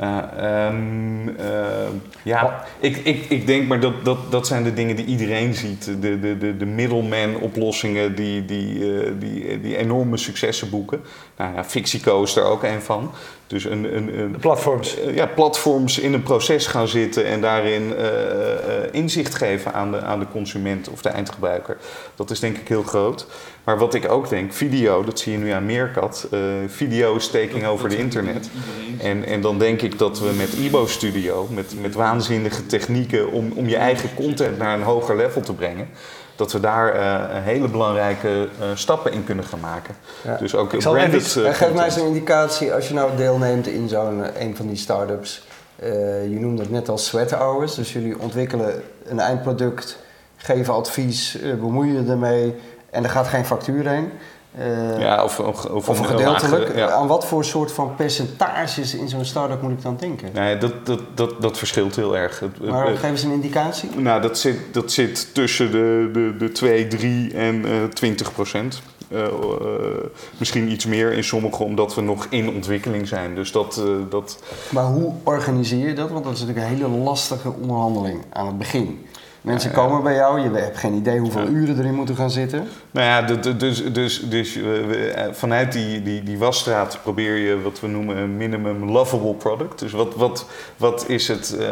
Ja, 0.00 0.32
ehm, 0.36 1.28
ehm, 1.28 1.92
ja 2.22 2.64
ik, 2.80 2.96
ik, 2.96 3.24
ik 3.28 3.46
denk 3.46 3.68
maar 3.68 3.80
dat, 3.80 4.04
dat, 4.04 4.18
dat 4.30 4.46
zijn 4.46 4.64
de 4.64 4.74
dingen 4.74 4.96
die 4.96 5.04
iedereen 5.04 5.54
ziet. 5.54 5.84
De, 5.84 6.20
de, 6.20 6.38
de, 6.38 6.56
de 6.56 6.66
middleman 6.66 7.36
oplossingen 7.36 8.14
die, 8.14 8.44
die, 8.44 9.00
eh, 9.00 9.10
die, 9.18 9.60
die 9.60 9.76
enorme 9.76 10.16
successen 10.16 10.70
boeken. 10.70 11.00
Nou 11.36 11.54
ja, 11.54 11.64
Fixico 11.64 12.22
is 12.22 12.36
er 12.36 12.44
ook 12.44 12.62
een 12.62 12.82
van. 12.82 13.10
Dus 13.46 13.64
een, 13.64 13.96
een, 13.96 14.18
een, 14.18 14.32
De 14.32 14.38
platforms. 14.38 15.00
eh, 15.00 15.14
ja, 15.14 15.26
platforms 15.26 15.98
in 15.98 16.12
een 16.12 16.22
proces 16.22 16.66
gaan 16.66 16.88
zitten 16.88 17.26
en 17.26 17.40
daarin 17.40 17.96
eh, 17.96 18.06
eh, 18.06 18.88
inzicht 18.92 19.34
geven 19.34 19.72
aan 19.72 19.90
de, 19.90 20.00
aan 20.00 20.18
de 20.18 20.26
consument 20.32 20.88
of 20.88 21.02
de 21.02 21.08
eindgebruiker. 21.08 21.76
Dat 22.14 22.30
is 22.30 22.40
denk 22.40 22.56
ik 22.56 22.68
heel 22.68 22.82
groot. 22.82 23.26
Maar 23.66 23.78
wat 23.78 23.94
ik 23.94 24.10
ook 24.10 24.28
denk, 24.28 24.52
video, 24.52 25.04
dat 25.04 25.18
zie 25.18 25.32
je 25.32 25.38
nu 25.38 25.50
aan 25.50 25.66
Meerkat. 25.66 26.26
eh, 26.30 26.40
video 26.66 27.16
is 27.16 27.28
taking 27.30 27.66
over 27.66 27.88
de 27.88 27.96
internet. 27.96 28.50
En, 28.98 29.24
en 29.24 29.40
dan 29.40 29.58
denk 29.58 29.80
ik 29.82 29.98
dat 29.98 30.18
we 30.18 30.32
met 30.36 30.52
Ibo 30.52 30.86
Studio, 30.86 31.46
met, 31.50 31.72
met 31.80 31.94
waanzinnige 31.94 32.66
technieken 32.66 33.30
om, 33.32 33.52
om 33.54 33.68
je 33.68 33.76
eigen 33.76 34.08
content 34.14 34.58
naar 34.58 34.74
een 34.74 34.82
hoger 34.82 35.16
level 35.16 35.40
te 35.40 35.52
brengen, 35.54 35.88
dat 36.36 36.52
we 36.52 36.60
daar 36.60 36.92
eh, 36.92 37.42
hele 37.42 37.68
belangrijke 37.68 38.48
eh, 38.60 38.66
stappen 38.74 39.12
in 39.12 39.24
kunnen 39.24 39.44
gaan 39.44 39.60
maken. 39.60 39.94
Ja. 40.24 40.36
Dus 40.36 40.54
ook 40.54 40.72
Ik 40.72 40.80
zal 40.82 40.92
branded 40.94 41.20
even- 41.22 41.46
En 41.46 41.54
geef 41.54 41.72
mij 41.72 41.84
eens 41.84 41.96
een 41.96 42.06
indicatie 42.06 42.72
als 42.72 42.88
je 42.88 42.94
nou 42.94 43.16
deelneemt 43.16 43.66
in 43.66 43.88
zo'n 43.88 44.22
een 44.42 44.56
van 44.56 44.66
die 44.66 44.76
start-ups. 44.76 45.46
Eh, 45.76 45.88
je 46.28 46.40
noemde 46.40 46.62
het 46.62 46.70
net 46.70 46.88
als 46.88 47.06
sweat 47.06 47.30
hours. 47.30 47.74
Dus 47.74 47.92
jullie 47.92 48.18
ontwikkelen 48.18 48.82
een 49.04 49.20
eindproduct, 49.20 49.98
geven 50.36 50.74
advies, 50.74 51.38
bemoeien 51.60 52.02
je 52.04 52.10
ermee 52.10 52.54
en 52.90 53.04
er 53.04 53.10
gaat 53.10 53.26
geen 53.28 53.44
factuur 53.44 53.88
heen. 53.88 54.10
Eh, 54.58 55.00
Ja, 55.00 55.24
of, 55.24 55.40
of, 55.40 55.64
of, 55.64 55.88
Of 55.88 55.98
een 55.98 56.04
gedeeltelijk. 56.04 56.76
ja. 56.76 56.90
Aan 56.90 57.06
wat 57.06 57.26
voor 57.26 57.44
soort 57.44 57.72
van 57.72 57.94
percentages 57.96 58.94
in 58.94 59.08
zo'n 59.08 59.24
start-up 59.24 59.62
moet 59.62 59.72
ik 59.72 59.82
dan 59.82 59.96
denken? 60.00 60.28
Nee, 60.32 60.58
dat, 60.58 60.86
dat, 60.86 61.00
dat, 61.14 61.42
dat 61.42 61.58
verschilt 61.58 61.96
heel 61.96 62.16
erg. 62.16 62.42
Maar 62.60 62.86
geef 62.86 63.10
eens 63.10 63.22
een 63.22 63.32
indicatie. 63.32 63.90
nou, 63.96 64.20
dat 64.22 64.38
zit, 64.38 64.56
dat 64.72 64.92
zit 64.92 65.34
tussen 65.34 65.70
de, 65.70 66.10
de, 66.12 66.34
de 66.38 66.52
2, 66.52 66.86
3 66.88 67.34
en 67.34 67.64
eh 67.64 67.84
20 67.94 68.32
procent. 68.32 68.82
Eh, 69.10 69.22
misschien 70.38 70.70
iets 70.70 70.86
meer 70.86 71.12
in 71.12 71.24
sommige, 71.24 71.62
omdat 71.62 71.94
we 71.94 72.00
nog 72.00 72.26
in 72.30 72.48
ontwikkeling 72.48 73.08
zijn. 73.08 73.34
Dus 73.34 73.52
dat, 73.52 73.82
dat, 74.10 74.38
Maar 74.70 74.84
hoe 74.84 75.12
organiseer 75.22 75.88
je 75.88 75.94
dat? 75.94 76.10
Want 76.10 76.24
dat 76.24 76.32
is 76.32 76.40
natuurlijk 76.40 76.66
een 76.66 76.74
hele 76.76 76.88
lastige 76.88 77.52
onderhandeling 77.60 78.24
aan 78.32 78.46
het 78.46 78.58
begin. 78.58 79.05
Mensen 79.46 79.72
komen 79.72 80.02
bij 80.02 80.14
jou, 80.14 80.40
je 80.40 80.50
hebt 80.50 80.78
geen 80.78 80.94
idee 80.94 81.18
hoeveel 81.18 81.46
uren 81.46 81.78
erin 81.78 81.94
moeten 81.94 82.16
gaan 82.16 82.30
zitten. 82.30 82.68
Nou 82.90 83.06
ja, 83.06 83.22
dus, 83.52 83.92
dus, 83.92 84.28
dus 84.28 84.56
eh, 84.56 85.24
eh, 85.24 85.32
vanuit 85.32 85.72
die, 85.72 86.02
die, 86.02 86.22
die 86.22 86.38
wasstraat 86.38 86.98
probeer 87.02 87.36
je 87.36 87.60
wat 87.60 87.80
we 87.80 87.86
noemen 87.86 88.16
een 88.16 88.36
minimum 88.36 88.90
lovable 88.90 89.34
product. 89.34 89.78
Dus 89.78 89.92
wat, 89.92 90.14
wat, 90.14 90.46
wat 90.76 91.08
is, 91.08 91.28
het, 91.28 91.56
eh, 91.58 91.68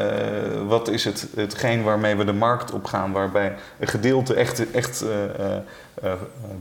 wat 0.66 0.88
is 0.88 1.04
het, 1.04 1.26
hetgeen 1.36 1.82
waarmee 1.82 2.16
we 2.16 2.24
de 2.24 2.32
markt 2.32 2.72
op 2.72 2.84
gaan, 2.84 3.12
waarbij 3.12 3.54
een 3.78 3.88
gedeelte 3.88 4.34
echt, 4.34 4.70
echt 4.70 5.04
eh, 6.02 6.12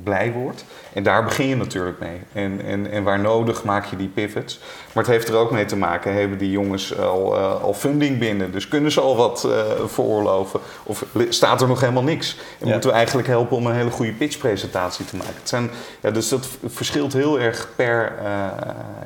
blij 0.03 0.31
wordt. 0.31 0.65
En 0.93 1.03
daar 1.03 1.23
begin 1.23 1.47
je 1.47 1.55
natuurlijk 1.55 1.99
mee. 1.99 2.19
En, 2.33 2.61
en, 2.65 2.91
en 2.91 3.03
waar 3.03 3.19
nodig 3.19 3.63
maak 3.63 3.85
je 3.85 3.95
die 3.95 4.07
pivots. 4.07 4.59
Maar 4.93 5.03
het 5.03 5.11
heeft 5.13 5.27
er 5.27 5.35
ook 5.35 5.51
mee 5.51 5.65
te 5.65 5.75
maken, 5.75 6.13
hebben 6.13 6.37
die 6.37 6.51
jongens 6.51 6.97
al, 6.97 7.35
eh, 7.35 7.61
al 7.61 7.73
funding 7.73 8.19
binnen? 8.19 8.51
Dus 8.51 8.67
kunnen 8.67 8.91
ze 8.91 9.01
al 9.01 9.15
wat 9.15 9.43
eh, 9.43 9.85
veroorloven? 9.85 10.59
Of 10.83 11.05
staat 11.29 11.61
er 11.61 11.67
nog 11.67 11.79
helemaal 11.79 12.03
niks? 12.03 12.37
En 12.59 12.65
Ja. 12.67 12.71
moeten 12.71 12.89
we 12.89 12.95
eigenlijk 12.95 13.27
helpen 13.27 13.57
om 13.57 13.65
een 13.67 13.75
hele 13.75 13.91
goede 13.91 14.13
pitchpresentatie 14.13 15.05
te 15.05 15.15
maken? 15.15 15.33
Het 15.39 15.49
zijn, 15.49 15.69
ja, 16.01 16.11
dus 16.11 16.29
dat 16.29 16.47
verschilt 16.65 17.13
heel 17.13 17.39
erg 17.39 17.69
per, 17.75 18.13
eh, 18.17 18.25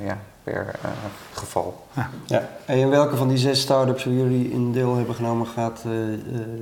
ja, 0.06 0.18
per 0.44 0.68
eh, 0.82 0.90
geval. 1.34 1.86
Ja. 2.26 2.50
En 2.66 2.78
in 2.78 2.90
welke 2.90 3.16
van 3.16 3.28
die 3.28 3.38
zes 3.38 3.62
start-ups 3.62 4.04
waar 4.06 4.14
jullie 4.14 4.52
in 4.52 4.72
deel 4.72 4.96
hebben 4.96 5.16
genomen 5.16 5.48
gaat 5.48 5.82
eh, 5.86 5.92
eh, 5.92 6.10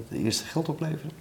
het 0.09 0.19
eerste 0.23 0.45
geld 0.45 0.69
opleveren? 0.69 1.11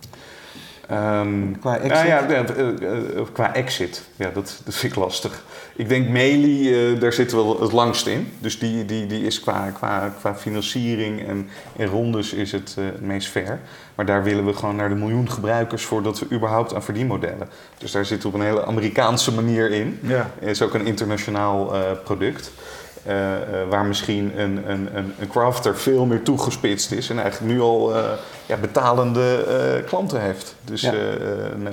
Ehm, 0.89 1.53
Qua 1.61 1.77
exit? 1.77 1.93
Nou 1.93 2.07
ja, 2.07 2.29
ja, 2.29 2.45
eh, 2.45 3.19
eh, 3.19 3.27
qua 3.33 3.55
exit. 3.55 4.03
Ja, 4.17 4.31
dat, 4.35 4.61
dat 4.65 4.75
vind 4.75 4.93
ik 4.93 4.99
lastig. 4.99 5.43
Ik 5.77 5.89
denk 5.89 6.09
Meli, 6.09 6.75
eh, 6.93 7.01
daar 7.01 7.13
zitten 7.13 7.39
we 7.39 7.45
wel 7.45 7.61
het 7.61 7.73
langst 7.73 8.07
in. 8.07 8.33
Dus 8.39 8.59
die, 8.59 8.85
die, 8.85 9.07
die 9.07 9.27
is 9.27 9.41
qua, 9.41 9.71
qua, 9.71 10.15
qua 10.21 10.35
financiering 10.35 11.27
en, 11.27 11.49
en 11.77 11.87
rondes 11.87 12.33
is 12.33 12.53
het 12.53 12.75
eh, 12.79 12.85
het 12.85 13.01
meest 13.01 13.29
fair. 13.29 13.61
Maar 13.95 14.07
daar 14.07 14.23
willen 14.23 14.47
we 14.47 14.53
gewoon 14.55 14.77
naar 14.77 14.89
de 14.89 14.95
miljoen 14.95 15.31
gebruikers 15.31 15.85
voordat 15.85 16.19
we 16.19 16.27
überhaupt 16.35 16.75
aan 16.75 16.83
verdienmodellen. 16.83 17.49
Dus 17.79 17.93
daar 17.93 18.05
zitten 18.05 18.31
we 18.31 18.37
op 18.37 18.41
een 18.41 18.47
hele 18.47 18.65
Amerikaanse 18.67 19.33
manier 19.33 19.71
in. 19.71 19.99
Ja. 20.03 20.31
Het 20.39 20.49
is 20.49 20.63
ook 20.63 20.75
een 20.75 20.87
internationaal 20.87 21.75
eh, 21.75 21.81
product. 22.05 22.51
Eh, 23.05 23.35
eh, 23.35 23.69
waar 23.69 23.85
misschien 23.85 24.41
een, 24.41 24.71
een, 24.71 24.97
een, 24.97 25.15
een 25.19 25.29
crafter 25.29 25.79
veel 25.79 26.07
meer 26.07 26.23
toegespitst 26.23 26.93
is 26.93 27.11
en 27.11 27.19
eigenlijk 27.19 27.53
nu 27.53 27.61
al 27.61 27.95
eh, 27.95 28.05
ja, 28.47 28.57
betalende 28.57 29.83
klanten 29.87 30.21
heeft. 30.21 30.55
Dus 30.65 30.81
Ja. 30.81 30.93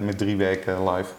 met, 0.02 0.18
drie 0.18 0.36
weken 0.36 0.90
live. 0.90 1.10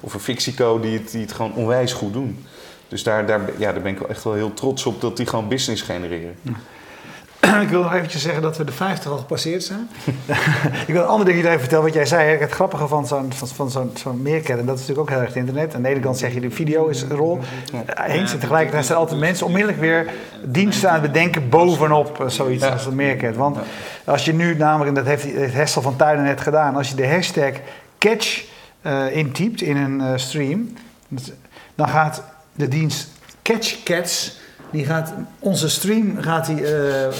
Of 0.00 0.14
een 0.14 0.20
Fixico 0.20 0.80
die 0.80 0.98
het, 0.98 1.10
die 1.10 1.20
het 1.20 1.32
gewoon 1.32 1.54
onwijs 1.54 1.92
goed 1.92 2.12
doen. 2.12 2.46
Dus 2.88 3.02
daar, 3.02 3.26
daar, 3.26 3.40
ja, 3.58 3.72
daar 3.72 3.82
ben 3.82 3.92
ik 3.92 3.98
wel 3.98 4.08
echt 4.08 4.24
wel 4.24 4.34
heel 4.34 4.54
trots 4.54 4.86
op 4.86 5.00
dat 5.00 5.16
die 5.16 5.26
gewoon 5.26 5.48
business 5.48 5.82
genereren. 5.82 6.34
Ik 7.62 7.68
wil 7.68 7.82
nog 7.82 7.94
eventjes 7.94 8.22
zeggen 8.22 8.42
dat 8.42 8.56
we 8.56 8.64
de 8.64 8.72
50 8.72 9.10
al 9.10 9.18
gepasseerd 9.18 9.64
zijn. 9.64 9.88
ik 10.86 10.94
wil 10.94 11.02
een 11.02 11.08
ander 11.08 11.26
ding 11.26 11.44
even 11.44 11.60
vertellen. 11.60 11.84
Wat 11.84 11.94
jij 11.94 12.06
zei, 12.06 12.38
het 12.38 12.50
grappige 12.50 12.86
van 12.88 13.06
zo'n 13.06 13.32
van, 13.32 13.70
zo'n 13.70 13.90
zo'n 13.94 14.26
en 14.26 14.42
dat 14.44 14.78
is 14.78 14.80
natuurlijk 14.80 14.98
ook 14.98 15.08
heel 15.08 15.18
erg 15.18 15.28
het 15.28 15.36
internet. 15.36 15.74
Aan 15.74 15.82
de 15.82 15.88
ene 15.88 16.00
kant 16.00 16.18
zeg 16.18 16.34
je, 16.34 16.40
de 16.40 16.50
video 16.50 16.86
is 16.86 17.02
een 17.02 17.16
rol. 17.16 17.40
Eh, 17.86 18.14
Eens, 18.14 18.32
en 18.32 18.38
tegelijkertijd 18.38 18.84
zijn 18.84 18.98
er 18.98 19.04
altijd 19.04 19.20
mensen 19.20 19.46
onmiddellijk 19.46 19.80
weer 19.80 20.10
diensten 20.44 20.88
aan 20.88 21.02
het 21.02 21.12
bedenken 21.12 21.48
bovenop 21.48 22.20
eh, 22.20 22.28
zoiets 22.28 22.64
als 22.64 22.86
een 22.86 22.94
meerket. 22.94 23.36
Want 23.36 23.58
als 24.04 24.24
je 24.24 24.34
nu 24.34 24.56
namelijk, 24.56 24.88
en 24.88 24.94
dat 24.94 25.06
heeft, 25.06 25.24
heeft 25.24 25.54
Hessel 25.54 25.82
van 25.82 25.96
Tuinen 25.96 26.24
net 26.24 26.40
gedaan, 26.40 26.76
als 26.76 26.88
je 26.88 26.94
de 26.94 27.08
hashtag 27.08 27.52
catch 27.98 28.44
eh, 28.82 29.16
intypt 29.16 29.62
in 29.62 29.76
een 29.76 30.20
stream, 30.20 30.72
dan 31.74 31.88
gaat 31.88 32.22
de 32.52 32.68
dienst 32.68 33.08
Catch 33.42 33.82
Cats, 33.82 34.40
die 34.72 34.84
gaat 34.84 35.12
onze 35.38 35.68
stream 35.68 36.16
gaat 36.20 36.46
die, 36.46 36.64
eh, 36.66 37.04
eh, 37.06 37.12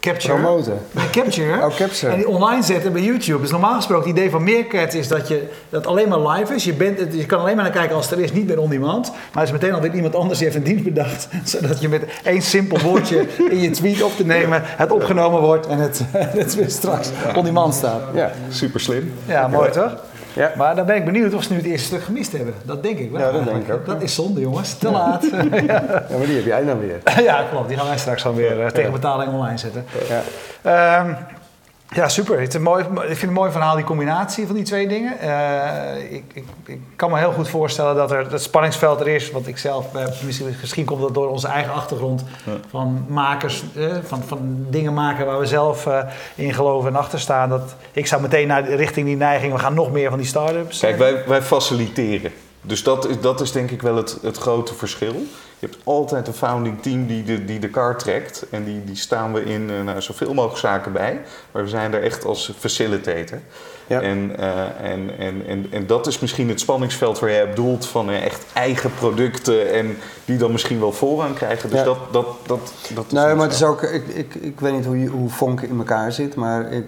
capture. 0.00 0.34
Promoten. 0.34 0.78
Capture. 1.10 1.56
Oh, 1.66 1.76
capture. 1.76 2.12
En 2.12 2.16
die 2.18 2.28
online 2.28 2.62
zetten 2.62 2.92
bij 2.92 3.02
YouTube. 3.02 3.40
Dus 3.40 3.50
normaal 3.50 3.74
gesproken, 3.74 4.08
het 4.08 4.18
idee 4.18 4.30
van 4.30 4.42
Meerkat 4.42 4.94
is 4.94 5.08
dat 5.08 5.28
je 5.28 5.48
dat 5.68 5.86
alleen 5.86 6.08
maar 6.08 6.20
live 6.28 6.54
is. 6.54 6.64
Je, 6.64 6.72
bent, 6.72 6.98
het- 6.98 7.14
je 7.14 7.26
kan 7.26 7.40
alleen 7.40 7.54
maar 7.54 7.64
naar 7.64 7.72
kijken 7.72 7.96
als 7.96 8.10
het 8.10 8.18
er 8.18 8.24
is, 8.24 8.32
niet 8.32 8.46
meer 8.46 8.58
on 8.60 8.70
demand. 8.70 9.10
Maar 9.10 9.42
er 9.42 9.48
is 9.48 9.52
meteen 9.52 9.72
alweer 9.72 9.94
iemand 9.94 10.14
anders 10.14 10.38
die 10.38 10.46
heeft 10.48 10.58
een 10.58 10.64
dienst 10.68 10.84
bedacht. 10.84 11.28
Zodat 11.44 11.80
je 11.80 11.88
met 11.88 12.04
één 12.24 12.42
simpel 12.42 12.78
woordje 12.80 13.26
in 13.50 13.60
je 13.60 13.70
tweet 13.70 14.02
op 14.02 14.16
te 14.16 14.24
nemen, 14.24 14.62
het 14.64 14.90
opgenomen 14.92 15.40
wordt 15.40 15.66
en 15.66 15.78
het, 15.78 16.00
het 16.42 16.54
weer 16.54 16.70
straks 16.70 17.10
on 17.36 17.44
demand 17.44 17.74
staat. 17.74 18.00
Ja. 18.14 18.30
Super 18.48 18.80
slim. 18.80 19.12
Ja, 19.26 19.48
mooi 19.48 19.70
toch? 19.70 19.94
Ja. 20.34 20.52
Maar 20.56 20.76
dan 20.76 20.86
ben 20.86 20.96
ik 20.96 21.04
benieuwd 21.04 21.34
of 21.34 21.42
ze 21.42 21.52
nu 21.52 21.58
het 21.58 21.66
eerste 21.66 21.86
stuk 21.86 22.02
gemist 22.02 22.32
hebben. 22.32 22.54
Dat 22.62 22.82
denk 22.82 22.98
ik 22.98 23.10
wel. 23.10 23.20
Ja, 23.20 23.32
dat 23.32 23.44
denk 23.44 23.66
ik 23.66 23.74
ook. 23.74 23.86
Dat 23.86 24.02
is 24.02 24.14
zonde, 24.14 24.40
jongens. 24.40 24.74
Te 24.74 24.90
laat. 24.90 25.22
ja, 25.66 25.84
maar 26.18 26.26
die 26.26 26.36
heb 26.36 26.44
jij 26.44 26.64
dan 26.64 26.80
weer. 26.80 27.22
ja, 27.22 27.44
klopt. 27.50 27.68
Die 27.68 27.76
gaan 27.76 27.86
wij 27.86 27.98
straks 27.98 28.22
gewoon 28.22 28.36
weer 28.36 28.60
eh, 28.60 28.70
tegen 28.70 28.92
betaling 28.92 29.32
online 29.32 29.58
zetten. 29.58 29.84
Ja. 30.08 30.22
Ehm, 30.62 31.12
ja, 31.94 32.08
super. 32.08 32.40
Het 32.40 32.48
is 32.48 32.54
een 32.54 32.62
mooi, 32.62 32.82
ik 32.82 32.88
vind 32.88 33.08
het 33.08 33.22
een 33.22 33.32
mooi 33.32 33.50
verhaal, 33.50 33.76
die 33.76 33.84
combinatie 33.84 34.46
van 34.46 34.54
die 34.54 34.64
twee 34.64 34.88
dingen. 34.88 35.18
Eh, 35.18 36.12
ik, 36.12 36.24
ik, 36.32 36.44
ik 36.66 36.80
kan 36.96 37.10
me 37.10 37.18
heel 37.18 37.32
goed 37.32 37.48
voorstellen 37.48 37.94
dat 37.94 38.10
er 38.10 38.28
dat 38.28 38.42
spanningsveld 38.42 39.00
er 39.00 39.08
is. 39.08 39.30
Want 39.30 39.46
ik 39.46 39.58
zelf, 39.58 39.94
eh, 39.94 40.04
misschien, 40.24 40.56
misschien 40.60 40.84
komt 40.84 41.00
dat 41.00 41.14
door 41.14 41.28
onze 41.28 41.48
eigen 41.48 41.72
achtergrond 41.72 42.24
van 42.70 43.04
makers, 43.08 43.62
eh, 43.76 43.86
van, 44.02 44.22
van 44.22 44.66
dingen 44.70 44.94
maken 44.94 45.26
waar 45.26 45.38
we 45.38 45.46
zelf 45.46 45.88
in 46.34 46.54
geloven 46.54 46.88
en 46.88 46.96
achter 46.96 47.20
staan. 47.20 47.48
Dat, 47.48 47.74
ik 47.92 48.06
zou 48.06 48.22
meteen 48.22 48.46
naar 48.46 48.68
richting 48.68 49.06
die 49.06 49.16
neiging, 49.16 49.52
we 49.52 49.58
gaan 49.58 49.74
nog 49.74 49.92
meer 49.92 50.08
van 50.08 50.18
die 50.18 50.28
start-ups. 50.28 50.78
Kijk, 50.78 50.98
wij, 50.98 51.24
wij 51.26 51.42
faciliteren. 51.42 52.32
Dus 52.62 52.82
dat 52.82 53.08
is, 53.08 53.20
dat 53.20 53.40
is 53.40 53.52
denk 53.52 53.70
ik 53.70 53.82
wel 53.82 53.96
het, 53.96 54.18
het 54.22 54.36
grote 54.36 54.74
verschil. 54.74 55.14
Je 55.58 55.68
hebt 55.68 55.78
altijd 55.84 56.26
een 56.26 56.34
founding 56.34 56.82
team 56.82 57.06
die 57.06 57.22
de, 57.24 57.44
die 57.44 57.58
de 57.58 57.68
kar 57.68 57.98
trekt. 57.98 58.46
En 58.50 58.64
die, 58.64 58.84
die 58.84 58.96
staan 58.96 59.32
we 59.32 59.44
in 59.44 59.70
eh, 59.70 59.82
nou, 59.82 60.00
zoveel 60.00 60.34
mogelijk 60.34 60.58
zaken 60.58 60.92
bij. 60.92 61.20
Maar 61.50 61.62
we 61.62 61.68
zijn 61.68 61.94
er 61.94 62.02
echt 62.02 62.24
als 62.24 62.52
facilitator. 62.58 63.38
Ja. 63.86 64.00
En, 64.00 64.36
eh, 64.38 64.90
en, 64.90 65.18
en, 65.18 65.46
en, 65.46 65.66
en 65.70 65.86
dat 65.86 66.06
is 66.06 66.18
misschien 66.18 66.48
het 66.48 66.60
spanningsveld 66.60 67.18
waar 67.18 67.30
jij 67.30 67.44
op 67.44 67.56
doelt 67.56 67.86
van 67.86 68.10
eh, 68.10 68.24
echt 68.24 68.44
eigen 68.52 68.94
producten. 68.94 69.72
En 69.72 69.96
die 70.24 70.36
dan 70.38 70.52
misschien 70.52 70.80
wel 70.80 70.92
voorrang 70.92 71.34
krijgen. 71.34 71.70
Dus 71.70 71.78
Ja. 71.78 71.84
dat, 71.84 71.98
dat, 72.10 72.26
dat, 72.46 72.72
dat 72.94 73.04
is 73.06 73.12
Nee, 73.12 73.34
maar 73.34 73.46
het 73.46 73.54
is 73.54 73.62
ook, 73.62 73.82
ik, 73.82 74.06
ik, 74.06 74.34
ik 74.34 74.60
weet 74.60 74.72
niet 74.72 74.84
hoe, 74.84 75.06
hoe 75.06 75.28
Vonk 75.30 75.60
in 75.60 75.78
elkaar 75.78 76.12
zit, 76.12 76.34
maar 76.34 76.72
ik, 76.72 76.84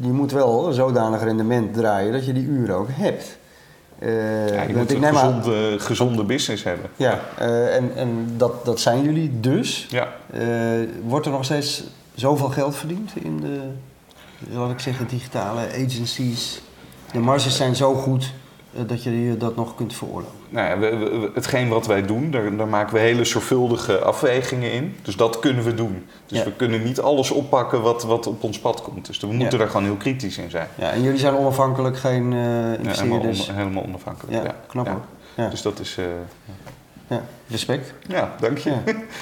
je 0.00 0.12
moet 0.12 0.32
wel 0.32 0.72
zodanig 0.72 1.22
rendement 1.22 1.74
draaien 1.74 2.12
dat 2.12 2.26
je 2.26 2.32
die 2.32 2.46
uren 2.46 2.76
ook 2.76 2.88
hebt. 2.90 3.40
Eh, 4.02 4.54
Ja, 4.54 4.62
je 4.62 4.74
want 4.74 4.90
ik 4.90 4.96
een 4.96 5.06
aan- 5.06 5.14
gezonde, 5.14 5.78
gezonde 5.78 6.24
business 6.24 6.62
hebben. 6.64 6.90
Ja, 6.96 7.20
eh, 7.38 7.76
en, 7.76 7.96
en 7.96 8.26
dat, 8.36 8.64
dat 8.64 8.80
zijn 8.80 9.02
jullie 9.02 9.40
dus. 9.40 9.86
Ja. 9.90 10.08
Eh, 10.32 10.40
wordt 11.06 11.26
er 11.26 11.32
nog 11.32 11.44
steeds 11.44 11.82
zoveel 12.14 12.48
geld 12.48 12.76
verdiend 12.76 13.10
in 13.14 13.40
de, 13.40 13.60
laat 14.56 14.70
ik 14.70 14.80
zeggen, 14.80 15.06
digitale 15.06 15.60
agencies? 15.68 16.62
De 17.12 17.18
marges 17.18 17.56
zijn 17.56 17.76
zo 17.76 17.94
goed 17.94 18.32
dat 18.86 19.02
je 19.02 19.24
je 19.28 19.36
dat 19.36 19.56
nog 19.56 19.74
kunt 19.74 19.94
veroorloven. 19.94 20.36
Nou 20.48 20.68
ja, 20.68 20.78
we, 20.78 20.96
we- 20.96 21.30
hetgeen 21.34 21.68
wat 21.68 21.86
wij 21.86 22.02
doen, 22.06 22.30
daar, 22.30 22.56
daar 22.56 22.68
maken 22.68 22.94
we 22.94 23.00
hele 23.00 23.24
zorgvuldige 23.24 23.98
afwegingen 23.98 24.72
in. 24.72 24.96
Dus 25.02 25.16
dat 25.16 25.38
kunnen 25.38 25.64
we 25.64 25.74
doen. 25.74 26.06
Dus 26.26 26.38
Ja. 26.38 26.44
we 26.44 26.52
kunnen 26.52 26.82
niet 26.82 27.00
alles 27.00 27.30
oppakken 27.30 27.82
wat, 27.82 28.02
wat 28.02 28.26
op 28.26 28.42
ons 28.42 28.58
pad 28.58 28.82
komt. 28.82 29.06
Dus 29.06 29.20
we 29.20 29.26
moeten 29.26 29.50
Ja. 29.50 29.56
daar 29.58 29.68
gewoon 29.68 29.84
heel 29.86 29.96
kritisch 29.96 30.38
in 30.38 30.50
zijn. 30.50 30.68
Ja, 30.74 30.90
en 30.90 31.02
jullie 31.02 31.18
zijn 31.18 31.34
onafhankelijk, 31.36 31.96
geen 31.98 32.32
eh 32.32 32.38
Ja, 32.38 32.90
helemaal, 32.90 33.18
on- 33.20 33.54
helemaal 33.54 33.82
onafhankelijk. 33.84 34.44
Ja, 34.44 34.54
knap 34.66 34.86
Ja. 34.86 34.92
hoor. 34.92 35.02
Ja. 35.34 35.48
Dus 35.48 35.62
dat 35.62 35.78
is... 35.78 35.96
eh, 35.98 36.04
Ja, 37.08 37.22
respect. 37.48 37.92
ja, 38.08 38.32
dank 38.40 38.58
je. 38.58 38.70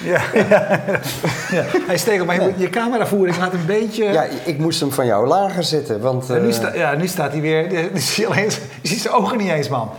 Ja. 0.03 0.21
Ja, 0.35 0.43
ja. 1.57 1.65
Hij 1.87 1.97
steekt 1.99 2.21
op, 2.21 2.27
maar 2.27 2.59
je, 2.59 2.71
cameravoering 2.71 3.37
gaat 3.37 3.53
een 3.53 3.67
beetje... 3.67 4.05
Ja, 4.05 4.27
ik 4.45 4.59
moest 4.59 4.81
hem 4.81 4.93
van 4.93 5.07
jou 5.07 5.27
lager 5.27 5.65
zetten, 5.65 6.01
want... 6.01 6.31
En 6.31 6.43
nu, 6.43 6.49
eh, 6.49 6.55
sta- 6.55 6.75
ja, 6.75 6.95
nu 6.95 7.07
staat 7.07 7.33
hij 7.33 7.41
weer. 7.41 7.73
Je 7.73 7.91
ziet 8.83 9.01
zijn 9.01 9.15
ogen 9.15 9.39
niet 9.39 9.51
eens, 9.51 9.69
man. 9.69 9.91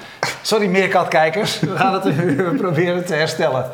Sorry, 0.42 0.68
meerkatkijkers. 0.68 1.60
We 1.60 1.78
gaan 1.78 1.94
het 1.94 2.04
we 2.04 2.54
proberen 2.62 3.06
te 3.06 3.14
herstellen. 3.14 3.66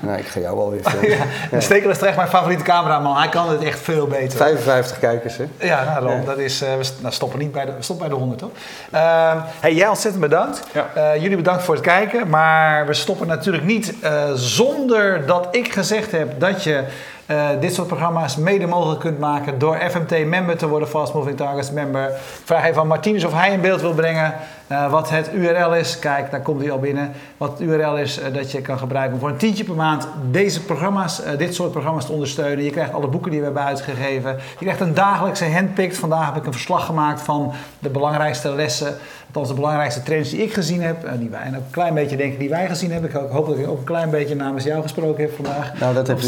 Nou, 0.00 0.18
ik 0.18 0.26
ga 0.26 0.40
jou 0.40 0.56
wel 0.56 0.70
weer 0.70 0.80
filmen. 0.82 1.10
Ja, 1.18 1.24
de 1.50 1.60
Stekel 1.60 1.90
is 1.90 1.98
echt 1.98 2.16
mijn 2.16 2.28
favoriete 2.28 2.64
cameraman. 2.64 3.16
Hij 3.16 3.28
kan 3.28 3.48
het 3.48 3.62
echt 3.62 3.80
veel 3.80 4.06
beter. 4.06 4.38
55 4.38 4.98
kijkers, 4.98 5.36
hè? 5.36 5.44
Ja, 5.58 5.84
nou, 5.84 6.06
Ron, 6.06 6.24
dat 6.24 6.38
is, 6.38 6.62
eh, 6.62 6.68
we 6.76 6.88
nou, 7.00 7.14
stoppen 7.14 7.38
niet 7.38 7.52
bij 7.52 7.64
de, 7.64 7.72
we 7.72 7.82
stoppen 7.82 8.08
bij 8.08 8.16
de 8.16 8.20
100, 8.20 8.40
toch? 8.40 8.50
Ehm, 8.90 9.38
hey, 9.60 9.74
jij 9.74 9.88
ontzettend 9.88 10.22
bedankt. 10.22 10.62
Ja. 10.72 10.86
Eh, 10.94 11.22
jullie 11.22 11.36
bedankt 11.36 11.62
voor 11.62 11.74
het 11.74 11.84
kijken. 11.84 12.28
Maar 12.28 12.86
we 12.86 12.94
stoppen 12.94 13.26
natuurlijk 13.26 13.64
niet 13.64 13.94
eh, 14.00 14.32
zonder 14.34 15.26
dat 15.26 15.48
ik 15.50 15.72
gezegd 15.72 16.12
heb 16.12 16.40
dat 16.40 16.64
je 16.64 16.84
eh, 17.26 17.48
dit 17.60 17.74
soort 17.74 17.86
programma's 17.86 18.36
mede 18.36 18.66
mogelijk 18.66 19.00
kunt 19.00 19.18
maken 19.18 19.58
door 19.58 19.78
FMT 19.90 20.26
member 20.26 20.56
te 20.56 20.68
worden, 20.68 20.88
Fast 20.88 21.14
Moving 21.14 21.36
Targets 21.36 21.70
member. 21.70 22.08
Ik 22.08 22.16
vraag 22.44 22.64
even 22.64 22.80
aan 22.80 22.86
Martinez 22.86 23.24
of 23.24 23.32
hij 23.32 23.52
in 23.52 23.60
beeld 23.60 23.80
wil 23.80 23.94
brengen 23.94 24.34
eh, 24.72 24.90
wat 24.90 25.10
het 25.10 25.30
URL 25.34 25.74
is. 25.74 25.98
Kijk, 25.98 26.30
daar 26.30 26.40
komt 26.40 26.60
hij 26.60 26.70
al 26.70 26.78
binnen. 26.78 27.12
Wat 27.36 27.50
het 27.50 27.60
URL 27.60 27.96
is 27.96 28.18
eh, 28.18 28.34
dat 28.34 28.50
je 28.52 28.60
kan 28.60 28.78
gebruiken 28.78 29.14
om 29.14 29.20
voor 29.20 29.28
een 29.28 29.36
tientje 29.36 29.64
per 29.64 29.74
maand 29.74 30.08
deze 30.30 30.62
programma's, 30.64 31.22
eh, 31.22 31.38
dit 31.38 31.54
soort 31.54 31.70
programma's 31.70 32.06
te 32.06 32.12
ondersteunen. 32.12 32.64
Je 32.64 32.70
krijgt 32.70 32.92
alle 32.92 33.06
boeken 33.08 33.30
die 33.30 33.38
we 33.40 33.44
hebben 33.46 33.64
uitgegeven. 33.64 34.30
Je 34.58 34.64
krijgt 34.64 34.80
een 34.80 34.94
dagelijkse 34.94 35.50
handpicked. 35.52 35.96
Vandaag 35.98 36.26
heb 36.26 36.36
ik 36.36 36.46
een 36.46 36.52
verslag 36.52 36.86
gemaakt 36.86 37.20
van 37.20 37.52
de 37.78 37.88
belangrijkste 37.88 38.54
lessen. 38.54 38.94
Althans, 39.26 39.48
de 39.48 39.60
belangrijkste 39.60 40.02
trends 40.02 40.30
die 40.30 40.42
ik 40.42 40.52
gezien 40.54 40.82
heb. 40.82 41.04
eh, 41.04 41.12
die 41.18 41.30
wij, 41.30 41.40
en 41.40 41.48
ook 41.56 41.62
een 41.64 41.70
klein 41.70 41.94
beetje 41.94 42.16
denk 42.16 42.32
ik 42.32 42.38
die 42.38 42.48
wij 42.48 42.66
gezien 42.68 42.92
hebben. 42.92 43.10
Ik 43.10 43.16
hoop- 43.30 43.46
dat 43.46 43.58
ik 43.58 43.68
ook 43.68 43.78
een 43.78 43.84
klein 43.84 44.10
beetje 44.10 44.34
namens 44.34 44.64
jou 44.64 44.82
gesproken 44.82 45.22
heb 45.22 45.34
vandaag. 45.34 45.72
Nou, 45.80 45.94
dat 45.94 46.06
heb 46.06 46.16
je, 46.20 46.26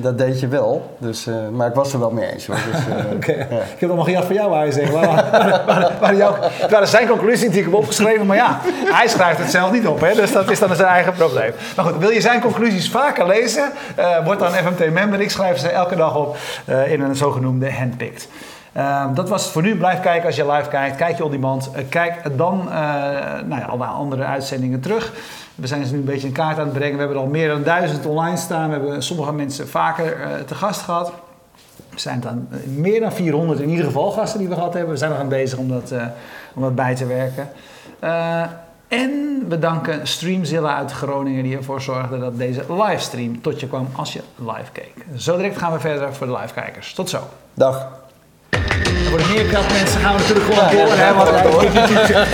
dat 0.00 0.18
deed 0.18 0.40
je 0.40 0.48
wel, 0.48 0.96
dus, 0.98 1.26
eh, 1.26 1.34
maar 1.52 1.68
ik 1.68 1.74
was 1.74 1.92
er 1.92 1.98
wel 1.98 2.10
mee 2.10 2.32
eens. 2.32 2.46
Hoor. 2.46 2.56
Dus, 2.72 2.96
eh, 2.96 3.12
Oké, 3.14 3.32
ja. 3.32 3.60
ik 3.62 3.78
heb 3.78 3.88
allemaal 3.88 4.04
gejat 4.04 4.24
van 4.24 4.34
jou, 4.34 4.50
waar 4.50 4.66
je 4.66 4.72
zegt. 4.72 4.92
Waar, 6.70 6.86
zijn 6.86 7.08
conclusies 7.08 7.43
die 7.50 7.58
ik 7.58 7.64
heb 7.64 7.74
opgeschreven, 7.74 8.26
maar 8.26 8.36
ja, 8.36 8.60
hij 8.84 9.08
schrijft 9.08 9.38
het 9.38 9.50
zelf 9.50 9.72
niet 9.72 9.86
op, 9.86 10.00
hè, 10.00 10.14
dus 10.14 10.32
dat 10.32 10.50
is 10.50 10.58
dan 10.58 10.76
zijn 10.76 10.88
eigen 10.88 11.12
probleem. 11.12 11.52
Maar 11.76 11.84
goed, 11.84 11.96
wil 11.98 12.10
je 12.10 12.20
zijn 12.20 12.40
conclusies 12.40 12.90
vaker 12.90 13.26
lezen, 13.26 13.72
eh, 13.94 14.24
word 14.24 14.38
dan 14.38 14.50
FMT-member. 14.50 15.20
Ik 15.20 15.30
schrijf 15.30 15.58
ze 15.58 15.68
elke 15.68 15.96
dag 15.96 16.16
op 16.16 16.36
eh, 16.64 16.92
in 16.92 17.00
een 17.00 17.16
zogenoemde 17.16 17.72
handpicked. 17.72 18.28
Ehm, 18.72 19.14
dat 19.14 19.28
was 19.28 19.42
het 19.42 19.52
voor 19.52 19.62
nu. 19.62 19.76
Blijf 19.76 20.00
kijken 20.00 20.26
als 20.26 20.36
je 20.36 20.52
live 20.52 20.68
kijkt. 20.68 20.96
Kijk 20.96 21.16
je 21.16 21.24
on 21.24 21.30
demand. 21.30 21.70
Eh, 21.74 21.84
kijk 21.88 22.36
dan 22.36 22.68
eh 22.70 22.76
nou 23.44 23.60
ja, 23.60 23.66
al 23.66 23.76
naar 23.76 23.88
andere 23.88 24.24
uitzendingen 24.24 24.80
terug. 24.80 25.12
We 25.54 25.66
zijn 25.66 25.86
ze 25.86 25.92
nu 25.92 25.98
een 25.98 26.04
beetje 26.04 26.26
in 26.26 26.32
kaart 26.32 26.58
aan 26.58 26.64
het 26.64 26.72
brengen. 26.72 26.92
We 26.92 26.98
hebben 26.98 27.16
er 27.16 27.22
al 27.22 27.30
meer 27.30 27.48
dan 27.48 27.62
duizend 27.62 28.06
online 28.06 28.36
staan. 28.36 28.66
We 28.66 28.74
hebben 28.74 29.02
sommige 29.02 29.32
mensen 29.32 29.68
vaker 29.68 30.16
te 30.46 30.54
gast 30.54 30.80
gehad. 30.80 31.12
Er 31.94 32.00
zijn 32.00 32.20
dan 32.20 32.46
eh, 32.50 32.58
meer 32.76 33.00
dan 33.00 33.12
400 33.12 33.60
in 33.60 33.68
ieder 33.68 33.84
geval 33.84 34.10
gasten 34.10 34.38
die 34.38 34.48
we 34.48 34.54
gehad 34.54 34.72
hebben. 34.74 34.92
We 34.92 34.96
zijn 34.96 35.10
nog 35.10 35.20
aan 35.20 35.28
bezig 35.28 35.58
om 35.58 35.68
dat, 35.68 35.90
eh, 35.90 36.06
om 36.54 36.62
dat 36.62 36.74
bij 36.74 36.94
te 36.94 37.06
werken. 37.06 37.48
Eh, 37.98 38.42
en 38.88 39.44
we 39.48 39.58
danken 39.58 40.06
Streamzilla 40.06 40.76
uit 40.76 40.92
Groningen 40.92 41.42
die 41.42 41.56
ervoor 41.56 41.80
zorgde 41.80 42.18
dat 42.18 42.38
deze 42.38 42.64
livestream 42.68 43.40
tot 43.40 43.60
je 43.60 43.68
kwam 43.68 43.88
als 43.96 44.12
je 44.12 44.20
live 44.36 44.70
keek. 44.72 44.94
Zo 45.16 45.36
direct 45.36 45.58
gaan 45.58 45.72
we 45.72 45.80
verder 45.80 46.14
voor 46.14 46.26
de 46.26 46.32
livekijkers. 46.32 46.94
Tot 46.94 47.08
zo. 47.08 47.20
Dag. 47.54 47.88
Voor 49.04 49.18
de 49.18 49.32
meerkant 49.34 49.72
mensen 49.72 50.00
gaan 50.00 50.14
we 50.14 50.20
natuurlijk 50.20 50.54
gewoon 50.54 50.70
door, 50.70 50.96
hè, 50.96 51.14
want 51.14 51.28
uh, 51.28 51.60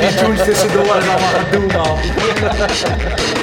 die, 0.01 0.15
tunes 0.15 0.45
tussendoor 0.45 0.85
is 0.85 1.09
allemaal 1.09 1.19
gedoe, 1.19 1.73
man. 1.73 3.40